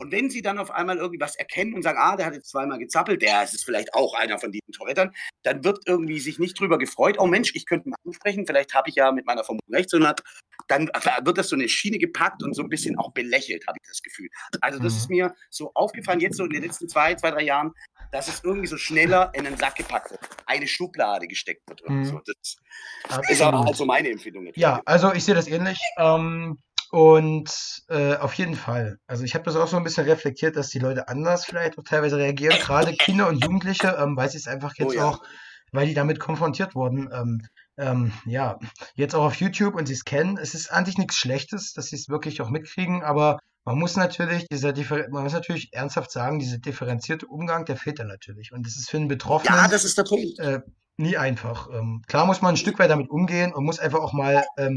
Und 0.00 0.12
wenn 0.12 0.30
sie 0.30 0.40
dann 0.42 0.58
auf 0.58 0.70
einmal 0.70 0.96
irgendwie 0.96 1.20
was 1.20 1.36
erkennen 1.36 1.74
und 1.74 1.82
sagen, 1.82 1.98
ah, 2.00 2.16
der 2.16 2.26
hat 2.26 2.34
jetzt 2.34 2.48
zweimal 2.50 2.78
gezappelt, 2.78 3.20
der 3.22 3.44
ist 3.44 3.64
vielleicht 3.64 3.92
auch 3.94 4.14
einer 4.14 4.38
von 4.38 4.50
diesen 4.50 4.72
Toilettern, 4.72 5.12
dann 5.42 5.62
wird 5.62 5.80
irgendwie 5.86 6.18
sich 6.20 6.38
nicht 6.38 6.58
drüber 6.58 6.78
gefreut, 6.78 7.16
oh 7.18 7.26
Mensch, 7.26 7.52
ich 7.54 7.66
könnte 7.66 7.90
mal 7.90 7.96
ansprechen, 8.06 8.46
vielleicht 8.46 8.74
habe 8.74 8.88
ich 8.88 8.96
ja 8.96 9.12
mit 9.12 9.26
meiner 9.26 9.44
Vermutung 9.44 9.74
recht, 9.74 9.90
sondern 9.90 10.14
dann 10.68 10.88
wird 11.22 11.36
das 11.38 11.48
so 11.48 11.56
eine 11.56 11.68
Schiene 11.68 11.98
gepackt 11.98 12.42
und 12.42 12.54
so 12.54 12.62
ein 12.62 12.68
bisschen 12.68 12.96
auch 12.98 13.12
belächelt, 13.12 13.66
habe 13.66 13.76
ich 13.82 13.88
das 13.88 14.02
Gefühl. 14.02 14.28
Also 14.60 14.78
das 14.78 14.92
Mhm. 14.94 14.98
ist 14.98 15.10
mir 15.10 15.34
so 15.50 15.70
aufgefallen, 15.74 16.20
jetzt 16.20 16.36
so 16.36 16.44
in 16.44 16.50
den 16.50 16.62
letzten 16.62 16.88
zwei, 16.88 17.14
zwei, 17.16 17.30
drei 17.32 17.42
Jahren, 17.42 17.72
dass 18.12 18.28
es 18.28 18.42
irgendwie 18.42 18.66
so 18.68 18.76
schneller 18.76 19.30
in 19.34 19.46
einen 19.46 19.56
Sack 19.56 19.76
gepackt 19.76 20.10
wird, 20.12 20.20
eine 20.46 20.66
Schublade 20.66 21.26
gesteckt 21.26 21.62
wird. 21.68 21.88
Mhm. 21.88 22.04
so. 22.04 22.20
Das 22.24 22.36
ist 23.30 23.40
aber 23.42 23.48
Absolut. 23.48 23.66
halt 23.66 23.76
so 23.76 23.84
meine 23.84 24.10
Empfindung. 24.10 24.46
jetzt. 24.46 24.56
Ja, 24.56 24.80
also 24.84 25.12
ich 25.12 25.24
sehe 25.24 25.34
das 25.34 25.46
ähnlich. 25.48 25.78
Ähm, 25.98 26.58
und 26.90 27.82
äh, 27.88 28.16
auf 28.16 28.34
jeden 28.34 28.54
Fall. 28.54 28.98
Also 29.06 29.24
ich 29.24 29.34
habe 29.34 29.44
das 29.44 29.56
auch 29.56 29.68
so 29.68 29.76
ein 29.76 29.84
bisschen 29.84 30.06
reflektiert, 30.06 30.56
dass 30.56 30.70
die 30.70 30.80
Leute 30.80 31.08
anders 31.08 31.44
vielleicht 31.44 31.78
auch 31.78 31.84
teilweise 31.84 32.16
reagieren, 32.16 32.58
gerade 32.58 32.92
Kinder 32.94 33.28
und 33.28 33.42
Jugendliche, 33.44 33.96
ähm, 33.98 34.16
weil 34.16 34.28
sie 34.28 34.38
es 34.38 34.48
einfach 34.48 34.74
jetzt 34.76 34.90
Oh 34.90 34.92
ja. 34.92 35.04
auch, 35.04 35.22
weil 35.72 35.86
die 35.86 35.94
damit 35.94 36.18
konfrontiert 36.18 36.74
wurden. 36.74 37.08
Ähm, 37.12 37.46
ähm, 37.78 38.12
ja, 38.26 38.58
jetzt 38.94 39.14
auch 39.14 39.24
auf 39.24 39.36
YouTube 39.36 39.74
und 39.74 39.86
sie 39.86 39.94
es 39.94 40.04
kennen. 40.04 40.36
Es 40.36 40.54
ist 40.54 40.70
eigentlich 40.70 40.98
nichts 40.98 41.16
Schlechtes, 41.16 41.72
dass 41.72 41.86
sie 41.86 41.96
es 41.96 42.08
wirklich 42.08 42.40
auch 42.42 42.50
mitkriegen, 42.50 43.02
aber 43.02 43.38
man 43.64 43.78
muss 43.78 43.96
natürlich, 43.96 44.46
dieser 44.48 44.72
man 45.10 45.22
muss 45.22 45.32
natürlich 45.32 45.72
ernsthaft 45.72 46.10
sagen, 46.10 46.38
dieser 46.38 46.58
differenzierte 46.58 47.26
Umgang, 47.26 47.64
der 47.66 47.76
fehlt 47.76 47.98
da 47.98 48.04
natürlich. 48.04 48.52
Und 48.52 48.66
das 48.66 48.76
ist 48.76 48.90
für 48.90 48.96
einen 48.96 49.08
Betroffenen 49.08 49.54
ja, 49.54 49.68
das 49.68 49.84
ist 49.84 49.96
der 49.96 50.04
Punkt. 50.04 50.38
äh, 50.38 50.60
nie 51.00 51.16
einfach. 51.16 51.68
Ähm, 51.72 52.02
klar 52.06 52.26
muss 52.26 52.42
man 52.42 52.54
ein 52.54 52.56
Stück 52.56 52.78
weit 52.78 52.90
damit 52.90 53.10
umgehen 53.10 53.52
und 53.52 53.64
muss 53.64 53.80
einfach 53.80 54.00
auch 54.00 54.12
mal 54.12 54.44
ähm, 54.56 54.76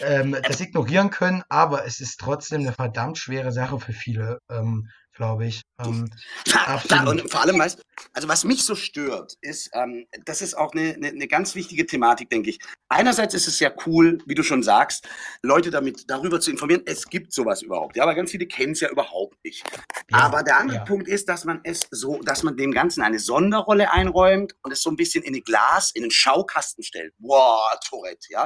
ähm, 0.00 0.36
das 0.42 0.60
ignorieren 0.60 1.10
können, 1.10 1.42
aber 1.48 1.84
es 1.86 2.00
ist 2.00 2.20
trotzdem 2.20 2.60
eine 2.60 2.72
verdammt 2.72 3.18
schwere 3.18 3.52
Sache 3.52 3.80
für 3.80 3.92
viele, 3.92 4.38
ähm, 4.48 4.88
glaube 5.14 5.46
ich. 5.46 5.62
Ähm, 5.84 6.10
und 7.08 7.30
vor 7.30 7.42
allem, 7.42 7.58
weißt, 7.58 7.82
also 8.12 8.28
was 8.28 8.44
mich 8.44 8.64
so 8.64 8.74
stört, 8.74 9.36
ist, 9.40 9.70
ähm, 9.74 10.06
das 10.24 10.42
ist 10.42 10.54
auch 10.54 10.72
eine, 10.72 10.94
eine, 10.94 11.08
eine 11.08 11.28
ganz 11.28 11.54
wichtige 11.54 11.86
Thematik, 11.86 12.30
denke 12.30 12.50
ich. 12.50 12.58
Einerseits 12.88 13.34
ist 13.34 13.48
es 13.48 13.60
ja 13.60 13.70
cool, 13.86 14.18
wie 14.26 14.34
du 14.34 14.42
schon 14.42 14.62
sagst, 14.62 15.08
Leute 15.42 15.70
damit 15.70 16.10
darüber 16.10 16.40
zu 16.40 16.50
informieren, 16.50 16.82
es 16.86 17.08
gibt 17.08 17.32
sowas 17.32 17.62
überhaupt. 17.62 17.96
Ja, 17.96 18.02
aber 18.02 18.14
ganz 18.14 18.30
viele 18.32 18.46
kennen 18.46 18.72
es 18.72 18.80
ja 18.80 18.90
überhaupt 18.90 19.42
nicht. 19.44 19.64
ja, 20.10 20.18
aber 20.18 20.42
der 20.42 20.58
andere 20.58 20.78
ja. 20.78 20.84
Punkt 20.84 21.08
ist, 21.08 21.28
dass 21.28 21.44
man 21.44 21.60
es 21.64 21.86
so, 21.90 22.20
dass 22.22 22.42
man 22.42 22.56
dem 22.56 22.72
Ganzen 22.72 23.02
eine 23.02 23.18
Sonderrolle 23.18 23.92
einräumt 23.92 24.54
und 24.62 24.72
es 24.72 24.82
so 24.82 24.90
ein 24.90 24.96
bisschen 24.96 25.22
in 25.22 25.34
ein 25.34 25.42
Glas, 25.42 25.92
in 25.94 26.02
einen 26.02 26.10
Schaukasten 26.10 26.82
stellt. 26.82 27.14
Wow, 27.18 27.60
Tourette, 27.88 28.26
ja. 28.30 28.44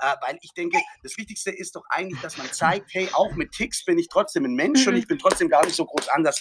Äh, 0.00 0.14
weil 0.20 0.38
ich 0.42 0.52
denke, 0.54 0.78
das 1.02 1.16
Wichtigste 1.16 1.50
ist 1.50 1.76
doch 1.76 1.84
eigentlich, 1.90 2.20
dass 2.20 2.36
man 2.36 2.50
zeigt, 2.52 2.92
hey, 2.92 3.08
auch 3.12 3.34
mit 3.34 3.52
Ticks 3.52 3.84
bin 3.84 3.98
ich 3.98 4.08
trotzdem 4.08 4.44
ein 4.44 4.54
Mensch 4.54 4.86
und 4.86 4.96
Mhm. 4.96 5.00
ich 5.00 5.06
bin 5.06 5.18
trotzdem 5.18 5.48
gar 5.48 5.64
nicht 5.64 5.76
so 5.76 5.84
groß 5.84 6.08
anders 6.08 6.40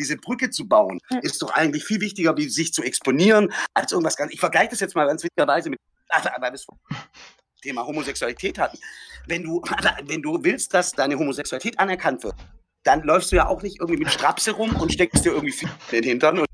diese 0.00 0.16
Brücke 0.16 0.50
zu 0.50 0.66
bauen, 0.66 0.98
ist 1.22 1.40
doch 1.42 1.52
eigentlich 1.52 1.84
viel 1.84 2.00
wichtiger, 2.00 2.36
wie 2.36 2.48
sich 2.48 2.72
zu 2.72 2.82
exponieren, 2.82 3.52
als 3.74 3.92
irgendwas 3.92 4.16
ganz. 4.16 4.32
Ich 4.32 4.40
vergleiche 4.40 4.70
das 4.70 4.80
jetzt 4.80 4.96
mal 4.96 5.06
ganz 5.06 5.22
witzigerweise 5.22 5.70
mit, 5.70 5.78
weil 6.08 6.24
wir 6.24 6.50
das 6.50 6.66
Thema 7.62 7.86
Homosexualität 7.86 8.58
hatten. 8.58 8.78
Wenn 9.26 9.44
du, 9.44 9.62
wenn 10.04 10.22
du 10.22 10.42
willst, 10.42 10.74
dass 10.74 10.92
deine 10.92 11.18
Homosexualität 11.18 11.78
anerkannt 11.78 12.24
wird, 12.24 12.34
dann 12.82 13.02
läufst 13.02 13.30
du 13.30 13.36
ja 13.36 13.46
auch 13.46 13.62
nicht 13.62 13.78
irgendwie 13.80 13.98
mit 14.02 14.10
Strapse 14.12 14.52
rum 14.52 14.74
und 14.76 14.92
steckst 14.92 15.24
dir 15.24 15.32
irgendwie 15.32 15.54
den 15.92 16.02
Hintern 16.02 16.38
und 16.38 16.46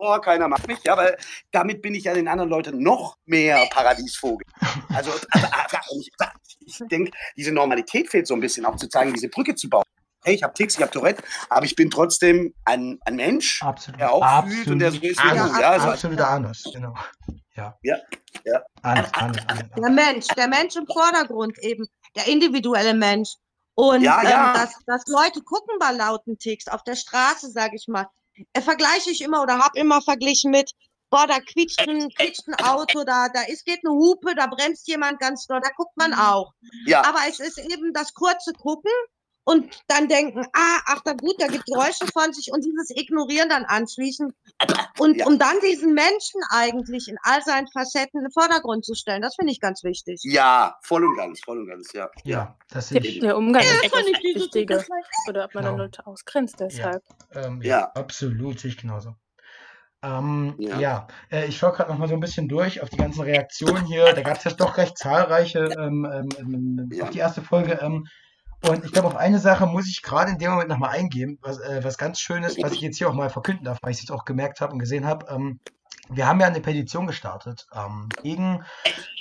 oh, 0.00 0.18
keiner 0.18 0.48
mag 0.48 0.66
mich, 0.66 0.78
ja, 0.84 0.96
weil 0.96 1.16
damit 1.50 1.82
bin 1.82 1.94
ich 1.94 2.04
ja 2.04 2.14
den 2.14 2.28
anderen 2.28 2.50
Leuten 2.50 2.82
noch 2.82 3.16
mehr 3.26 3.66
Paradiesvogel. 3.70 4.46
Also, 4.88 5.10
ich, 5.98 6.10
ich 6.60 6.78
denke, 6.90 7.12
diese 7.36 7.52
Normalität 7.52 8.10
fehlt 8.10 8.26
so 8.26 8.34
ein 8.34 8.40
bisschen, 8.40 8.64
auch 8.64 8.76
zu 8.76 8.88
zeigen, 8.88 9.12
diese 9.12 9.28
Brücke 9.28 9.54
zu 9.54 9.68
bauen. 9.68 9.84
Hey, 10.22 10.34
ich 10.34 10.42
habe 10.42 10.52
Ticks, 10.52 10.74
ich 10.76 10.82
habe 10.82 10.92
Tourette, 10.92 11.22
aber 11.48 11.64
ich 11.64 11.74
bin 11.74 11.90
trotzdem 11.90 12.54
ein, 12.64 12.98
ein 13.06 13.16
Mensch, 13.16 13.62
Absolut. 13.62 14.00
der 14.00 14.12
auch 14.12 14.46
fühlt 14.46 14.68
und 14.68 14.78
der 14.78 14.90
so 14.90 14.98
Absolut. 14.98 15.12
ist. 15.12 15.24
Anders. 15.24 15.60
Ja, 15.60 15.70
also, 15.70 15.88
Absoluter 15.88 16.28
Anders, 16.28 16.62
genau. 16.72 16.94
Ja. 17.54 17.78
Ja, 17.82 17.96
ja. 18.44 18.62
Anders, 18.82 19.14
anders, 19.14 19.44
anders. 19.48 19.68
Der 19.76 19.90
Mensch, 19.90 20.26
der 20.28 20.48
Mensch 20.48 20.76
im 20.76 20.86
Vordergrund 20.86 21.58
eben, 21.60 21.86
der 22.16 22.26
individuelle 22.28 22.94
Mensch. 22.94 23.34
Und 23.74 24.02
Ja, 24.02 24.22
ja. 24.22 24.48
Ähm, 24.48 24.60
dass, 24.60 24.74
dass 24.86 25.06
Leute 25.06 25.40
gucken 25.42 25.76
bei 25.78 25.92
lauten 25.92 26.38
Ticks 26.38 26.68
auf 26.68 26.82
der 26.84 26.96
Straße, 26.96 27.50
sage 27.50 27.76
ich 27.76 27.86
mal, 27.88 28.06
äh, 28.52 28.60
vergleiche 28.60 29.10
ich 29.10 29.22
immer 29.22 29.42
oder 29.42 29.58
habe 29.58 29.78
immer 29.78 30.02
verglichen 30.02 30.50
mit, 30.50 30.72
boah, 31.08 31.26
da 31.26 31.40
quietscht 31.40 31.80
ein, 31.88 32.10
quietscht 32.10 32.46
ein 32.46 32.64
Auto, 32.64 33.04
da, 33.04 33.28
da 33.28 33.42
ist, 33.42 33.64
geht 33.64 33.80
eine 33.84 33.94
Hupe, 33.94 34.34
da 34.34 34.46
bremst 34.46 34.86
jemand 34.86 35.18
ganz 35.18 35.46
doll, 35.46 35.60
da 35.62 35.70
guckt 35.76 35.96
man 35.96 36.12
auch. 36.12 36.52
ja. 36.86 37.02
Aber 37.04 37.20
es 37.28 37.40
ist 37.40 37.58
eben 37.58 37.92
das 37.94 38.12
kurze 38.12 38.52
Gucken 38.52 38.92
und 39.50 39.82
dann 39.88 40.08
denken, 40.08 40.46
ah, 40.52 40.80
ach, 40.86 41.00
da 41.04 41.12
gut, 41.12 41.34
da 41.38 41.46
gibt 41.48 41.66
Geräusche 41.66 42.06
von 42.12 42.32
sich 42.32 42.50
und 42.52 42.64
dieses 42.64 42.90
Ignorieren 42.90 43.48
dann 43.48 43.64
anschließend. 43.64 44.32
Und 44.98 45.16
Ja. 45.16 45.26
um 45.26 45.38
dann 45.38 45.56
diesen 45.62 45.94
Menschen 45.94 46.40
eigentlich 46.50 47.08
in 47.08 47.16
all 47.22 47.42
seinen 47.42 47.66
Facetten 47.68 48.20
in 48.20 48.24
den 48.26 48.32
Vordergrund 48.32 48.84
zu 48.84 48.94
stellen, 48.94 49.22
das 49.22 49.34
finde 49.34 49.52
ich 49.52 49.60
ganz 49.60 49.82
wichtig. 49.84 50.20
Ja, 50.24 50.76
voll 50.82 51.04
und 51.04 51.16
ganz, 51.16 51.40
voll 51.44 51.58
und 51.60 51.66
ganz, 51.68 51.92
ja. 51.92 52.08
Ja, 52.24 52.56
das 52.70 52.88
sehe 52.88 53.00
ich. 53.00 53.20
Der 53.20 53.36
Umgang 53.36 53.62
ist 53.62 53.72
Das 53.84 53.90
das 53.90 54.00
finde 54.00 54.10
ich 54.12 54.18
dieses- 54.20 54.42
Wichtige. 54.42 54.84
Oder 55.28 55.44
ob 55.44 55.54
man 55.54 55.64
dann 55.64 55.72
Genau. 55.74 55.84
Leute 55.84 56.06
ausgrenzt 56.06 56.60
deshalb. 56.60 57.02
Ähm, 57.32 57.60
ja, 57.62 57.78
Ja. 57.80 57.92
absolut, 57.94 58.60
sehe 58.60 58.70
ich 58.70 58.76
genauso. 58.76 59.14
Ähm, 60.02 60.54
Ja. 60.58 60.78
ja, 60.80 61.06
äh, 61.30 61.46
ich 61.46 61.58
schaue 61.58 61.72
gerade 61.72 61.90
noch 61.90 61.98
mal 61.98 62.08
so 62.08 62.14
ein 62.14 62.20
bisschen 62.20 62.48
durch 62.48 62.82
auf 62.82 62.88
die 62.88 62.96
ganzen 62.96 63.20
Reaktionen 63.22 63.84
hier. 63.84 64.12
Da 64.14 64.22
gab 64.22 64.38
es 64.38 64.44
jetzt 64.44 64.60
doch 64.60 64.78
recht 64.78 64.96
zahlreiche 64.96 65.74
ähm, 65.78 66.06
ähm, 66.10 66.28
ähm, 66.38 66.88
Ja. 66.92 67.04
auf 67.04 67.10
die 67.10 67.18
erste 67.18 67.42
Folge. 67.42 67.78
Und 68.68 68.84
ich 68.84 68.92
glaube, 68.92 69.08
auf 69.08 69.16
eine 69.16 69.38
Sache 69.38 69.66
muss 69.66 69.88
ich 69.88 70.02
gerade 70.02 70.32
in 70.32 70.38
dem 70.38 70.50
Moment 70.50 70.68
nochmal 70.68 70.90
eingehen, 70.90 71.38
was, 71.40 71.58
äh, 71.60 71.80
was 71.82 71.96
ganz 71.96 72.20
schön 72.20 72.42
ist, 72.42 72.62
was 72.62 72.72
ich 72.72 72.80
jetzt 72.80 72.98
hier 72.98 73.08
auch 73.08 73.14
mal 73.14 73.30
verkünden 73.30 73.64
darf, 73.64 73.78
weil 73.82 73.90
ich 73.90 73.98
es 73.98 74.02
jetzt 74.02 74.12
auch 74.12 74.24
gemerkt 74.24 74.60
habe 74.60 74.72
und 74.72 74.78
gesehen 74.78 75.06
habe. 75.06 75.26
Ähm, 75.30 75.60
wir 76.08 76.26
haben 76.26 76.40
ja 76.40 76.46
eine 76.46 76.60
Petition 76.60 77.06
gestartet 77.06 77.66
ähm, 77.74 78.08
gegen 78.22 78.64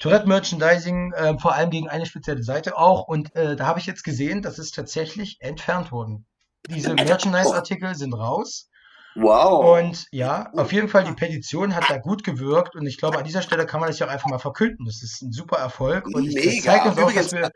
Tourette-Merchandising, 0.02 1.13
äh, 1.13 1.38
vor 1.38 1.54
allem 1.54 1.69
gegen 1.69 1.88
eine 1.88 2.06
spezielle 2.06 2.43
Seite 2.43 2.78
auch. 2.78 3.08
Und 3.08 3.36
äh, 3.36 3.56
da 3.56 3.67
habe 3.67 3.80
ich 3.80 3.86
jetzt 3.86 4.04
gesehen, 4.04 4.41
dass 4.41 4.58
es 4.58 4.71
tatsächlich 4.71 5.38
entfernt 5.39 5.91
wurden. 5.91 6.25
Diese 6.67 6.93
Merchandise-Artikel 6.93 7.95
sind 7.95 8.13
raus. 8.13 8.69
Wow. 9.15 9.80
Und 9.80 10.08
ja, 10.12 10.52
auf 10.54 10.71
jeden 10.71 10.88
Fall, 10.88 11.04
die 11.04 11.13
Petition 11.13 11.75
hat 11.75 11.89
da 11.89 11.97
gut 11.97 12.23
gewirkt 12.23 12.75
und 12.75 12.86
ich 12.86 12.97
glaube, 12.97 13.17
an 13.17 13.23
dieser 13.23 13.41
Stelle 13.41 13.65
kann 13.65 13.80
man 13.80 13.89
das 13.89 13.99
ja 13.99 14.08
auch 14.08 14.12
einfach 14.12 14.30
mal 14.30 14.39
verkünden. 14.39 14.86
Das 14.86 15.02
ist 15.04 15.21
ein 15.21 15.32
super 15.32 15.58
Erfolg 15.58 16.08
und 16.08 16.25
ich, 16.25 16.36
Mega. 16.36 16.63
zeigt 16.63 16.86
uns 16.86 16.97
auch, 16.97 17.12
dass 17.12 17.32
wir. 17.32 17.52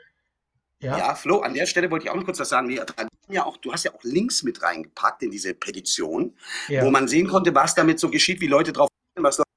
Ja, 0.84 0.98
Ja, 0.98 1.16
Flo, 1.16 1.40
an 1.40 1.54
der 1.54 1.66
Stelle 1.66 1.90
wollte 1.90 2.06
ich 2.06 2.12
auch 2.12 2.16
noch 2.16 2.26
kurz 2.26 2.40
was 2.40 2.50
sagen. 2.50 2.68
Wir 2.70 2.86
ja 3.30 3.46
auch, 3.46 3.56
du 3.58 3.72
hast 3.72 3.86
ja 3.86 3.94
auch 3.94 4.04
Links 4.04 4.44
mit 4.44 4.62
reingepackt 4.62 5.24
in 5.24 5.32
diese 5.32 5.54
Petition, 5.54 6.38
ja, 6.68 6.84
wo 6.84 6.92
man 6.92 7.08
sehen 7.08 7.28
konnte, 7.28 7.56
was 7.56 7.74
damit 7.74 8.00
so 8.00 8.10
geschieht, 8.10 8.42
wie 8.42 8.48
Leute 8.48 8.74
drauf, 8.74 8.90
was 9.16 9.38
Leute, 9.38 9.50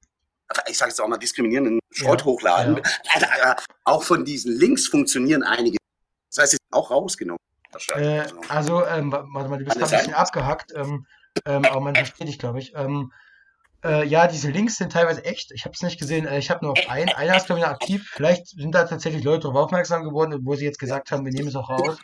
ich 0.68 0.78
sage 0.78 0.90
jetzt 0.90 1.00
auch 1.00 1.08
mal, 1.08 1.16
diskriminierenden 1.18 1.80
Schrott 1.92 2.20
Ja, 2.20 2.24
hochladen. 2.26 2.80
ja. 3.20 3.56
Auch 3.84 4.02
von 4.04 4.24
diesen 4.24 4.56
Links 4.56 4.86
funktionieren 4.88 5.42
einige. 5.42 5.76
Das 6.30 6.42
heißt, 6.42 6.50
sie 6.52 6.56
sind 6.60 6.72
auch 6.78 6.90
rausgenommen. 6.90 7.38
äh, 7.94 8.24
Also, 8.48 8.84
ähm, 8.86 9.10
wa- 9.12 9.24
warte 9.32 9.48
mal, 9.48 9.58
du 9.58 9.64
bist 9.64 9.76
gerade 9.78 9.92
ein 9.92 9.98
bisschen 9.98 10.14
abgehackt, 10.14 10.72
ähm, 10.74 11.06
ähm, 11.44 11.64
aber 11.64 11.80
man 11.80 11.94
versteht 11.94 12.28
dich, 12.28 12.38
glaube 12.38 12.58
ich. 12.60 12.72
Ähm, 12.76 13.12
äh, 13.86 14.04
ja, 14.04 14.26
diese 14.26 14.50
Links 14.50 14.76
sind 14.76 14.92
teilweise 14.92 15.24
echt. 15.24 15.52
Ich 15.52 15.64
habe 15.64 15.74
es 15.74 15.82
nicht 15.82 15.98
gesehen. 15.98 16.26
Äh, 16.26 16.38
ich 16.38 16.50
habe 16.50 16.64
nur 16.64 16.72
auf 16.72 16.88
einen. 16.88 17.10
Einer 17.10 17.36
ist, 17.36 17.46
glaube 17.46 17.60
ich, 17.60 17.66
noch 17.66 17.72
aktiv. 17.72 18.10
Vielleicht 18.14 18.48
sind 18.48 18.74
da 18.74 18.84
tatsächlich 18.84 19.24
Leute 19.24 19.42
darauf 19.42 19.66
aufmerksam 19.66 20.02
geworden, 20.04 20.38
wo 20.42 20.54
sie 20.54 20.64
jetzt 20.64 20.78
gesagt 20.78 21.10
haben, 21.12 21.24
wir 21.24 21.32
nehmen 21.32 21.48
es 21.48 21.56
auch 21.56 21.70
raus. 21.70 21.98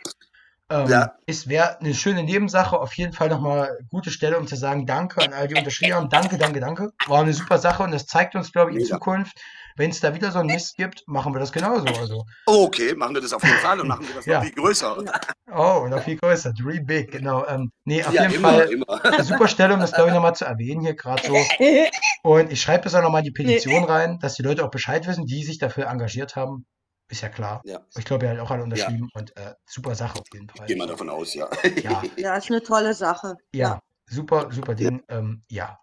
Ähm, 0.69 0.87
Ja. 0.87 1.13
Es 1.25 1.47
wäre 1.47 1.79
eine 1.79 1.93
schöne 1.93 2.23
Nebensache. 2.23 2.79
Auf 2.79 2.93
jeden 2.93 3.13
Fall 3.13 3.29
nochmal 3.29 3.77
gute 3.89 4.11
Stelle, 4.11 4.39
um 4.39 4.47
zu 4.47 4.55
sagen, 4.55 4.85
danke 4.85 5.21
an 5.21 5.33
all 5.33 5.47
die 5.47 5.55
unterschrieben 5.55 5.95
haben. 5.95 6.09
Danke, 6.09 6.37
danke, 6.37 6.59
danke. 6.59 6.91
War 7.07 7.21
eine 7.21 7.33
super 7.33 7.57
Sache 7.57 7.83
und 7.83 7.91
das 7.91 8.05
zeigt 8.05 8.35
uns, 8.35 8.51
glaube 8.51 8.71
ich, 8.71 8.77
in. 8.77 8.85
Zukunft, 8.85 9.37
wenn 9.75 9.89
es 9.91 9.99
da 9.99 10.13
wieder 10.13 10.31
so 10.31 10.39
einen 10.39 10.47
Mist 10.47 10.75
gibt, 10.77 11.03
machen 11.07 11.33
wir 11.33 11.39
das 11.39 11.51
genauso. 11.51 11.85
Also, 11.85 12.25
okay, 12.45 12.93
machen 12.95 13.15
wir 13.15 13.21
das 13.21 13.33
auf 13.33 13.43
jeden 13.43 13.57
Fall 13.57 13.79
und 13.79 13.87
machen 13.87 14.07
wir 14.07 14.15
das 14.15 14.25
Ja. 14.25 14.39
noch 14.39 14.45
viel 14.45 14.53
größer. 14.55 15.03
oh, 15.51 15.87
noch 15.89 16.01
viel 16.03 16.17
größer. 16.17 16.53
Dream 16.53 16.85
big, 16.85 17.11
genau. 17.11 17.45
Ähm, 17.47 17.71
nee, 17.85 18.03
auf 18.03 18.13
ja, 18.13 18.23
jeden 18.23 18.35
immer, 18.35 18.49
Fall 18.49 18.71
immer. 18.71 19.23
super 19.23 19.47
Stelle, 19.47 19.73
um 19.73 19.79
das, 19.79 19.91
glaube 19.91 20.09
ich, 20.09 20.13
nochmal 20.15 20.35
zu 20.35 20.45
erwähnen 20.45 20.81
hier 20.81 20.95
gerade 20.95 21.25
so. 21.25 21.35
Und 22.23 22.51
ich 22.51 22.61
schreibe 22.61 22.83
das 22.85 22.95
auch 22.95 23.01
nochmal 23.01 23.19
in 23.19 23.25
die 23.25 23.31
Petition 23.31 23.83
rein, 23.83 24.19
dass 24.19 24.35
die 24.35 24.43
Leute 24.43 24.63
auch 24.65 24.71
Bescheid 24.71 25.05
wissen, 25.07 25.25
die 25.25 25.43
sich 25.43 25.57
dafür 25.57 25.87
engagiert 25.87 26.35
haben. 26.35 26.65
Ist 27.09 27.21
ja 27.21 27.29
klar. 27.29 27.61
Ja, 27.65 27.81
Ich 27.97 28.05
glaube, 28.05 28.25
ihr 28.25 28.31
habt 28.31 28.39
auch 28.39 28.49
alle 28.49 28.63
unterschrieben 28.63 29.09
und 29.13 29.35
äh, 29.37 29.53
super 29.65 29.93
Sache 29.93 30.19
auf 30.19 30.25
jeden 30.33 30.49
Fall. 30.49 30.65
gehen 30.67 30.77
wir 30.79 30.87
davon 30.87 31.09
aus, 31.09 31.33
ja. 31.33 31.47
Ja, 31.83 32.01
Ja, 32.15 32.35
ist 32.37 32.49
eine 32.49 32.63
tolle 32.63 32.93
Sache. 32.93 33.35
ja, 33.53 33.79
super, 34.07 34.47
super 34.51 34.73
Ding. 34.73 35.03
Ähm, 35.09 35.43
ja, 35.49 35.77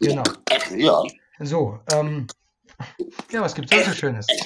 genau. 0.00 0.24
Ja. 0.74 1.02
So, 1.38 1.78
ähm, 1.92 2.26
ja, 3.30 3.40
was 3.40 3.54
gibt's 3.54 3.70
sonst 3.72 3.86
so 3.86 3.92
Schönes? 3.94 4.26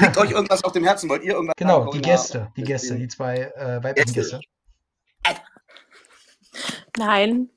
Liegt 0.00 0.16
euch 0.16 0.30
irgendwas 0.30 0.62
auf 0.64 0.72
dem 0.72 0.84
Herzen? 0.84 1.08
Wollt 1.10 1.24
ihr 1.24 1.32
irgendwas 1.34 1.56
Genau, 1.56 1.90
die? 1.90 2.00
Gäste, 2.00 2.52
die 2.56 2.62
Gäste, 2.62 2.96
die 2.96 3.08
zwei 3.08 3.52
äh, 3.56 3.82
weiblichen 3.82 4.12
Gäste. 4.12 4.40
Nein. 6.96 7.50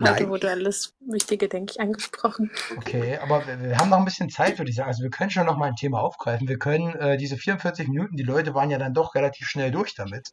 Heute 0.00 0.22
Nein. 0.22 0.28
wurde 0.30 0.50
alles 0.50 0.94
Wichtige, 1.00 1.48
denke 1.48 1.72
ich, 1.74 1.80
angesprochen. 1.80 2.50
Okay, 2.78 3.18
aber 3.18 3.46
wir, 3.46 3.60
wir 3.60 3.76
haben 3.76 3.90
noch 3.90 3.98
ein 3.98 4.06
bisschen 4.06 4.30
Zeit, 4.30 4.58
würde 4.58 4.70
ich 4.70 4.76
sagen. 4.76 4.88
Also 4.88 5.02
wir 5.02 5.10
können 5.10 5.30
schon 5.30 5.44
noch 5.44 5.58
mal 5.58 5.66
ein 5.68 5.76
Thema 5.76 6.00
aufgreifen. 6.00 6.48
Wir 6.48 6.58
können 6.58 6.94
äh, 6.96 7.18
diese 7.18 7.36
44 7.36 7.86
Minuten, 7.88 8.16
die 8.16 8.22
Leute 8.22 8.54
waren 8.54 8.70
ja 8.70 8.78
dann 8.78 8.94
doch 8.94 9.14
relativ 9.14 9.46
schnell 9.46 9.70
durch 9.70 9.94
damit. 9.94 10.30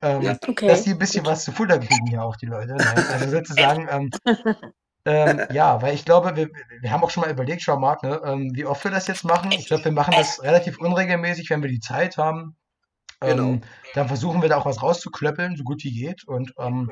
Ähm, 0.00 0.22
Ja. 0.22 0.38
Okay. 0.46 0.68
dass 0.68 0.84
die 0.84 0.90
ein 0.90 0.98
bisschen 0.98 1.26
was 1.26 1.44
zu 1.44 1.50
Futter 1.50 1.80
kriegen, 1.80 2.06
ja 2.06 2.22
auch 2.22 2.36
die 2.36 2.46
Leute. 2.46 2.74
Nein, 2.76 3.04
also 3.12 3.28
sozusagen, 3.30 3.88
ähm, 3.90 4.10
ähm, 5.04 5.40
ja, 5.52 5.80
weil 5.82 5.94
ich 5.94 6.04
glaube, 6.04 6.36
wir, 6.36 6.48
wir 6.80 6.90
haben 6.90 7.02
auch 7.02 7.10
schon 7.10 7.22
mal 7.22 7.30
überlegt, 7.30 7.62
schau 7.62 7.78
Marc, 7.78 8.02
ne, 8.02 8.20
ähm, 8.24 8.50
wie 8.54 8.64
oft 8.64 8.84
wir 8.84 8.90
das 8.90 9.06
jetzt 9.06 9.24
machen. 9.24 9.52
Ich 9.52 9.66
glaube, 9.66 9.84
wir 9.84 9.92
machen 9.92 10.14
das 10.16 10.42
relativ 10.42 10.78
unregelmäßig, 10.78 11.50
wenn 11.50 11.62
wir 11.62 11.70
die 11.70 11.80
Zeit 11.80 12.16
haben. 12.16 12.56
Ähm, 13.20 13.36
Genau. 13.36 13.60
Dann 13.94 14.08
versuchen 14.08 14.42
wir 14.42 14.48
da 14.48 14.58
auch 14.58 14.66
was 14.66 14.82
rauszuklöppeln, 14.82 15.56
so 15.56 15.64
gut 15.64 15.82
wie 15.84 15.92
geht. 15.92 16.26
Und 16.26 16.52
ähm, 16.58 16.90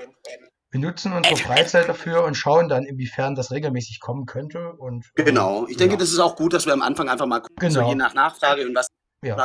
wir 0.71 0.81
nutzen 0.81 1.12
unsere 1.12 1.37
Freizeit 1.37 1.88
dafür 1.88 2.25
und 2.25 2.35
schauen 2.35 2.69
dann, 2.69 2.85
inwiefern 2.85 3.35
das 3.35 3.51
regelmäßig 3.53 4.01
kommen 4.01 4.27
könnte. 4.27 4.73
Und, 4.73 5.07
ähm, 5.16 5.25
Genau. 5.25 5.66
Ich 5.69 5.77
denke, 5.77 5.95
ja, 5.95 5.99
das 6.01 6.11
ist 6.11 6.19
auch 6.19 6.35
gut, 6.37 6.53
dass 6.53 6.66
wir 6.66 6.73
am 6.73 6.83
Anfang 6.83 7.09
einfach 7.09 7.27
mal 7.27 7.40
gucken, 7.40 7.71
so 7.71 7.79
Genau. 7.79 7.90
je 7.90 7.95
nach 7.95 8.14
Nachfrage 8.14 8.66
und 8.66 8.75
was 8.75 8.88
ja, 9.23 9.37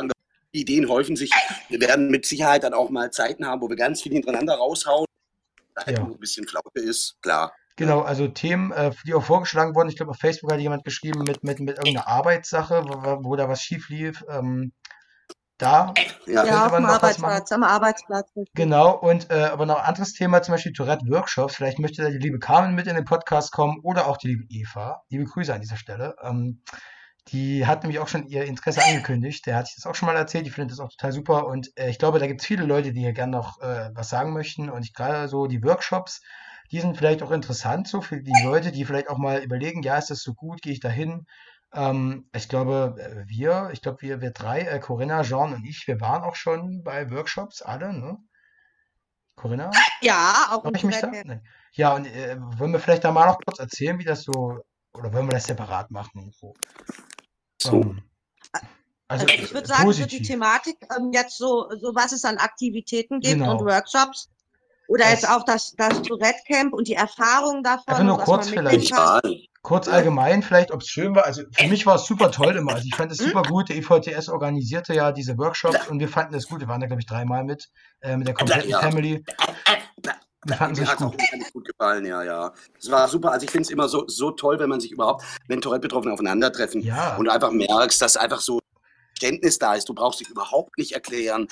die 0.54 0.62
Ideen 0.62 0.90
häufen 0.90 1.16
sich. 1.16 1.32
Wir 1.70 1.80
werden 1.80 2.10
mit 2.10 2.26
Sicherheit 2.26 2.64
dann 2.64 2.74
auch 2.74 2.90
mal 2.90 3.12
Zeiten 3.12 3.46
haben, 3.46 3.62
wo 3.62 3.70
wir 3.70 3.78
ganz 3.78 4.02
viel 4.02 4.12
hintereinander 4.12 4.56
raushauen. 4.56 5.06
Da 5.76 5.86
halt 5.86 5.98
Ja. 5.98 6.04
ein 6.04 6.18
bisschen 6.20 6.48
Flaute 6.48 6.80
ist, 6.82 7.22
klar. 7.22 7.54
Genau. 7.76 8.02
Also 8.02 8.28
Themen, 8.28 8.72
äh, 8.72 8.92
die 9.06 9.14
auch 9.14 9.24
vorgeschlagen 9.24 9.76
wurden. 9.76 9.90
Ich 9.90 9.98
glaube, 9.98 10.12
auf 10.12 10.18
Facebook 10.18 10.52
hat 10.52 10.60
jemand 10.60 10.84
geschrieben 10.84 11.20
mit, 11.20 11.44
mit, 11.44 11.60
mit 11.60 11.78
irgendeiner 11.78 12.08
Arbeitssache, 12.08 12.84
wo, 12.86 13.24
wo 13.24 13.36
da 13.36 13.50
was 13.50 13.62
schief 13.62 13.90
lief. 13.90 14.24
Ähm, 14.30 14.72
da 15.62 15.94
Ja. 16.26 16.44
Ja, 16.46 16.66
auf 16.66 16.72
dem? 16.72 16.86
Arbeitsplatz, 16.86 17.52
am 17.52 17.64
Arbeitsplatz. 17.64 18.30
Genau, 18.56 18.98
und 18.98 19.30
äh, 19.30 19.44
aber 19.44 19.66
noch 19.66 19.80
ein 19.80 19.86
anderes 19.86 20.14
Thema, 20.14 20.42
zum 20.42 20.54
Beispiel 20.54 20.74
Tourette-Workshops. 20.74 21.56
Vielleicht 21.56 21.80
möchte 21.80 22.02
da 22.02 22.10
die 22.10 22.18
liebe 22.18 22.40
Carmen 22.40 22.74
mit 22.74 22.88
in 22.88 22.96
den 22.96 23.06
Podcast 23.06 23.52
kommen 23.52 23.80
oder 23.84 24.08
auch 24.08 24.18
die 24.18 24.30
liebe 24.30 24.46
Eva. 24.50 25.04
Liebe 25.10 25.26
Grüße 25.26 25.54
an 25.54 25.62
dieser 25.62 25.78
Stelle. 25.78 26.16
Ähm, 26.24 26.64
die 27.28 27.68
hat 27.68 27.84
nämlich 27.84 28.00
auch 28.00 28.08
schon 28.08 28.26
ihr 28.28 28.46
Interesse 28.46 28.84
angekündigt. 28.84 29.46
Der 29.46 29.56
hat 29.56 29.68
sich 29.68 29.76
das 29.76 29.86
auch 29.86 29.96
schon 29.96 30.08
mal 30.08 30.16
erzählt. 30.16 30.46
Die 30.46 30.50
findet 30.50 30.72
das 30.72 30.80
auch 30.80 30.90
total 30.90 31.12
super. 31.12 31.46
Und 31.46 31.70
äh, 31.78 31.90
ich 31.90 32.00
glaube, 32.00 32.20
da 32.20 32.26
gibt 32.26 32.42
es 32.42 32.48
viele 32.48 32.66
Leute, 32.66 32.92
die 32.94 33.02
hier 33.02 33.14
gerne 33.14 33.32
noch 33.32 33.62
äh, 33.62 33.92
was 33.94 34.10
sagen 34.10 34.34
möchten. 34.34 34.70
Und 34.70 34.84
ich 34.84 34.94
gerade 34.94 35.28
so 35.28 35.46
die 35.46 35.64
Workshops, 35.64 36.22
die 36.72 36.80
sind 36.80 36.98
vielleicht 36.98 37.22
auch 37.22 37.32
interessant 37.32 37.88
so 37.88 38.02
für 38.02 38.22
die 38.22 38.34
Leute, 38.44 38.72
die 38.72 38.86
vielleicht 38.86 39.10
auch 39.10 39.18
mal 39.18 39.44
überlegen, 39.44 39.84
ja, 39.84 39.98
ist 39.98 40.10
das 40.10 40.22
so 40.22 40.34
gut, 40.34 40.62
gehe 40.62 40.74
ich 40.74 40.80
da 40.80 40.90
hin? 40.90 41.26
Ähm, 41.74 42.30
ich 42.36 42.50
glaube, 42.50 42.96
äh, 42.98 43.28
wir, 43.28 43.70
ich 43.74 43.82
glaube, 43.82 44.02
wir, 44.02 44.22
wir 44.22 44.32
drei, 44.32 44.62
äh, 44.62 44.80
Corinna, 44.80 45.24
Jean 45.24 45.54
und 45.54 45.66
ich, 45.66 45.88
wir 45.88 46.00
waren 46.02 46.24
auch 46.24 46.36
schon 46.36 46.84
bei 46.84 47.10
Workshops, 47.12 47.62
alle, 47.62 47.94
ne? 47.94 48.18
Corinna? 49.36 49.72
Ja, 50.02 50.48
auch 50.52 50.70
ich 50.76 50.84
mich 50.84 51.00
da? 51.00 51.08
Nee. 51.08 51.40
Ja, 51.74 51.96
und 51.96 52.06
äh, 52.06 52.38
wollen 52.40 52.74
wir 52.74 52.80
vielleicht 52.80 53.04
da 53.04 53.12
mal 53.12 53.28
noch 53.28 53.40
kurz 53.46 53.60
erzählen, 53.60 53.98
wie 54.00 54.04
das 54.04 54.24
so, 54.24 54.60
oder 54.94 55.14
wollen 55.14 55.28
wir 55.28 55.32
das 55.32 55.46
separat 55.46 55.90
machen? 55.92 56.32
So. 56.38 56.54
So. 57.62 57.82
Ähm, 57.82 58.04
also 59.08 59.26
Also 59.26 59.28
ich 59.28 59.52
äh, 59.52 59.54
würde 59.54 59.68
sagen, 59.68 59.92
so 59.92 59.92
die 59.92 60.04
positiv. 60.04 60.28
Thematik 60.28 60.78
ähm, 60.98 61.12
jetzt 61.14 61.38
so, 61.38 61.70
so 61.80 61.96
was 61.96 62.12
es 62.12 62.26
an 62.26 62.38
Aktivitäten 62.38 63.20
gibt 63.20 63.40
Genau. 63.40 63.58
und 63.58 63.66
Workshops 63.66 64.30
oder 64.92 65.04
Das- 65.06 65.12
jetzt 65.22 65.30
auch 65.30 65.44
das, 65.46 65.74
das 65.78 66.02
Tourette-Camp 66.02 66.74
und 66.74 66.88
die 66.88 66.96
Erfahrung 66.96 67.64
davon. 67.64 67.84
Einfach 67.88 68.04
nur 68.04 68.18
kurz 68.20 68.50
vielleicht. 68.50 68.94
Kurz 69.64 69.88
allgemein 69.88 70.42
vielleicht, 70.42 70.72
ob 70.72 70.82
es 70.82 70.88
schön 70.88 71.14
war. 71.16 71.26
Also 71.26 71.44
für 71.56 71.68
mich 71.68 71.86
war 71.86 71.96
es 71.96 72.06
super 72.06 72.32
toll 72.32 72.56
immer. 72.58 72.74
Also 72.74 72.86
ich 72.88 72.96
fand 72.96 73.12
es 73.12 73.20
Hm? 73.20 73.28
super 73.28 73.44
gut. 73.44 73.70
Der 73.70 73.78
IVTS 73.78 74.28
organisierte 74.30 74.94
ja 74.96 75.12
diese 75.12 75.38
Workshops 75.38 75.88
und 75.88 76.00
wir 76.00 76.10
fanden 76.10 76.34
es 76.34 76.48
gut. 76.48 76.62
Wir 76.62 76.68
waren 76.68 76.82
da, 76.82 76.88
glaube 76.88 77.02
ich, 77.02 77.06
dreimal 77.06 77.44
mit, 77.44 77.70
äh, 78.02 78.18
mit 78.18 78.28
der 78.28 78.34
kompletten 78.34 78.70
Ja. 78.72 78.80
Family. 78.80 79.24
Wir 80.46 80.56
fanden 80.56 80.82
es 80.82 80.90
hat 80.90 80.98
auch 81.04 81.12
gut. 81.12 81.22
gut 81.54 81.66
gefallen, 81.68 82.04
ja, 82.06 82.24
ja. 82.24 82.52
Es 82.80 82.90
war 82.90 83.08
super. 83.08 83.32
Also 83.32 83.44
ich 83.46 83.52
finde 83.52 83.64
es 83.66 83.70
immer 83.70 83.88
so, 83.88 84.06
so 84.08 84.32
toll, 84.32 84.58
wenn 84.60 84.70
man 84.70 84.80
sich 84.80 84.92
überhaupt, 84.92 85.24
wenn 85.48 85.62
Tourette-Betroffene 85.62 86.12
aufeinandertreffen 86.12 86.82
Ja, 86.82 87.16
und 87.18 87.26
du 87.26 87.32
einfach 87.32 87.52
merkst, 87.52 88.02
dass 88.02 88.18
einfach 88.18 88.42
so 88.42 88.60
Verständnis 89.16 89.60
da 89.60 89.76
ist. 89.76 89.88
Du 89.88 89.94
brauchst 89.94 90.20
dich 90.20 90.30
überhaupt 90.30 90.76
nicht 90.80 90.94
erklären. 90.94 91.48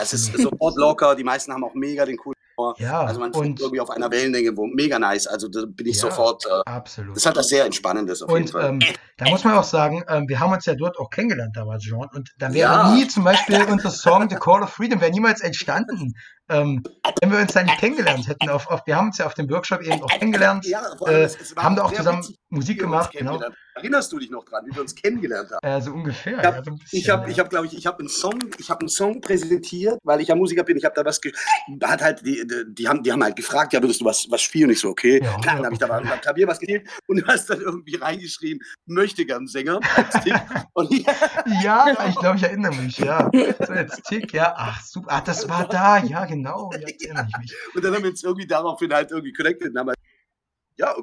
Es 0.00 0.12
ist 0.12 0.32
sofort 0.38 0.76
locker. 0.76 1.16
Die 1.16 1.24
meisten 1.24 1.52
haben 1.52 1.64
auch 1.64 1.74
mega 1.74 2.06
den 2.06 2.16
coolen. 2.16 2.36
Ja. 2.78 3.00
Also 3.02 3.20
man 3.20 3.32
Und 3.32 3.60
irgendwie 3.60 3.80
auf 3.80 3.90
einer 3.90 4.10
Wellenlänge, 4.10 4.56
wo 4.56 4.66
mega 4.66 4.98
nice. 4.98 5.26
Also 5.26 5.48
da 5.48 5.62
bin 5.66 5.86
ich 5.86 5.96
Ja. 5.96 6.02
sofort. 6.02 6.44
Äh, 6.46 6.70
absolut. 6.70 7.16
das 7.16 7.26
hat 7.26 7.36
was 7.36 7.48
sehr 7.48 7.64
Entspannendes 7.64 8.22
auf 8.22 8.30
jeden 8.30 8.42
Und 8.42 8.50
Fall. 8.50 8.68
ähm, 8.70 8.78
da 9.18 9.28
muss 9.28 9.44
man 9.44 9.54
auch 9.56 9.64
sagen, 9.64 10.02
ähm, 10.08 10.28
wir 10.28 10.40
haben 10.40 10.52
uns 10.52 10.66
ja 10.66 10.74
dort 10.74 10.98
auch 10.98 11.10
kennengelernt 11.10 11.56
damals, 11.56 11.82
Jean. 11.84 12.08
Und 12.12 12.30
da 12.38 12.52
wäre 12.52 12.70
Ja. 12.72 12.94
nie 12.94 13.06
zum 13.08 13.24
Beispiel 13.24 13.62
unser 13.70 13.90
Song 13.90 14.28
The 14.28 14.36
Call 14.36 14.62
of 14.62 14.70
Freedom 14.70 15.00
wäre 15.00 15.10
niemals 15.10 15.40
entstanden, 15.40 16.14
ähm, 16.52 16.82
wenn 17.20 17.32
wir 17.32 17.38
uns 17.38 17.52
da 17.52 17.62
nicht 17.62 17.78
kennengelernt 17.78 18.28
hätten. 18.28 18.48
Auf, 18.48 18.68
auf, 18.68 18.86
wir 18.86 18.96
haben 18.96 19.08
uns 19.08 19.18
ja 19.18 19.26
auf 19.26 19.34
dem 19.34 19.48
Workshop 19.50 19.82
eben 19.82 20.02
auch 20.02 20.08
kennengelernt, 20.08 20.66
Ja, 20.66 20.82
äh, 21.06 21.28
haben 21.56 21.76
da 21.76 21.84
auch 21.84 21.92
zusammen 21.92 22.18
witzig, 22.18 22.38
Musik 22.48 22.80
gemacht, 22.80 23.12
genau. 23.12 23.40
Erinnerst 23.74 24.12
du 24.12 24.18
dich 24.18 24.30
noch 24.30 24.44
dran, 24.44 24.66
wie 24.66 24.74
wir 24.74 24.82
uns 24.82 24.94
kennengelernt 24.94 25.50
haben? 25.50 25.66
Äh, 25.66 25.80
so 25.80 25.92
ungefähr. 25.92 26.38
Ich 26.38 26.44
habe, 26.44 26.56
ja, 26.56 26.64
so 26.64 26.78
ich 26.90 27.08
habe, 27.08 27.30
ja. 27.30 27.38
habe, 27.38 27.48
glaube 27.48 27.66
ich, 27.66 27.76
ich 27.76 27.86
habe 27.86 28.00
einen 28.00 28.08
Song, 28.08 28.38
ich 28.58 28.68
habe 28.68 28.80
einen 28.80 28.90
Song 28.90 29.22
präsentiert, 29.22 29.98
weil 30.02 30.20
ich 30.20 30.28
ja 30.28 30.34
Musiker 30.34 30.62
bin. 30.62 30.76
Ich 30.76 30.84
habe 30.84 30.94
da 30.94 31.04
was, 31.06 31.18
hat 31.82 32.02
halt 32.02 32.20
die, 32.26 32.46
die, 32.68 32.86
haben, 32.86 33.02
die 33.02 33.10
haben 33.10 33.24
halt 33.24 33.34
gefragt, 33.34 33.72
ja, 33.72 33.80
würdest 33.80 34.02
du 34.02 34.04
was, 34.04 34.26
was 34.30 34.42
spielen? 34.42 34.66
Und 34.66 34.72
ich 34.72 34.80
so, 34.80 34.90
okay. 34.90 35.22
Ja, 35.22 35.38
Klar, 35.38 35.56
dann 35.56 35.64
habe 35.64 35.74
ich 35.74 35.80
da 35.80 35.88
am 35.88 36.20
Klavier 36.20 36.46
was 36.46 36.58
gespielt 36.58 36.86
und 37.06 37.20
du 37.20 37.26
hast 37.26 37.48
dann 37.48 37.62
irgendwie 37.62 37.96
reingeschrieben, 37.96 38.60
möchte 38.84 39.24
gern 39.24 39.46
Sänger 39.46 39.80
ja, 40.26 40.46
Ja, 41.62 42.06
ich 42.08 42.16
glaube, 42.16 42.36
ich 42.36 42.42
erinnere 42.42 42.74
mich, 42.74 42.98
ja. 42.98 43.30
So 43.66 43.72
jetzt 43.72 44.04
Tick, 44.04 44.34
ja. 44.34 44.52
Ach, 44.54 44.82
super. 44.84 45.08
Ach, 45.10 45.24
das 45.24 45.48
war 45.48 45.66
da, 45.66 45.98
ja, 45.98 46.26
genau. 46.26 46.41
Jetzt 46.86 47.04
erinnere 47.04 47.26
ich 47.30 47.38
mich. 47.38 47.54
und 47.74 47.84
dann 47.84 47.94
haben 47.94 48.02
wir 48.02 48.10
uns 48.10 48.22
irgendwie 48.22 48.46
daraufhin 48.46 48.92
halt 48.92 49.10
irgendwie 49.10 49.32
connected 49.32 49.70
und 49.70 49.78
haben 49.78 49.88
halt, 49.88 49.98
ja, 50.78 50.94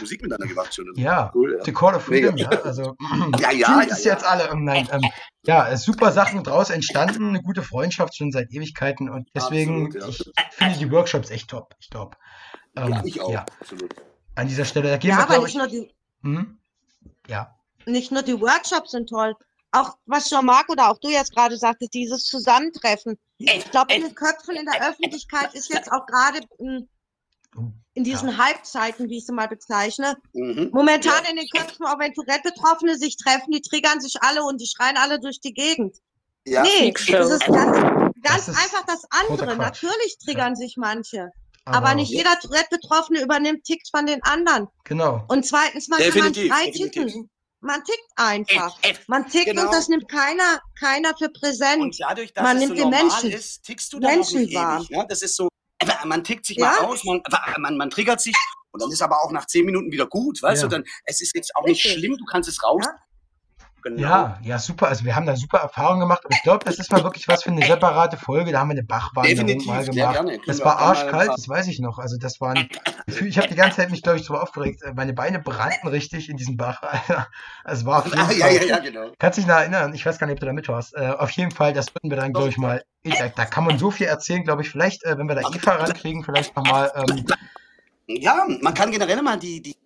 Musik 0.00 0.22
miteinander 0.22 0.46
gemacht 0.46 0.74
schon. 0.74 0.86
Ja, 0.96 1.30
Cool, 1.34 1.60
The 1.64 1.72
Call 1.72 1.94
of 1.94 2.02
Freedom, 2.04 2.34
Mega. 2.34 2.50
ja. 2.52 2.62
Also, 2.62 2.96
Ja, 3.38 3.50
ja, 3.52 3.82
ja, 3.82 3.82
es 3.90 4.04
ja. 4.04 4.12
jetzt 4.12 4.24
alle. 4.24 4.48
ähm, 4.50 4.64
Nein, 4.64 4.88
ähm, 4.90 5.02
ja, 5.44 5.76
super 5.76 6.12
Sachen 6.12 6.42
draus 6.44 6.70
entstanden, 6.70 7.28
eine 7.28 7.42
gute 7.42 7.62
Freundschaft 7.62 8.16
schon 8.16 8.32
seit 8.32 8.50
Ewigkeiten 8.52 9.08
und 9.10 9.28
deswegen, 9.34 9.86
Absolut, 9.96 10.16
ja. 10.18 10.44
ich 10.50 10.56
finde 10.56 10.78
die 10.78 10.90
Workshops 10.90 11.30
echt 11.30 11.50
top, 11.50 11.74
ich 11.78 11.90
glaube. 11.90 12.16
Ähm, 12.76 12.90
Ja, 12.90 13.02
ich 13.04 13.20
auch. 13.20 13.30
Ja, 13.32 13.44
Absolut. 13.60 13.94
an 14.34 14.48
dieser 14.48 14.64
Stelle, 14.64 14.88
da 14.90 14.96
gehen 14.96 15.10
Ja, 15.10 15.18
wir, 15.18 15.24
aber 15.24 15.38
nicht 15.38 15.48
ich. 15.48 15.54
nur, 15.56 15.66
die, 15.68 15.90
Hm? 16.22 16.58
Ja, 17.28 17.54
nicht 17.86 18.10
nur 18.12 18.22
die 18.22 18.40
Workshops 18.40 18.90
sind 18.92 19.08
toll. 19.08 19.34
Auch 19.78 19.96
was 20.06 20.28
Jean-Marc 20.28 20.68
oder 20.70 20.90
auch 20.90 20.98
du 20.98 21.08
jetzt 21.08 21.34
gerade 21.34 21.56
sagtest, 21.56 21.94
dieses 21.94 22.24
Zusammentreffen. 22.24 23.18
Ich 23.38 23.70
glaube, 23.70 23.92
in 23.94 24.02
den 24.02 24.14
Köpfen 24.14 24.56
in 24.56 24.66
der 24.66 24.88
Öffentlichkeit 24.90 25.54
ist 25.54 25.72
jetzt 25.72 25.90
auch 25.92 26.06
gerade 26.06 26.40
in, 26.58 26.88
diesen 27.94 28.38
Halbzeiten, 28.38 29.08
wie 29.08 29.18
ich 29.18 29.26
sie 29.26 29.32
mal 29.32 29.48
bezeichne, 29.48 30.16
Mhm. 30.32 30.70
momentan 30.72 31.24
Ja. 31.24 31.30
in 31.30 31.36
den 31.36 31.48
Köpfen, 31.48 31.84
auch 31.86 31.98
wenn 31.98 32.12
Tourette-Betroffene 32.14 32.96
sich 32.96 33.16
treffen, 33.16 33.50
die 33.50 33.60
triggern 33.60 34.00
sich 34.00 34.22
alle 34.22 34.42
und 34.44 34.60
die 34.60 34.66
schreien 34.66 34.96
alle 34.96 35.18
durch 35.20 35.40
die 35.40 35.52
Gegend. 35.54 35.96
Ja. 36.46 36.62
nee, 36.62 36.92
das 36.92 37.30
ist 37.30 37.46
ganz, 37.46 37.76
ganz 37.76 38.12
Das 38.22 38.48
ist 38.48 38.56
einfach 38.56 38.84
das 38.86 39.02
andere. 39.10 39.56
Natürlich 39.56 40.16
triggern 40.24 40.54
sich 40.56 40.76
manche, 40.76 41.30
aber, 41.64 41.94
nicht 41.94 42.10
jeder 42.10 42.38
Tourette-Betroffene 42.40 43.20
übernimmt 43.22 43.64
Ticks 43.64 43.90
von 43.90 44.06
den 44.06 44.22
anderen. 44.22 44.68
Genau. 44.84 45.24
Und 45.28 45.44
zweitens, 45.44 45.88
man 45.88 45.98
kann 45.98 46.06
Definitiv, 46.12 46.48
man 46.48 46.58
frei 46.58 46.66
definitiv. 46.70 47.04
ticken. 47.04 47.30
Man 47.60 47.82
tickt 47.84 48.04
einfach. 48.16 48.78
Äh, 48.82 48.90
äh, 48.90 48.94
Man 49.08 49.28
tickt 49.28 49.46
Genau. 49.46 49.62
und 49.66 49.72
das 49.74 49.88
nimmt 49.88 50.08
keiner, 50.08 50.60
keiner 50.78 51.12
für 51.18 51.28
präsent. 51.28 51.82
Und 51.82 51.96
dadurch, 52.00 52.32
dass 52.32 52.42
Man 52.44 52.56
es 52.56 52.60
nimmt 52.60 52.70
so 52.70 52.74
die 52.76 52.80
normal 52.82 53.02
Menschen- 53.02 53.30
ist, 53.32 53.62
tickst 53.64 53.92
du 53.92 53.98
dann 53.98 54.10
auch 54.10 54.14
Menschen 54.16 54.40
nicht 54.42 54.54
wahr. 54.54 54.78
ewig. 54.78 54.90
Ne? 54.90 55.06
Das 55.08 55.22
ist 55.22 55.34
so, 55.36 55.48
man 56.04 56.22
tickt 56.24 56.46
sich 56.46 56.56
Ja. 56.56 56.66
mal 56.66 56.78
aus, 56.86 57.02
man, 57.04 57.20
man, 57.58 57.76
man 57.76 57.90
triggert 57.90 58.20
sich 58.20 58.34
und 58.70 58.80
dann 58.82 58.90
ist 58.92 59.02
aber 59.02 59.22
auch 59.22 59.32
nach 59.32 59.46
zehn 59.46 59.64
Minuten 59.66 59.90
wieder 59.90 60.06
gut, 60.06 60.40
weißt 60.42 60.62
Ja. 60.62 60.68
du? 60.68 60.76
Dann, 60.76 60.84
es 61.04 61.20
ist 61.20 61.34
jetzt 61.34 61.54
auch 61.56 61.64
nicht 61.64 61.84
Richtig. 61.84 62.00
schlimm, 62.00 62.16
du 62.16 62.24
kannst 62.26 62.48
es 62.48 62.62
raus. 62.62 62.82
Ja. 62.84 62.92
Genau. 63.82 64.00
Ja, 64.00 64.38
ja, 64.42 64.58
super. 64.58 64.88
Also 64.88 65.04
wir 65.04 65.14
haben 65.14 65.26
da 65.26 65.36
super 65.36 65.58
Erfahrungen 65.58 66.00
gemacht. 66.00 66.24
Und 66.24 66.34
ich 66.34 66.42
glaube, 66.42 66.64
das 66.64 66.78
ist 66.78 66.90
mal 66.90 67.02
wirklich 67.04 67.28
was 67.28 67.42
für 67.42 67.50
eine 67.50 67.64
separate 67.64 68.16
Folge. 68.16 68.52
Da 68.52 68.60
haben 68.60 68.68
wir 68.68 68.72
eine 68.72 68.82
Bachwanderung 68.82 69.64
mal 69.66 69.84
gemacht. 69.84 70.40
Das 70.46 70.64
war 70.64 70.78
arschkalt, 70.78 71.30
das 71.30 71.48
weiß 71.48 71.68
ich 71.68 71.78
noch. 71.80 71.98
Also 71.98 72.16
das 72.18 72.40
waren, 72.40 72.68
ich 73.06 73.38
habe 73.38 73.48
die 73.48 73.54
ganze 73.54 73.76
Zeit 73.76 73.90
mich, 73.90 74.02
glaube 74.02 74.18
ich, 74.18 74.24
so 74.24 74.34
aufgeregt. 74.34 74.82
Meine 74.94 75.12
Beine 75.12 75.38
brannten 75.38 75.88
richtig 75.88 76.28
in 76.28 76.36
diesem 76.36 76.56
Bach. 76.56 76.82
Es 77.64 77.84
war 77.84 77.98
auf 77.98 78.04
jeden 78.14 78.18
Fall. 78.18 78.36
ja, 78.36 78.48
ja, 78.48 78.62
ja, 78.62 78.78
genau. 78.78 79.10
Kannst 79.18 79.38
dich 79.38 79.46
noch 79.46 79.56
erinnern? 79.56 79.94
Ich 79.94 80.04
weiß 80.04 80.18
gar 80.18 80.26
nicht, 80.26 80.34
ob 80.34 80.40
du 80.40 80.46
da 80.46 80.52
mit 80.52 80.68
warst. 80.68 80.94
Äh, 80.96 81.14
auf 81.16 81.30
jeden 81.30 81.50
Fall, 81.50 81.72
das 81.72 81.94
würden 81.94 82.10
wir 82.10 82.16
dann, 82.16 82.32
glaube 82.32 82.48
ich, 82.48 82.58
mal. 82.58 82.82
Da, 83.04 83.28
da 83.28 83.44
kann 83.44 83.64
man 83.64 83.78
so 83.78 83.90
viel 83.90 84.06
erzählen, 84.06 84.44
glaube 84.44 84.62
ich. 84.62 84.70
Vielleicht, 84.70 85.04
äh, 85.04 85.16
wenn 85.16 85.28
wir 85.28 85.34
da 85.36 85.42
Eva 85.42 85.72
rankriegen, 85.76 86.24
vielleicht 86.24 86.54
nochmal. 86.56 86.90
Ähm, 86.94 87.24
Ja, 88.06 88.46
man 88.60 88.74
kann 88.74 88.90
generell 88.90 89.20
mal 89.22 89.38
die, 89.38 89.60
die, 89.62 89.76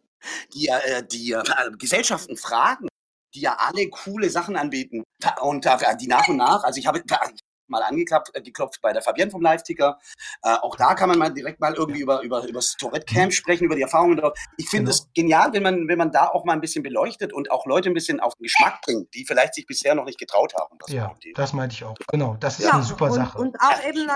die, 0.54 0.68
äh, 0.68 1.02
die 1.10 1.32
äh, 1.32 1.42
Gesellschaften 1.76 2.36
fragen, 2.36 2.86
die 3.34 3.40
ja 3.40 3.56
alle 3.58 3.88
coole 3.88 4.30
Sachen 4.30 4.56
anbieten. 4.56 5.02
Und 5.40 5.66
äh, 5.66 5.96
die 6.00 6.06
nach 6.08 6.28
und 6.28 6.36
nach, 6.36 6.64
also 6.64 6.78
ich 6.78 6.86
habe 6.86 7.02
da 7.06 7.20
mal 7.68 7.82
angeklopft 7.82 8.34
äh, 8.34 8.42
geklopft 8.42 8.80
bei 8.82 8.92
der 8.92 9.00
Fabienne 9.00 9.30
vom 9.30 9.40
Live-Ticker. 9.40 9.98
Äh, 10.42 10.56
auch 10.56 10.76
da 10.76 10.94
kann 10.94 11.08
man 11.08 11.18
mal 11.18 11.30
direkt 11.32 11.58
mal 11.60 11.72
irgendwie 11.74 12.00
über, 12.00 12.20
über, 12.20 12.42
über 12.42 12.58
das 12.58 12.76
Tourette-Camp 12.76 13.32
sprechen, 13.32 13.64
über 13.64 13.76
die 13.76 13.82
Erfahrungen 13.82 14.18
dort. 14.18 14.36
Ich 14.58 14.68
finde 14.68 14.90
Genau. 14.90 14.94
es 15.02 15.08
genial, 15.14 15.52
wenn 15.54 15.62
man, 15.62 15.88
wenn 15.88 15.96
man 15.96 16.10
da 16.12 16.26
auch 16.28 16.44
mal 16.44 16.52
ein 16.52 16.60
bisschen 16.60 16.82
beleuchtet 16.82 17.32
und 17.32 17.50
auch 17.50 17.64
Leute 17.64 17.88
ein 17.88 17.94
bisschen 17.94 18.20
auf 18.20 18.34
den 18.34 18.42
Geschmack 18.42 18.82
bringt, 18.82 19.14
die 19.14 19.24
vielleicht 19.24 19.54
sich 19.54 19.66
bisher 19.66 19.94
noch 19.94 20.04
nicht 20.04 20.18
getraut 20.18 20.52
haben. 20.54 20.76
was 20.80 20.92
ja, 20.92 21.14
das 21.34 21.52
meinte 21.54 21.74
ich 21.74 21.84
auch. 21.84 21.94
Genau, 22.08 22.36
das 22.40 22.58
ist 22.58 22.66
Ja, 22.66 22.72
eine 22.74 22.82
super 22.82 23.06
und, 23.06 23.12
Sache. 23.14 23.38
Und 23.38 23.56
auch 23.60 23.82
eben 23.88 24.06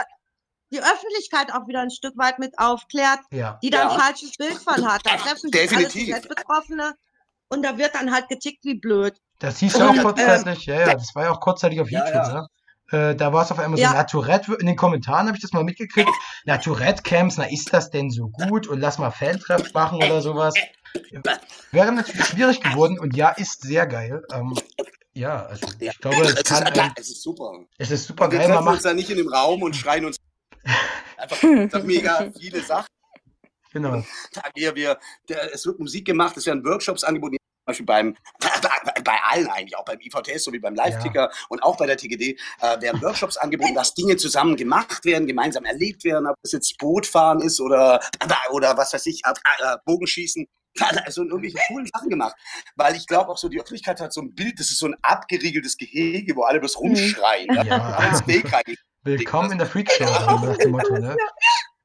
die 0.72 0.80
Öffentlichkeit 0.80 1.52
auch 1.54 1.66
wieder 1.68 1.80
ein 1.80 1.90
Stück 1.90 2.18
weit 2.18 2.38
mit 2.38 2.58
aufklärt, 2.58 3.20
ja, 3.30 3.58
die 3.62 3.70
da 3.70 3.82
ein 3.82 3.88
Ja. 3.90 3.98
falsches 4.00 4.32
Bild 4.36 4.58
von 4.58 4.84
hat. 4.86 5.00
Da 5.06 5.16
treffen 5.16 5.50
sich 5.50 5.52
Definitiv. 5.52 6.12
alle 6.12 6.20
Tourette-Betroffene 6.22 6.94
und 7.48 7.62
da 7.62 7.78
wird 7.78 7.94
dann 7.94 8.12
halt 8.12 8.28
getickt 8.28 8.64
wie 8.64 8.74
blöd. 8.78 9.14
das 9.38 9.58
hieß 9.58 9.76
ja 9.78 9.86
auch 9.86 9.90
Und, 9.90 10.02
kurzzeitig. 10.02 10.66
Ja, 10.66 10.80
ja, 10.80 10.94
das 10.94 11.14
war 11.14 11.24
ja 11.24 11.30
auch 11.30 11.40
kurzzeitig 11.40 11.80
auf 11.80 11.90
Ja, 11.90 12.00
YouTube. 12.00 12.14
ja. 12.14 12.32
Ne? 12.32 12.46
Äh, 13.10 13.16
da 13.16 13.32
war 13.32 13.42
es 13.44 13.50
auf 13.50 13.58
einmal 13.58 13.76
so, 13.78 13.82
Ja. 13.82 13.92
na 13.92 14.04
Tourette, 14.04 14.54
in 14.54 14.66
den 14.66 14.76
Kommentaren 14.76 15.26
habe 15.26 15.36
ich 15.36 15.42
das 15.42 15.52
mal 15.52 15.64
mitgekriegt. 15.64 16.10
Na 16.44 16.58
Tourette-Camps, 16.58 17.36
na 17.36 17.44
ist 17.44 17.72
das 17.72 17.90
denn 17.90 18.10
so 18.10 18.28
gut? 18.28 18.68
Und 18.68 18.78
lass 18.80 18.98
mal 18.98 19.10
Fantreff 19.10 19.72
machen 19.74 19.98
oder 19.98 20.20
sowas. 20.22 20.54
Wäre 21.72 21.92
natürlich 21.92 22.24
schwierig 22.26 22.60
geworden 22.60 22.98
und 22.98 23.16
ja, 23.16 23.30
ist 23.30 23.62
sehr 23.62 23.86
geil. 23.86 24.22
Ähm, 24.32 24.54
ja, 25.14 25.46
also 25.46 25.66
Ja. 25.80 25.90
ich 25.92 25.98
glaube, 25.98 26.22
es 26.22 26.34
es, 26.34 26.42
kann, 26.44 26.62
ist, 26.66 26.76
ähm, 26.78 26.92
es 26.96 27.08
ist 27.10 27.22
super. 27.22 27.52
es 27.78 27.90
ist 27.90 28.06
super 28.06 28.24
Und 28.26 28.30
wir 28.32 28.38
geil. 28.38 28.48
Man 28.48 28.56
treffen 28.58 28.72
uns 28.74 28.82
da 28.82 28.94
nicht 28.94 29.10
in 29.10 29.16
dem 29.16 29.28
Raum 29.32 29.62
und 29.62 29.74
schreien 29.74 30.04
uns 30.04 30.16
einfach 31.16 31.82
mega 31.82 32.30
viele 32.38 32.60
Sachen. 32.62 32.86
Genau. 33.82 34.04
Wir, 34.54 34.74
wir, 34.74 34.98
der, 35.28 35.54
es 35.54 35.66
wird 35.66 35.78
Musik 35.78 36.06
gemacht, 36.06 36.36
es 36.36 36.46
werden 36.46 36.64
Workshops 36.64 37.04
angeboten, 37.04 37.36
zum 37.36 37.64
Beispiel 37.66 37.86
beim, 37.86 38.16
bei, 38.40 39.00
bei 39.04 39.18
allen 39.24 39.48
eigentlich, 39.48 39.76
auch 39.76 39.84
beim 39.84 39.98
IVTS 40.00 40.44
sowie 40.44 40.58
beim 40.58 40.74
Live-Ticker 40.74 41.30
und 41.48 41.62
auch 41.62 41.76
bei 41.76 41.86
der 41.86 41.96
TGD, 41.96 42.38
äh, 42.60 42.80
werden 42.80 43.02
Workshops 43.02 43.36
angeboten, 43.36 43.74
dass 43.74 43.94
Dinge 43.94 44.16
zusammen 44.16 44.56
gemacht 44.56 45.04
werden, 45.04 45.26
gemeinsam 45.26 45.64
erlebt 45.64 46.04
werden, 46.04 46.26
ob 46.26 46.36
es 46.42 46.52
jetzt 46.52 46.78
Bootfahren 46.78 47.40
ist 47.40 47.60
oder, 47.60 48.00
oder 48.50 48.76
was 48.76 48.92
weiß 48.92 49.06
ich, 49.06 49.22
äh, 49.24 49.76
Bogenschießen. 49.84 50.46
Also 51.06 51.22
irgendwelche 51.22 51.56
coolen 51.68 51.86
Sachen 51.86 52.10
gemacht. 52.10 52.34
Weil 52.74 52.96
ich 52.96 53.06
glaube 53.06 53.30
auch 53.30 53.38
so, 53.38 53.48
die 53.48 53.58
Öffentlichkeit 53.58 53.98
hat 53.98 54.12
so 54.12 54.20
ein 54.20 54.34
Bild, 54.34 54.60
das 54.60 54.68
ist 54.68 54.78
so 54.78 54.84
ein 54.84 54.94
abgeriegeltes 55.00 55.78
Gehege, 55.78 56.36
wo 56.36 56.42
alle 56.42 56.60
bloß 56.60 56.78
rumschreien. 56.78 57.54
Ja. 57.54 57.64
Ja. 57.64 58.12
Willkommen 59.04 59.52
in 59.52 59.58
der 59.58 59.66
Freakshow, 59.66 60.04
so 60.04 60.46
nach 60.46 60.56
dem 60.58 60.72
Motto, 60.72 60.98
ne? 60.98 61.16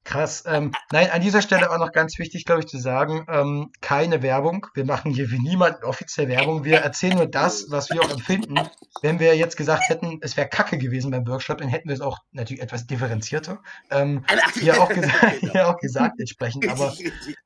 Krass. 0.03 0.43
Ähm, 0.47 0.71
nein, 0.91 1.11
an 1.11 1.21
dieser 1.21 1.43
Stelle 1.43 1.69
auch 1.69 1.77
noch 1.77 1.91
ganz 1.91 2.17
wichtig, 2.17 2.45
glaube 2.45 2.61
ich, 2.61 2.67
zu 2.67 2.79
sagen, 2.79 3.25
ähm, 3.29 3.71
keine 3.81 4.23
Werbung. 4.23 4.65
Wir 4.73 4.83
machen 4.83 5.13
hier 5.13 5.27
für 5.29 5.39
niemanden 5.39 5.83
offiziell 5.83 6.27
Werbung. 6.27 6.63
Wir 6.63 6.79
erzählen 6.79 7.17
nur 7.17 7.27
das, 7.27 7.67
was 7.69 7.91
wir 7.91 8.01
auch 8.01 8.09
empfinden. 8.09 8.55
Wenn 9.03 9.19
wir 9.19 9.35
jetzt 9.35 9.57
gesagt 9.57 9.83
hätten, 9.89 10.17
es 10.21 10.37
wäre 10.37 10.49
Kacke 10.49 10.79
gewesen 10.79 11.11
beim 11.11 11.27
Workshop, 11.27 11.59
dann 11.59 11.69
hätten 11.69 11.87
wir 11.87 11.93
es 11.93 12.01
auch 12.01 12.17
natürlich 12.31 12.63
etwas 12.63 12.87
differenzierter 12.87 13.59
ähm, 13.91 14.25
hier, 14.59 14.81
auch 14.81 14.89
gesagt, 14.89 15.35
hier 15.39 15.67
auch 15.67 15.77
gesagt 15.77 16.19
entsprechend. 16.19 16.67
Aber 16.67 16.93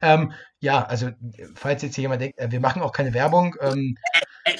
ähm, 0.02 0.32
ja, 0.60 0.84
also 0.86 1.10
falls 1.56 1.82
jetzt 1.82 1.96
hier 1.96 2.04
jemand 2.04 2.22
denkt, 2.22 2.40
äh, 2.40 2.52
wir 2.52 2.62
machen 2.62 2.82
auch 2.82 2.94
keine 2.94 3.14
Werbung. 3.14 3.56
Ähm, 3.60 3.98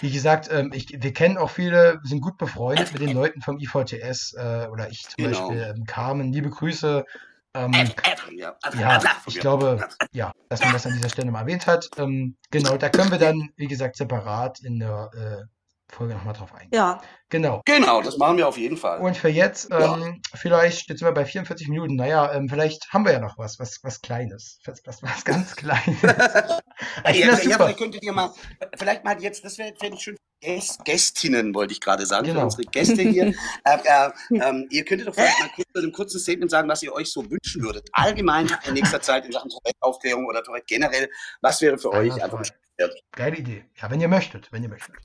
wie 0.02 0.12
gesagt, 0.12 0.50
ähm, 0.52 0.72
ich, 0.74 0.88
wir 1.02 1.14
kennen 1.14 1.38
auch 1.38 1.50
viele, 1.50 2.00
sind 2.04 2.20
gut 2.22 2.38
befreundet 2.38 2.92
mit 2.92 3.02
den 3.02 3.14
Leuten 3.14 3.42
vom 3.42 3.58
IVTS 3.58 4.34
äh, 4.34 4.68
oder 4.70 4.90
ich 4.90 5.04
zum 5.08 5.26
Genau. 5.26 5.48
Beispiel, 5.48 5.74
ähm, 5.76 5.86
Carmen, 5.86 6.34
liebe 6.34 6.50
Grüße. 6.50 7.06
Ähm, 7.56 7.74
Ja, 8.36 8.56
ja, 8.78 9.02
ich 9.28 9.40
glaube, 9.40 9.88
ja, 10.12 10.32
dass 10.50 10.62
man 10.62 10.74
das 10.74 10.86
an 10.86 10.94
dieser 10.94 11.10
Stelle 11.10 11.32
mal 11.32 11.42
erwähnt 11.42 11.68
hat. 11.68 11.90
Ähm, 11.98 12.36
genau, 12.52 12.78
da 12.78 12.90
können 12.90 13.12
wir 13.12 13.18
dann, 13.18 13.50
wie 13.56 13.68
gesagt, 13.68 13.96
separat 13.96 14.60
in 14.60 14.80
der 14.80 15.10
äh, 15.14 15.94
Folge 15.94 16.16
nochmal 16.16 16.34
drauf 16.34 16.54
eingehen. 16.54 16.72
Ja, 16.74 17.02
Genau. 17.30 17.62
Genau, 17.66 18.02
das 18.02 18.18
machen 18.18 18.38
wir 18.38 18.48
auf 18.48 18.58
jeden 18.58 18.78
Fall. 18.78 19.00
Und 19.00 19.18
für 19.18 19.30
jetzt, 19.30 19.70
ähm, 19.72 20.22
vielleicht, 20.36 20.90
jetzt 20.90 21.00
sind 21.00 21.08
wir 21.08 21.14
bei 21.14 21.26
44 21.26 21.68
Minuten, 21.68 21.96
naja, 21.96 22.32
ähm, 22.34 22.48
vielleicht 22.48 22.94
haben 22.94 23.04
wir 23.04 23.14
ja 23.14 23.20
noch 23.20 23.38
was, 23.38 23.60
was, 23.60 23.84
was 23.84 24.02
Kleines, 24.02 24.60
was, 24.64 24.82
was, 24.86 25.02
was 25.02 25.26
ganz 25.26 25.56
Kleines. 25.58 25.98
ich 27.10 27.20
ja, 27.20 27.28
das 27.28 27.44
ja, 27.44 27.52
super. 27.52 27.56
vielleicht 27.56 27.78
könntet 27.80 28.04
ihr 28.04 28.14
mal, 28.14 28.32
vielleicht 28.78 29.04
mal 29.04 29.20
jetzt, 29.22 29.44
das 29.44 29.58
wäre 29.58 29.74
ich 29.80 30.02
schön, 30.02 30.16
Gäst, 30.46 30.86
Gästinnen 30.86 31.54
wollte 31.54 31.74
ich 31.74 31.82
gerade 31.82 32.06
sagen, 32.06 32.28
Genau. 32.28 32.42
für 32.42 32.46
unsere 32.46 32.64
Gäste 32.64 33.02
hier. 33.02 33.34
äh, 33.64 33.78
äh, 33.84 34.12
ähm, 34.32 34.68
ihr 34.70 34.86
könntet 34.86 35.08
doch 35.08 35.16
vielleicht 35.16 35.40
mal 35.40 35.50
kurz 35.56 35.68
in 35.74 35.82
einem 35.82 35.92
kurzen 35.92 36.20
Statement 36.20 36.52
sagen, 36.52 36.70
was 36.70 36.84
ihr 36.84 36.94
euch 36.94 37.12
so 37.12 37.30
wünschen 37.30 37.64
würdet. 37.64 37.90
Allgemein 37.92 38.50
in 38.68 38.76
nächster 38.76 39.02
Zeit 39.02 39.26
in 39.26 39.32
Sachen 39.32 39.50
Tourette-Aufklärung 39.50 40.26
oder 40.26 40.44
Tourette 40.44 40.66
generell. 40.68 41.10
Was 41.42 41.62
wäre 41.62 41.78
für 41.78 41.92
euch 41.92 42.14
einfach, 42.14 42.40
Einwandfrei. 42.40 42.56
Geile 43.12 43.38
Idee. 43.38 43.66
Ja, 43.82 43.90
wenn 43.90 44.02
ihr 44.02 44.08
möchtet, 44.08 44.52
wenn 44.52 44.64
ihr 44.64 44.70
möchtet. 44.70 44.96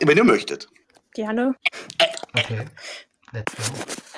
wenn 0.00 0.16
ihr 0.16 0.24
möchtet. 0.24 0.68
Gerne. 1.14 1.54
Okay. 2.34 2.66
Let's 3.32 3.54
go. 3.56 3.62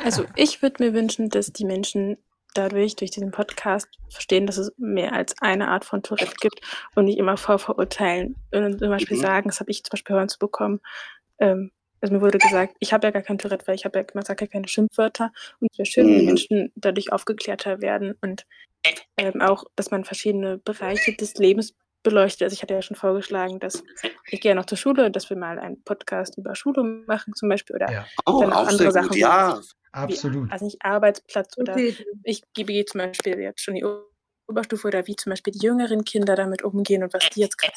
Also 0.04 0.26
ich 0.34 0.62
würde 0.62 0.84
mir 0.84 0.92
wünschen, 0.92 1.30
dass 1.30 1.52
die 1.52 1.64
Menschen 1.64 2.18
dadurch, 2.56 2.96
durch 2.96 3.10
diesen 3.10 3.30
Podcast, 3.30 3.88
verstehen, 4.08 4.46
dass 4.46 4.56
es 4.58 4.72
mehr 4.78 5.12
als 5.12 5.34
eine 5.40 5.68
Art 5.68 5.84
von 5.84 6.02
Tourette 6.02 6.34
gibt 6.40 6.60
und 6.94 7.04
nicht 7.06 7.18
immer 7.18 7.36
vorverurteilen. 7.36 8.36
Und 8.52 8.78
zum 8.78 8.88
Beispiel 8.90 9.16
Mhm. 9.16 9.20
sagen, 9.22 9.48
das 9.48 9.60
habe 9.60 9.70
ich 9.70 9.84
zum 9.84 9.90
Beispiel 9.92 10.16
hören 10.16 10.28
zu 10.28 10.38
bekommen, 10.38 10.80
ähm, 11.38 11.70
also 12.02 12.14
mir 12.14 12.20
wurde 12.20 12.38
gesagt, 12.38 12.76
ich 12.78 12.92
habe 12.92 13.06
ja 13.06 13.10
gar 13.10 13.22
kein 13.22 13.38
Tourette, 13.38 13.66
weil 13.66 13.74
ich 13.74 13.84
habe 13.84 13.98
ja, 13.98 14.04
man 14.14 14.24
sagt 14.24 14.40
ja 14.40 14.46
keine 14.46 14.68
Schimpfwörter 14.68 15.32
und 15.60 15.68
es 15.72 15.78
wäre 15.78 15.86
schön, 15.86 16.06
wenn 16.06 16.14
die 16.16 16.20
Mhm. 16.20 16.26
Menschen 16.26 16.72
dadurch 16.76 17.12
aufgeklärter 17.12 17.80
werden 17.80 18.14
und 18.20 18.44
ähm, 19.16 19.40
auch, 19.40 19.64
dass 19.76 19.90
man 19.90 20.04
verschiedene 20.04 20.58
Bereiche 20.58 21.12
des 21.14 21.34
Lebens 21.34 21.74
beleuchtet. 22.02 22.42
Also 22.42 22.54
ich 22.54 22.62
hatte 22.62 22.74
ja 22.74 22.82
schon 22.82 22.96
vorgeschlagen, 22.96 23.58
dass 23.60 23.82
ich 24.30 24.40
gehe 24.40 24.50
ja 24.50 24.54
noch 24.54 24.66
zur 24.66 24.78
Schule, 24.78 25.10
dass 25.10 25.28
wir 25.30 25.36
mal 25.36 25.58
einen 25.58 25.82
Podcast 25.82 26.38
über 26.38 26.54
Schule 26.54 26.82
machen 27.06 27.34
zum 27.34 27.48
Beispiel 27.48 27.76
oder 27.76 27.90
Ja, 27.90 28.06
Oh, 28.26 28.40
Dann 28.40 28.52
auch 28.52 28.66
andere 28.68 28.92
Sachen 28.92 29.08
gut, 29.08 29.16
ja. 29.16 29.60
Absolut. 29.96 30.48
wie, 30.48 30.52
also 30.52 30.64
nicht 30.64 30.82
Arbeitsplatz 30.82 31.56
oder 31.58 31.72
okay. 31.72 31.96
ich 32.22 32.42
begehe 32.54 32.84
zum 32.84 33.00
Beispiel 33.00 33.38
jetzt 33.38 33.60
schon 33.60 33.74
die 33.74 33.84
Oberstufe 34.48 34.88
oder 34.88 35.06
wie 35.06 35.16
zum 35.16 35.30
Beispiel 35.30 35.52
die 35.52 35.64
jüngeren 35.64 36.04
Kinder 36.04 36.36
damit 36.36 36.62
umgehen 36.62 37.02
und 37.02 37.12
was 37.12 37.28
die 37.30 37.40
jetzt 37.40 37.58
gerade. 37.58 37.74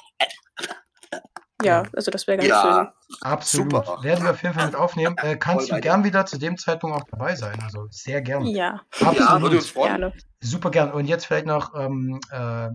Ja, 1.61 1.84
also 1.93 2.09
das 2.09 2.26
wäre 2.26 2.38
ganz 2.38 2.49
Ja, 2.49 2.93
Absolut. 3.22 3.86
Super. 3.86 4.03
Werden 4.03 4.24
wir 4.24 4.32
auf 4.32 4.41
jeden 4.41 4.55
Fall 4.55 4.67
mit 4.67 4.76
aufnehmen. 4.76 5.17
Äh, 5.17 5.36
kannst 5.36 5.67
Voll 5.70 5.78
du 5.78 5.82
gern 5.82 6.03
wieder 6.05 6.26
zu 6.26 6.38
dem 6.38 6.57
Zeitpunkt 6.57 6.95
auch 6.95 7.05
dabei 7.11 7.36
sein. 7.36 7.59
Also 7.61 7.88
sehr 7.89 8.22
gern. 8.22 8.45
schön. 8.45 8.55
Ja, 8.55 8.82
ja, 8.99 9.07
würde 9.07 9.26
Absolut. 9.26 9.53
uns 9.55 9.70
freuen. 9.70 9.88
gerne. 9.88 10.13
Super 10.39 10.72
gern. 10.72 10.91
Und 10.93 11.05
jetzt 11.05 11.26
vielleicht 11.26 11.47
noch 11.47 11.76
ähm, 11.76 12.20
äh, 12.32 12.70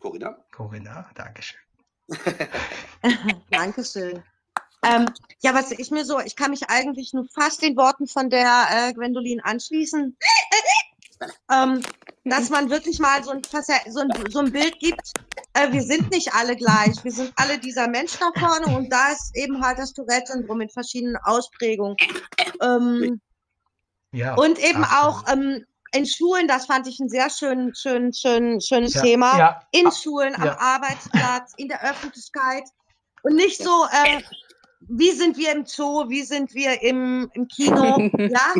Corinna? 0.00 0.36
Corinna. 0.52 1.06
Dankeschön. 1.14 1.60
Dankeschön. 3.50 4.22
Ähm, 4.84 5.06
ja, 5.40 5.54
was 5.54 5.70
ich 5.72 5.90
mir 5.90 6.04
so, 6.04 6.20
ich 6.20 6.36
kann 6.36 6.50
mich 6.50 6.68
eigentlich 6.68 7.12
nur 7.12 7.26
fast 7.32 7.62
den 7.62 7.76
Worten 7.76 8.06
von 8.06 8.30
der 8.30 8.66
äh, 8.70 8.92
Gwendolin 8.92 9.40
anschließen. 9.40 10.16
ähm, 11.50 11.82
dass 12.24 12.50
man 12.50 12.70
wirklich 12.70 12.98
mal 12.98 13.22
so 13.22 13.30
ein, 13.30 13.42
so 13.88 14.00
ein, 14.00 14.30
so 14.30 14.38
ein 14.40 14.52
Bild 14.52 14.78
gibt, 14.78 15.12
äh, 15.52 15.70
wir 15.72 15.82
sind 15.82 16.10
nicht 16.10 16.34
alle 16.34 16.56
gleich, 16.56 17.02
wir 17.04 17.12
sind 17.12 17.32
alle 17.36 17.58
dieser 17.58 17.88
Mensch 17.88 18.12
da 18.18 18.30
vorne 18.38 18.76
und 18.76 18.90
da 18.90 19.12
ist 19.12 19.36
eben 19.36 19.62
halt 19.64 19.78
das 19.78 19.92
Tourette-Syndrom 19.92 20.62
in 20.62 20.68
verschiedenen 20.68 21.16
Ausprägungen. 21.24 21.96
Ähm, 22.62 23.20
Ja. 24.12 24.34
und 24.36 24.58
eben 24.58 24.84
absolut. 24.84 25.28
auch 25.28 25.32
ähm, 25.32 25.66
in 25.92 26.06
Schulen, 26.06 26.48
das 26.48 26.66
fand 26.66 26.86
ich 26.86 26.98
ein 26.98 27.08
sehr 27.08 27.30
schön, 27.30 27.72
schön, 27.74 28.12
schön, 28.12 28.60
schönes 28.60 28.94
ja, 28.94 29.02
Thema 29.02 29.38
Ja, 29.38 29.60
in 29.72 29.90
Schulen, 29.92 30.34
am. 30.34 30.48
Arbeitsplatz, 30.48 31.52
in 31.56 31.68
der 31.68 31.82
Öffentlichkeit 31.84 32.64
und 33.22 33.36
nicht 33.36 33.62
so, 33.62 33.86
ähm, 33.92 34.22
wie 34.88 35.12
sind 35.12 35.36
wir 35.36 35.52
im 35.52 35.64
Zoo, 35.66 36.08
wie 36.08 36.22
sind 36.22 36.54
wir 36.54 36.82
im, 36.82 37.30
im 37.34 37.48
Kino, 37.48 37.98
ja? 38.18 38.54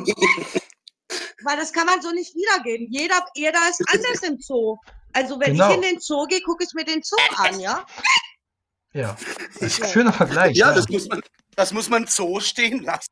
Weil 1.42 1.56
das 1.56 1.72
kann 1.72 1.86
man 1.86 2.00
so 2.02 2.10
nicht 2.12 2.34
wiedergeben. 2.34 2.86
Jeder, 2.90 3.24
jeder 3.34 3.58
ist 3.70 3.82
anders 3.92 4.22
im 4.22 4.38
Zoo. 4.40 4.76
Also 5.12 5.38
wenn 5.38 5.52
Genau. 5.52 5.68
ich 5.70 5.76
in 5.76 5.82
den 5.82 6.00
Zoo 6.00 6.24
gehe, 6.26 6.40
gucke 6.40 6.64
ich 6.64 6.72
mir 6.74 6.84
den 6.84 7.02
Zoo 7.02 7.16
an, 7.36 7.60
ja? 7.60 7.86
Ja. 8.94 9.16
Das 9.60 9.62
ist 9.62 9.82
ein 9.82 9.88
schöner 9.90 10.12
Vergleich. 10.12 10.56
Ja, 10.56 10.72
das 10.72 10.88
muss 10.88 11.06
man, 11.08 11.20
das 11.56 11.72
muss 11.72 11.88
man 11.88 12.06
so 12.06 12.40
stehen 12.40 12.82
lassen. 12.82 13.10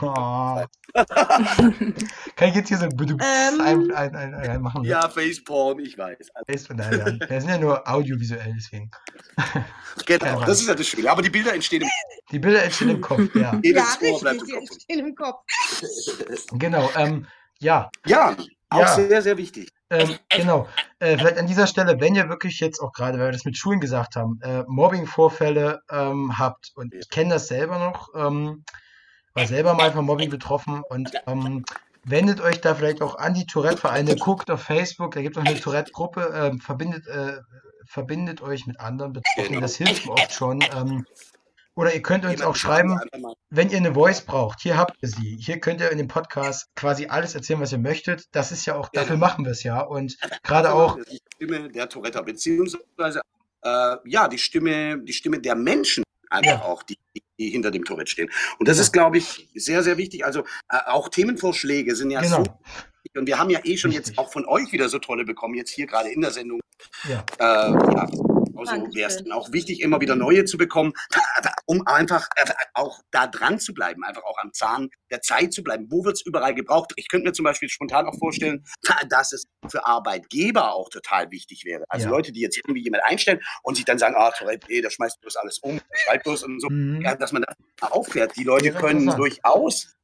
Oh. 0.00 0.64
Kann 2.36 2.48
ich 2.48 2.54
jetzt 2.54 2.68
hier 2.68 2.78
so 2.78 2.84
ein, 2.84 2.90
Ähm. 3.00 3.60
ein, 3.60 3.90
ein, 3.92 4.14
ein, 4.14 4.34
ein 4.34 4.60
machen? 4.62 4.84
Ja, 4.84 5.08
Faceporn, 5.08 5.78
ich 5.80 5.96
weiß. 5.96 6.18
Ist 6.48 6.66
von 6.66 6.76
daher. 6.76 7.18
Wir 7.28 7.40
sind 7.40 7.50
ja 7.50 7.58
nur 7.58 7.88
audiovisuell, 7.88 8.52
deswegen. 8.56 8.90
Genau, 10.06 10.40
Ja, 10.40 10.46
das 10.46 10.60
ist 10.60 10.68
ja 10.68 10.74
das 10.74 10.86
Schöne. 10.86 11.10
Aber 11.10 11.20
die 11.22 11.28
Bilder 11.30 11.52
entstehen 11.54 11.82
im 11.82 11.88
Die 12.30 12.38
Bilder 12.38 12.62
entstehen 12.64 12.88
im 12.90 13.00
Kopf, 13.02 13.34
ja. 13.34 13.58
jedes 13.62 13.98
ja, 14.00 14.08
Ohr 14.10 14.22
richtig, 14.24 14.40
im 14.40 14.46
die 14.46 14.52
Kopf. 14.54 14.70
entstehen 14.70 14.98
im 15.06 15.14
Kopf. 15.14 15.44
Genau. 16.52 16.90
Ähm, 16.96 17.26
ja, 17.60 17.90
Ja, 18.06 18.34
auch 18.70 18.80
Ja. 18.80 18.94
sehr, 18.94 19.22
sehr 19.22 19.36
wichtig. 19.36 19.68
Ähm, 19.92 20.18
genau. 20.30 20.66
Äh, 21.00 21.18
vielleicht 21.18 21.36
an 21.36 21.46
dieser 21.46 21.66
Stelle, 21.66 22.00
wenn 22.00 22.14
ihr 22.14 22.30
wirklich 22.30 22.60
jetzt 22.60 22.80
auch 22.80 22.92
gerade, 22.92 23.18
weil 23.18 23.26
wir 23.26 23.32
das 23.32 23.44
mit 23.44 23.58
Schulen 23.58 23.78
gesagt 23.78 24.16
haben, 24.16 24.40
äh, 24.42 24.64
Mobbing-Vorfälle 24.66 25.82
ähm, 25.90 26.38
habt 26.38 26.72
und 26.74 26.94
ich 26.94 27.10
kenne 27.10 27.34
das 27.34 27.46
selber 27.46 27.78
noch, 27.78 28.08
ähm, 28.14 28.64
war 29.34 29.46
selber 29.46 29.74
mal 29.74 29.92
von 29.92 30.06
Mobbing 30.06 30.30
betroffen 30.30 30.82
und 30.88 31.12
ähm, 31.26 31.64
wendet 32.04 32.40
euch 32.40 32.62
da 32.62 32.74
vielleicht 32.74 33.02
auch 33.02 33.16
an 33.16 33.34
die 33.34 33.46
Tourette-Vereine, 33.46 34.16
guckt 34.16 34.50
auf 34.50 34.62
Facebook, 34.62 35.14
da 35.14 35.20
gibt 35.20 35.36
es 35.36 35.42
auch 35.42 35.46
eine 35.46 35.60
Tourette-Gruppe, 35.60 36.32
ähm, 36.34 36.60
verbindet, 36.60 37.06
äh, 37.08 37.40
verbindet 37.86 38.40
euch 38.40 38.66
mit 38.66 38.80
anderen 38.80 39.12
Betroffenen, 39.12 39.60
das 39.60 39.76
hilft 39.76 40.08
oft 40.08 40.32
schon. 40.32 40.60
Oder 41.74 41.94
ihr 41.94 42.02
könnt 42.02 42.24
uns 42.24 42.34
Jemand 42.34 42.50
auch 42.50 42.56
schreiben, 42.56 43.00
wenn 43.50 43.70
ihr 43.70 43.78
eine 43.78 43.94
Voice 43.94 44.20
braucht, 44.20 44.60
hier 44.60 44.76
habt 44.76 44.94
ihr 45.02 45.08
sie. 45.08 45.38
Hier 45.40 45.58
könnt 45.58 45.80
ihr 45.80 45.90
in 45.90 45.96
dem 45.98 46.08
Podcast 46.08 46.66
quasi 46.76 47.06
alles 47.06 47.34
erzählen, 47.34 47.60
was 47.60 47.72
ihr 47.72 47.78
möchtet. 47.78 48.26
Das 48.32 48.52
ist 48.52 48.66
ja 48.66 48.76
auch, 48.76 48.90
dafür 48.90 49.16
machen 49.16 49.44
wir 49.46 49.52
es 49.52 49.62
ja. 49.62 49.80
Und 49.80 50.18
gerade 50.42 50.72
auch, 50.72 50.98
Die 51.10 51.18
Stimme 51.36 51.70
der 51.70 51.88
Tourette, 51.88 52.22
beziehungsweise 52.22 53.22
äh, 53.62 53.96
ja, 54.04 54.28
die 54.28 54.38
Stimme, 54.38 54.98
die 55.02 55.12
Stimme 55.14 55.40
der 55.40 55.54
Menschen 55.54 56.04
einfach 56.28 56.60
Ja. 56.60 56.62
auch, 56.62 56.82
die, 56.82 56.98
die 57.38 57.48
hinter 57.50 57.70
dem 57.70 57.84
Tourette 57.84 58.10
stehen. 58.10 58.30
Und 58.58 58.68
das 58.68 58.76
Ja. 58.76 58.82
ist, 58.82 58.92
glaube 58.92 59.16
ich, 59.18 59.48
sehr, 59.54 59.82
sehr 59.82 59.96
wichtig. 59.96 60.24
Also 60.26 60.40
äh, 60.68 60.78
auch 60.88 61.08
Themenvorschläge 61.08 61.96
sind 61.96 62.10
ja 62.10 62.20
genau, 62.20 62.36
so 62.36 62.42
wichtig. 62.42 63.16
Und 63.16 63.26
wir 63.26 63.38
haben 63.38 63.48
ja 63.50 63.60
eh 63.64 63.76
schon 63.78 63.90
Richtig. 63.92 64.08
jetzt 64.08 64.18
auch 64.18 64.30
von 64.30 64.44
euch 64.46 64.72
wieder 64.72 64.88
so 64.90 64.98
tolle 64.98 65.24
bekommen, 65.24 65.54
jetzt 65.54 65.70
hier 65.70 65.86
gerade 65.86 66.10
in 66.10 66.20
der 66.20 66.30
Sendung. 66.32 66.60
ja, 67.08 67.24
Äh, 67.38 68.31
Also 68.56 68.72
wäre 68.94 69.08
es 69.10 69.16
dann 69.18 69.32
auch 69.32 69.52
wichtig, 69.52 69.80
immer 69.80 70.00
wieder 70.00 70.16
neue 70.16 70.44
zu 70.44 70.56
bekommen, 70.58 70.92
um 71.66 71.86
einfach 71.86 72.28
äh, 72.36 72.50
auch 72.74 73.00
da 73.10 73.26
dran 73.26 73.58
zu 73.58 73.72
bleiben, 73.74 74.04
einfach 74.04 74.22
auch 74.24 74.38
am 74.38 74.52
Zahn 74.52 74.90
der 75.10 75.20
Zeit 75.22 75.52
zu 75.52 75.62
bleiben. 75.62 75.86
Wo 75.90 76.04
wird 76.04 76.16
es 76.16 76.22
überall 76.26 76.54
gebraucht? 76.54 76.92
Ich 76.96 77.08
könnte 77.08 77.26
mir 77.28 77.32
zum 77.32 77.44
Beispiel 77.44 77.68
spontan 77.68 78.06
auch 78.06 78.18
vorstellen, 78.18 78.64
dass 79.08 79.32
es 79.32 79.44
für 79.68 79.86
Arbeitgeber 79.86 80.74
auch 80.74 80.88
total 80.88 81.30
wichtig 81.30 81.64
wäre. 81.64 81.84
Also 81.88 82.06
Ja. 82.06 82.10
Leute, 82.10 82.32
die 82.32 82.40
jetzt 82.40 82.56
irgendwie 82.58 82.82
jemand 82.82 83.04
einstellen 83.04 83.40
und 83.62 83.76
sich 83.76 83.84
dann 83.84 83.98
sagen, 83.98 84.14
ah, 84.16 84.30
Tourette, 84.30 84.70
eh, 84.70 84.80
der 84.80 84.90
schmeißt 84.90 85.20
bloß 85.20 85.36
alles 85.36 85.58
um, 85.58 85.80
schreibt 85.94 86.24
bloß 86.24 86.42
und 86.44 86.60
so. 86.60 86.68
mhm. 86.70 87.00
Ja, 87.02 87.14
dass 87.16 87.32
man 87.32 87.42
das 87.42 87.54
mal 87.80 87.88
aufklärt. 87.88 88.36
Die 88.36 88.44
Leute 88.44 88.72
können 88.72 89.06
durchaus 89.16 89.94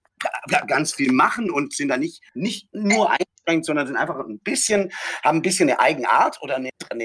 ga- 0.48 0.64
ganz 0.66 0.94
viel 0.94 1.12
machen 1.12 1.50
und 1.50 1.74
sind 1.74 1.88
da 1.88 1.96
nicht, 1.96 2.22
nicht 2.34 2.68
nur 2.74 3.10
eingeschränkt, 3.10 3.66
sondern 3.66 3.86
sind 3.86 3.96
einfach 3.96 4.18
ein 4.18 4.38
bisschen, 4.40 4.92
haben 5.22 5.38
ein 5.38 5.42
bisschen 5.42 5.68
eine 5.68 5.80
Eigenart 5.80 6.40
oder 6.42 6.56
eine, 6.56 6.70
eine 6.90 7.04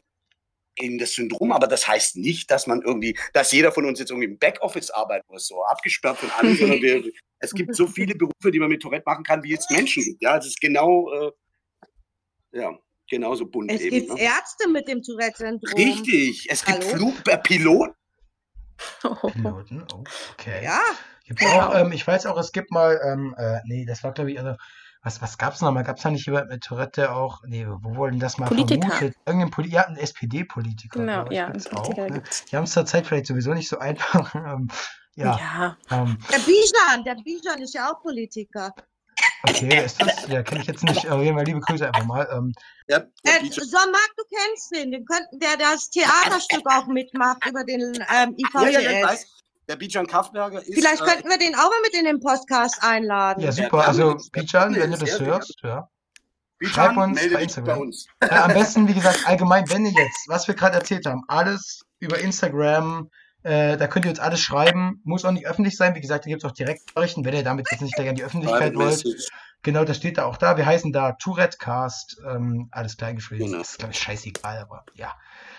in 0.76 0.98
das 0.98 1.14
Syndrom, 1.14 1.52
aber 1.52 1.68
das 1.68 1.88
heißt 1.88 2.18
nicht, 2.18 2.50
dass 2.50 2.68
man 2.68 2.82
irgendwie, 2.82 3.18
dass 3.34 3.52
jeder 3.52 3.72
von 3.72 3.86
uns 3.86 4.00
jetzt 4.00 4.10
irgendwie 4.10 4.28
im 4.28 4.38
Backoffice 4.40 4.90
arbeiten 4.90 5.26
muss, 5.30 5.48
so 5.48 5.64
abgesperrt 5.64 6.18
von 6.18 6.30
allen, 6.32 6.58
sondern 6.58 6.82
wir, 6.82 7.04
es 7.40 7.54
gibt 7.54 7.76
so 7.76 7.88
viele 7.88 8.16
Berufe, 8.16 8.52
die 8.52 8.60
man 8.60 8.70
mit 8.70 8.82
Tourette 8.82 9.04
machen 9.06 9.24
kann, 9.24 9.44
wie 9.44 9.54
es 9.54 9.70
Menschen 9.70 10.04
gibt. 10.04 10.22
Ja, 10.22 10.38
es 10.38 10.48
ist 10.48 10.60
genau, 10.62 11.12
äh, 11.12 11.32
ja, 12.54 12.78
genauso 13.10 13.46
bunt 13.46 13.72
Es 13.72 13.82
eben. 13.82 14.08
gibt 14.08 14.14
Ne? 14.14 14.22
Ärzte 14.22 14.70
mit 14.70 14.88
dem 14.88 15.02
Tourette-Syndrom. 15.02 15.74
Richtig, 15.76 16.48
es 16.50 16.66
gibt 16.66 16.84
Hallo? 16.86 16.96
Flug, 16.96 17.28
äh, 17.28 17.38
Piloten, 17.38 17.94
Piloten, 19.02 19.86
oh, 19.94 20.04
okay. 20.34 20.64
Ja, 20.64 20.82
auch, 21.42 21.76
ähm, 21.76 21.92
ich 21.92 22.06
weiß 22.06 22.26
auch, 22.26 22.38
es 22.38 22.52
gibt 22.52 22.72
mal, 22.72 23.00
ähm, 23.06 23.36
äh, 23.38 23.60
nee, 23.66 23.86
das 23.86 24.04
war 24.04 24.14
glaube 24.14 24.32
ich, 24.32 24.40
also, 24.40 24.56
was, 25.04 25.22
was 25.22 25.38
gab's 25.38 25.60
noch 25.62 25.72
mal? 25.72 25.84
Gab's 25.84 26.02
da 26.02 26.12
nicht 26.12 26.26
jemand 26.26 26.50
mit 26.50 26.64
Tourette, 26.64 27.14
auch, 27.14 27.44
nee, 27.46 27.68
wo 27.68 27.96
wurden 27.96 28.20
das 28.20 28.38
mal 28.38 28.48
Politiker. 28.48 28.88
vermutet? 28.90 29.18
Irgendein 29.26 29.52
Poli 29.52 29.70
ja, 29.70 29.86
ein 29.86 29.98
SPD-Politiker. 29.98 31.00
Genau, 31.00 31.30
ja, 31.30 31.50
auch, 31.50 31.84
Politiker 31.84 32.04
ne? 32.04 32.14
gibt's. 32.14 32.46
Die 32.46 32.56
haben 32.56 32.64
es 32.64 32.72
zurzeit 32.72 33.06
vielleicht 33.06 33.28
sowieso 33.28 33.54
nicht 33.54 33.68
so 33.68 33.78
einfach. 33.80 34.34
ähm, 34.36 34.70
ja, 35.16 35.38
Ja, 35.38 35.78
ähm, 35.92 36.18
Der 36.32 36.40
Bijan, 36.40 37.04
der 37.04 37.16
Bijan 37.16 37.62
ist 37.62 37.74
ja 37.74 37.92
auch 37.92 38.02
Politiker. 38.02 38.74
okay, 39.48 39.84
ist 39.84 40.02
das? 40.02 40.28
Ja, 40.30 40.42
kenne 40.42 40.62
ich 40.62 40.68
jetzt 40.68 40.84
nicht. 40.84 41.08
Auf 41.10 41.22
jeden 41.22 41.36
Fall 41.36 41.46
liebe 41.46 41.60
Grüße 41.60 41.86
einfach 41.86 42.06
mal. 42.06 42.28
Ähm, 42.32 42.54
Ja, 42.88 43.00
Äh, 43.24 43.46
so, 43.52 43.78
Marc, 43.78 44.12
du 44.18 44.24
kennst 44.34 44.74
den. 44.74 44.92
Den 44.92 45.06
könnten, 45.06 45.38
der 45.40 45.58
das 45.58 45.90
Theaterstück 45.90 46.64
auch 46.66 46.88
mitmacht 46.88 47.46
über 47.48 47.64
den 47.66 47.94
ähm, 48.10 48.36
ja, 48.56 48.70
ja, 48.70 48.80
ja, 48.80 48.92
ich 48.92 49.06
weiß. 49.06 49.43
Der 49.68 49.76
Bijan 49.78 50.08
Kaffberger 50.08 50.62
ist. 50.62 50.74
Vielleicht 50.74 51.02
äh, 51.02 51.06
könnten 51.06 51.30
wir 51.30 51.38
den 51.38 51.56
auch 51.56 51.70
mal 51.70 51.82
mit 51.84 51.94
in 51.94 52.06
den 52.06 52.20
Podcast 52.20 52.80
einladen. 52.82 53.42
ja, 53.42 53.50
Ja, 53.50 53.52
super. 53.52 53.88
Also, 53.88 54.12
Ja, 54.12 54.18
Bijan, 54.32 54.76
wenn 54.76 54.92
du 54.92 54.98
das 54.98 55.20
hörst, 55.20 55.56
ja. 55.64 55.90
Bijan, 56.58 56.74
schreib 56.74 56.98
uns 56.98 57.34
bei 57.34 57.42
Instagram. 57.42 57.80
uns. 57.80 58.08
Äh, 58.20 58.36
am 58.36 58.54
besten, 58.54 58.88
wie 58.88 58.94
gesagt, 58.94 59.26
allgemein, 59.26 59.70
wenn 59.70 59.86
ihr 59.86 59.92
jetzt, 59.92 60.28
was 60.28 60.48
wir 60.48 60.56
gerade 60.56 60.76
erzählt 60.76 61.06
haben, 61.06 61.24
alles 61.28 61.86
über 62.00 62.20
Instagram, 62.20 63.10
äh, 63.44 63.76
da 63.78 63.88
könnt 63.88 64.06
ihr 64.06 64.12
uns 64.12 64.20
alles 64.20 64.40
schreiben, 64.40 65.02
muss 65.04 65.26
auch 65.26 65.32
nicht 65.32 65.46
öffentlich 65.46 65.76
sein. 65.76 65.96
Wie 65.96 66.02
gesagt, 66.02 66.26
da 66.26 66.30
gibt 66.30 66.44
es 66.44 66.50
auch 66.50 66.54
Direktnachrichten, 66.54 67.26
wenn 67.26 67.34
ihr 67.34 67.44
damit 67.44 67.70
jetzt 67.72 67.82
nicht 67.82 67.96
gleich 67.96 68.10
an 68.10 68.16
die 68.16 68.24
Öffentlichkeit 68.24 68.76
wollt. 68.76 69.04
Genau, 69.64 69.86
das 69.86 69.98
steht 69.98 70.18
da 70.18 70.26
auch 70.26 70.38
da. 70.38 70.58
Wir 70.58 70.66
heißen 70.66 70.92
da 70.92 71.14
Tourettecast, 71.14 72.22
ähm, 72.30 72.68
alles 72.72 72.98
kleingeschrieben. 72.98 73.48
Genau. 73.48 73.60
Das 73.60 73.72
ist, 73.72 73.80
glaube 73.80 73.94
ich, 73.94 74.00
scheißegal, 74.00 74.60
aber 74.60 74.86
ja. 74.94 75.14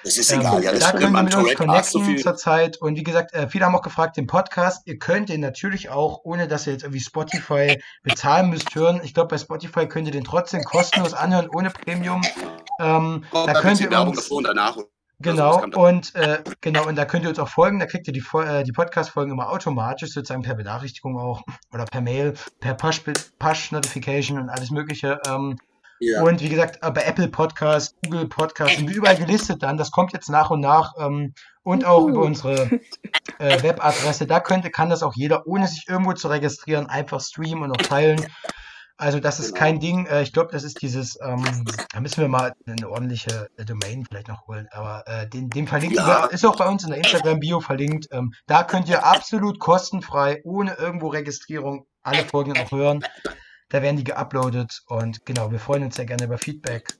Das 0.04 0.18
ist 0.18 0.30
egal, 0.30 0.62
ja, 0.62 0.70
das 0.70 0.92
da 0.92 0.98
ihr 0.98 1.08
man 1.08 1.24
mit 1.24 1.34
uns 1.34 1.48
so 1.48 1.54
connecten 1.54 2.04
viel. 2.04 2.18
zurzeit. 2.18 2.76
Und 2.76 2.96
wie 2.96 3.02
gesagt, 3.02 3.32
äh, 3.32 3.48
viele 3.48 3.64
haben 3.64 3.74
auch 3.74 3.82
gefragt, 3.82 4.18
den 4.18 4.26
Podcast, 4.26 4.86
ihr 4.86 4.98
könnt 4.98 5.30
den 5.30 5.40
natürlich 5.40 5.88
auch, 5.88 6.20
ohne 6.24 6.46
dass 6.46 6.66
ihr 6.66 6.74
jetzt 6.74 6.82
irgendwie 6.82 7.00
Spotify 7.00 7.82
bezahlen 8.02 8.50
müsst, 8.50 8.74
hören. 8.74 9.00
Ich 9.02 9.14
glaube, 9.14 9.28
bei 9.28 9.38
Spotify 9.38 9.86
könnt 9.88 10.06
ihr 10.06 10.12
den 10.12 10.24
trotzdem 10.24 10.62
kostenlos 10.62 11.14
anhören, 11.14 11.48
ohne 11.48 11.70
Premium. 11.70 12.20
Ähm, 12.80 13.24
Kommt 13.30 13.48
da 13.48 13.54
könnt 13.54 13.80
ihr 13.80 13.90
Werbung 13.90 14.08
uns, 14.08 14.18
davor 14.18 14.36
und 14.38 14.44
danach. 14.44 14.76
genau, 15.20 15.64
und 15.74 16.14
äh, 16.16 16.42
genau, 16.60 16.86
und 16.86 16.96
da 16.96 17.06
könnt 17.06 17.24
ihr 17.24 17.30
uns 17.30 17.38
auch 17.38 17.48
folgen. 17.48 17.78
Da 17.78 17.86
kriegt 17.86 18.06
ihr 18.06 18.12
die, 18.12 18.24
äh, 18.34 18.62
die 18.62 18.72
Podcast-Folgen 18.72 19.32
immer 19.32 19.48
automatisch, 19.48 20.12
sozusagen 20.12 20.42
per 20.42 20.54
Benachrichtigung 20.54 21.18
auch 21.18 21.42
oder 21.72 21.86
per 21.86 22.02
Mail, 22.02 22.34
per 22.60 22.74
Push-Notification 22.74 24.38
und 24.38 24.50
alles 24.50 24.70
Mögliche. 24.70 25.18
Ähm, 25.26 25.56
Ja. 26.04 26.22
und 26.22 26.40
wie 26.40 26.48
gesagt, 26.48 26.80
bei 26.80 27.02
Apple 27.02 27.28
Podcast, 27.28 27.96
Google 28.04 28.28
Podcast 28.28 28.76
sind 28.76 28.88
wir 28.88 28.96
überall 28.96 29.16
gelistet 29.16 29.62
dann. 29.62 29.76
Das 29.76 29.90
kommt 29.90 30.12
jetzt 30.12 30.28
nach 30.28 30.50
und 30.50 30.60
nach. 30.60 30.92
Ähm, 30.98 31.34
und 31.62 31.84
auch 31.86 32.00
Juhu. 32.00 32.10
über 32.10 32.22
unsere 32.22 32.70
äh, 33.38 33.62
Webadresse. 33.62 34.26
Da 34.26 34.40
könnte, 34.40 34.70
kann 34.70 34.90
das 34.90 35.02
auch 35.02 35.14
jeder, 35.14 35.46
ohne 35.46 35.66
sich 35.66 35.86
irgendwo 35.88 36.12
zu 36.12 36.28
registrieren, 36.28 36.86
einfach 36.90 37.20
streamen 37.20 37.62
und 37.64 37.72
auch 37.72 37.86
teilen. 37.86 38.24
Also 38.96 39.18
das 39.18 39.40
ist 39.40 39.54
Genau. 39.54 39.58
kein 39.58 39.80
Ding. 39.80 40.06
Äh, 40.06 40.22
ich 40.22 40.32
glaube, 40.32 40.52
das 40.52 40.62
ist 40.62 40.80
dieses, 40.82 41.18
ähm, 41.20 41.42
da 41.92 42.00
müssen 42.00 42.20
wir 42.20 42.28
mal 42.28 42.52
eine 42.66 42.88
ordentliche 42.88 43.48
äh, 43.56 43.64
Domain 43.64 44.04
vielleicht 44.06 44.28
noch 44.28 44.46
holen. 44.46 44.68
Aber 44.72 45.02
äh, 45.06 45.26
den, 45.28 45.50
den 45.50 45.66
verlinken 45.66 45.96
Ja. 45.98 46.26
ist 46.26 46.44
auch 46.46 46.56
bei 46.56 46.66
uns 46.68 46.84
in 46.84 46.90
der 46.90 46.98
Instagram-Bio 46.98 47.60
verlinkt. 47.60 48.08
Ähm, 48.12 48.32
da 48.46 48.62
könnt 48.62 48.88
ihr 48.88 49.04
absolut 49.04 49.58
kostenfrei, 49.58 50.42
ohne 50.44 50.74
irgendwo 50.74 51.08
Registrierung, 51.08 51.86
alle 52.02 52.24
Folgen 52.24 52.56
auch 52.58 52.70
hören. 52.70 53.04
Da 53.74 53.82
werden 53.82 53.96
die 53.96 54.04
geuploadet 54.04 54.84
und 54.86 55.26
genau, 55.26 55.50
wir 55.50 55.58
freuen 55.58 55.82
uns 55.82 55.96
sehr 55.96 56.06
gerne 56.06 56.26
über 56.26 56.38
Feedback. 56.38 56.96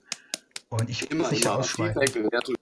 Und 0.71 0.91
ich 0.91 1.03
will 1.03 1.13
Immer, 1.13 1.31
nicht 1.31 1.45
immer. 1.45 1.63
Feedback, 1.63 2.13
Bewertung, 2.13 2.57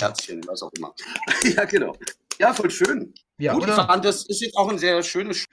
Herzchen, 0.00 0.40
was 0.46 0.62
auch 0.62 0.72
immer. 0.72 0.94
ja, 1.54 1.66
genau. 1.66 1.94
Ja, 2.38 2.54
voll 2.54 2.70
schön. 2.70 3.12
Ja, 3.36 3.52
Gut, 3.52 3.64
ich 3.64 3.68
oder? 3.68 3.86
fand, 3.86 4.06
das 4.06 4.24
ist 4.24 4.40
jetzt 4.40 4.56
auch 4.56 4.70
ein 4.70 4.78
sehr 4.78 5.02
schönes. 5.02 5.44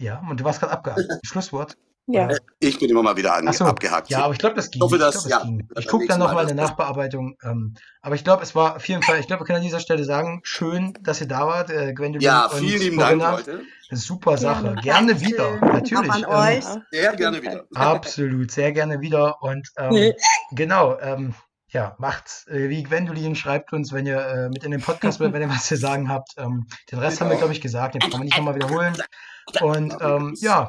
Ja, 0.00 0.26
und 0.30 0.40
du 0.40 0.44
warst 0.44 0.60
gerade 0.60 0.72
abgehakt. 0.72 1.04
Schlusswort. 1.22 1.76
Ja. 2.06 2.26
Oder? 2.26 2.38
Ich 2.60 2.78
bin 2.78 2.88
immer 2.90 3.02
mal 3.02 3.16
wieder 3.16 3.34
an, 3.34 3.46
Ach 3.48 3.52
so, 3.52 3.64
abgehakt. 3.64 4.08
Ja, 4.10 4.24
aber 4.24 4.32
ich 4.32 4.38
glaube, 4.38 4.54
das 4.56 4.70
ging. 4.70 4.80
Ich 4.80 4.84
hoffe, 4.84 4.96
Ich 4.96 5.30
ja, 5.30 5.42
Ich 5.78 5.86
gucke 5.88 6.06
dann 6.06 6.18
nochmal 6.20 6.46
eine 6.46 6.54
dass- 6.54 6.70
Nachbearbeitung. 6.70 7.36
Ähm, 7.42 7.74
aber 8.00 8.14
ich 8.14 8.24
glaube, 8.24 8.42
es 8.42 8.54
war 8.54 8.76
auf 8.76 8.86
jeden 8.88 9.02
Fall, 9.02 9.18
ich 9.20 9.26
glaube, 9.26 9.42
wir 9.42 9.46
können 9.46 9.58
an 9.58 9.64
dieser 9.64 9.80
Stelle 9.80 10.04
sagen, 10.04 10.40
schön, 10.44 10.96
dass 11.02 11.20
ihr 11.20 11.28
da 11.28 11.46
wart, 11.46 11.70
äh, 11.70 11.92
Gwendolyn 11.92 12.20
ja, 12.24 12.48
vielen 12.52 12.80
lieben 12.80 12.98
Dank. 12.98 13.20
Leute. 13.20 13.62
Super 13.90 14.36
Sache. 14.36 14.62
Gerne. 14.62 14.80
Gerne 14.82 15.20
wieder, 15.20 15.56
natürlich. 15.60 16.10
Auch 16.10 16.14
an 16.14 16.22
Ähm, 16.24 16.58
euch. 16.58 16.64
Sehr 16.90 17.10
Auf 17.10 17.16
gerne 17.16 17.42
wieder. 17.42 17.64
Absolut, 17.74 18.50
sehr 18.50 18.72
gerne 18.72 19.00
wieder. 19.00 19.40
Und 19.42 19.68
ähm, 19.78 19.90
Nee. 19.90 20.14
genau, 20.52 20.98
ähm, 21.00 21.34
ja, 21.68 21.94
macht's 21.98 22.46
äh, 22.48 22.68
wie 22.68 22.82
Gwendolyn, 22.84 23.34
schreibt 23.36 23.72
uns, 23.72 23.92
wenn 23.92 24.06
ihr 24.06 24.18
äh, 24.20 24.48
mit 24.48 24.64
in 24.64 24.70
den 24.70 24.80
Podcast 24.80 25.20
wollt, 25.20 25.32
wenn 25.32 25.42
ihr 25.42 25.48
was 25.50 25.66
zu 25.66 25.76
sagen 25.76 26.08
habt. 26.08 26.30
Ähm, 26.36 26.66
den 26.90 26.98
Rest 26.98 27.20
haben 27.20 27.26
wir, 27.28 27.30
Genau. 27.34 27.40
glaube 27.40 27.52
ich, 27.54 27.60
gesagt, 27.60 27.94
den 27.94 28.00
brauchen 28.00 28.20
wir 28.20 28.24
nicht 28.24 28.36
nochmal 28.36 28.54
wiederholen. 28.54 28.96
Und 29.62 29.96
ähm, 30.00 30.34
ja. 30.40 30.68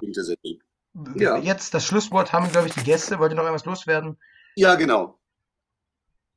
Ja. 1.15 1.37
jetzt 1.37 1.73
das 1.73 1.85
Schlusswort 1.85 2.33
haben, 2.33 2.51
glaube 2.51 2.67
ich, 2.67 2.73
die 2.73 2.83
Gäste. 2.83 3.19
Wollt 3.19 3.31
ihr 3.31 3.35
noch 3.35 3.43
irgendwas 3.43 3.65
loswerden? 3.65 4.17
Ja, 4.55 4.75
genau. 4.75 5.19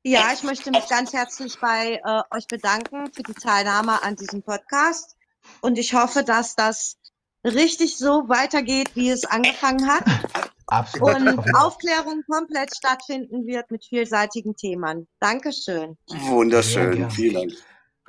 Ja, 0.03 0.31
ich 0.33 0.43
möchte 0.43 0.71
mich 0.71 0.89
ganz 0.89 1.13
herzlich 1.13 1.59
bei 1.61 2.01
äh, 2.05 2.23
euch 2.35 2.47
bedanken 2.47 3.13
für 3.13 3.23
die 3.23 3.35
Teilnahme 3.35 4.03
an 4.03 4.17
diesem 4.17 4.43
Podcast. 4.43 5.17
Und 5.61 5.79
ich 5.79 5.95
hoffe, 5.95 6.23
dass 6.23 6.55
das 6.55 6.97
richtig 7.45 7.99
so 7.99 8.29
weitergeht, 8.29 8.91
wie 8.95 9.11
es 9.11 9.25
angefangen 9.25 9.87
hat. 9.87 10.05
Absolut. 10.67 11.17
Und. 11.17 11.55
Aufklärung 11.57 12.23
komplett 12.29 12.75
stattfinden 12.75 13.47
wird 13.47 13.71
mit 13.71 13.85
vielseitigen 13.85 14.57
Themen. 14.57 15.09
Dankeschön. 15.19 15.99
Wunderschön. 16.07 17.11
Vielen 17.11 17.35
Dank. 17.35 17.53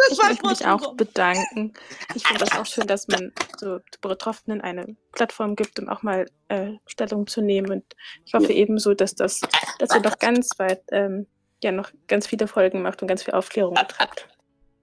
Das 0.09 0.17
Ich 0.17 0.23
möchte 0.23 0.47
mich 0.47 0.65
auch 0.67 0.81
so. 0.81 0.93
bedanken. 0.93 1.73
Ich 2.15 2.25
finde 2.25 2.45
das 2.45 2.57
auch 2.57 2.65
schön, 2.65 2.87
dass 2.87 3.07
man 3.07 3.31
so 3.59 3.79
Betroffenen 4.01 4.61
eine 4.61 4.95
Plattform 5.13 5.55
gibt, 5.55 5.79
um 5.79 5.89
auch 5.89 6.01
mal 6.03 6.25
äh, 6.49 6.71
Stellung 6.87 7.27
zu 7.27 7.41
nehmen. 7.41 7.71
Und 7.71 7.83
ich 8.25 8.33
hoffe 8.33 8.51
ebenso, 8.53 8.93
dass 8.93 9.15
das, 9.15 9.41
dass 9.79 9.93
ihr 9.93 10.01
noch 10.01 10.17
ganz 10.19 10.49
weit, 10.57 10.81
ähm, 10.91 11.27
ja, 11.63 11.71
noch 11.71 11.91
ganz 12.07 12.27
viele 12.27 12.47
Folgen 12.47 12.81
macht 12.81 13.01
und 13.01 13.07
ganz 13.07 13.23
viel 13.23 13.33
Aufklärung 13.33 13.75
betreibt. 13.75 14.27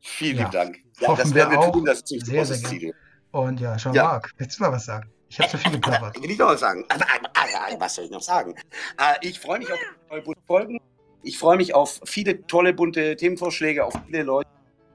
Vielen 0.00 0.38
Ja. 0.38 0.48
Dank. 0.48 0.78
Ja, 1.00 1.08
Hoffen 1.08 1.18
das 1.22 1.28
wir 1.30 1.34
werden 1.36 1.50
wir 1.52 1.58
auch. 1.60 1.72
tun. 1.72 1.84
Das 1.84 1.98
ist 2.00 2.12
ein 2.12 2.20
Sehr, 2.20 2.38
großes 2.38 2.60
sehr 2.60 2.68
Ziel. 2.70 2.94
Und 3.32 3.60
ja, 3.60 3.76
Jean-Marc, 3.76 4.30
willst 4.38 4.58
du 4.58 4.62
mal 4.64 4.72
was 4.72 4.84
sagen? 4.86 5.10
Ich 5.28 5.38
habe 5.38 5.50
zu 5.50 5.58
viel 5.58 5.72
geplappert. 5.72 6.16
Will 6.22 6.30
ich 6.30 6.38
noch 6.38 6.46
was 6.48 6.60
sagen? 6.60 6.84
Ah, 6.88 6.96
ah, 7.00 7.28
ah, 7.34 7.74
Was 7.78 7.96
soll 7.96 8.06
ich 8.06 8.10
noch 8.10 8.22
sagen? 8.22 8.54
Äh, 8.98 9.14
Ich 9.20 9.38
freue 9.38 9.58
mich 9.58 9.70
auf 9.70 9.78
neue 10.10 10.22
bunte 10.22 10.40
Folgen. 10.46 10.80
Ich 11.22 11.36
freue 11.38 11.56
mich 11.56 11.74
auf 11.74 12.00
viele 12.04 12.46
tolle 12.46 12.72
bunte 12.72 13.16
Themenvorschläge, 13.16 13.84
auf 13.84 13.92
viele 14.06 14.22
Leute, 14.22 14.48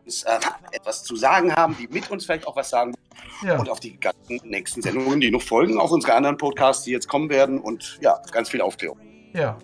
äh, 0.06 0.40
etwas 0.72 1.04
zu 1.04 1.16
sagen 1.16 1.54
haben, 1.54 1.76
die 1.80 1.88
mit 1.88 2.10
uns 2.12 2.26
vielleicht 2.26 2.48
auch 2.48 2.56
was 2.56 2.70
sagen 2.70 2.94
Ja, 3.42 3.60
und 3.60 3.70
auf 3.70 3.80
die 3.80 4.00
ganzen 4.00 4.40
nächsten 4.44 4.82
Sendungen, 4.82 5.20
die 5.20 5.32
noch 5.32 5.42
folgen, 5.42 5.80
auf 5.80 5.92
unsere 5.92 6.14
anderen 6.14 6.38
Podcasts, 6.38 6.84
die 6.84 6.92
jetzt 6.92 7.08
kommen 7.08 7.30
werden 7.30 7.60
und 7.60 8.00
ja, 8.02 8.20
ganz 8.32 8.50
viel 8.50 8.62
Aufklärung. 8.62 9.00
ja, 9.34 9.58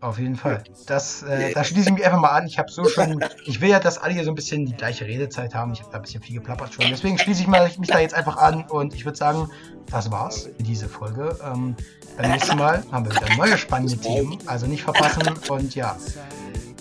auf 0.00 0.18
jeden 0.18 0.36
Fall. 0.36 0.62
Das, 0.86 1.22
äh, 1.22 1.52
da 1.54 1.64
schließe 1.64 1.88
ich 1.88 1.94
mich 1.94 2.04
einfach 2.04 2.20
mal 2.20 2.28
an. 2.28 2.46
Ich 2.46 2.58
habe 2.58 2.70
so 2.70 2.84
schon, 2.84 3.24
ich 3.46 3.62
will 3.62 3.70
ja, 3.70 3.80
dass 3.80 3.96
alle 3.96 4.12
hier 4.12 4.24
so 4.24 4.30
ein 4.30 4.34
bisschen 4.34 4.66
die 4.66 4.74
gleiche 4.74 5.06
Redezeit 5.06 5.54
haben. 5.54 5.72
Ich 5.72 5.80
habe 5.80 5.90
da 5.90 5.96
ein 5.96 6.02
bisschen 6.02 6.22
viel 6.22 6.34
geplappert 6.36 6.74
schon. 6.74 6.84
Deswegen 6.90 7.16
schließe 7.16 7.40
ich 7.40 7.46
mal, 7.46 7.70
mich 7.78 7.88
da 7.88 8.00
jetzt 8.00 8.14
einfach 8.14 8.36
an 8.36 8.64
und 8.68 8.94
ich 8.94 9.06
würde 9.06 9.16
sagen, 9.16 9.48
das 9.90 10.10
war's 10.10 10.42
für 10.42 10.62
diese 10.62 10.90
Folge. 10.90 11.38
Ähm, 11.42 11.74
beim 12.18 12.32
nächsten 12.32 12.58
Mal 12.58 12.84
haben 12.92 13.06
wir 13.06 13.12
wieder 13.16 13.34
neue 13.36 13.56
spannende 13.56 13.96
Themen. 13.96 14.38
Also 14.44 14.66
nicht 14.66 14.82
verpassen 14.82 15.22
und 15.48 15.74
ja, 15.74 15.96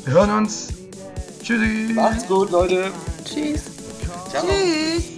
wir 0.03 0.13
hören 0.13 0.31
uns. 0.31 0.82
Tschüssi. 1.43 1.93
Macht's 1.93 2.25
gut, 2.27 2.51
Leute. 2.51 2.91
Tschüss. 3.25 3.63
Ciao. 4.29 4.45
Tschüss. 4.45 5.12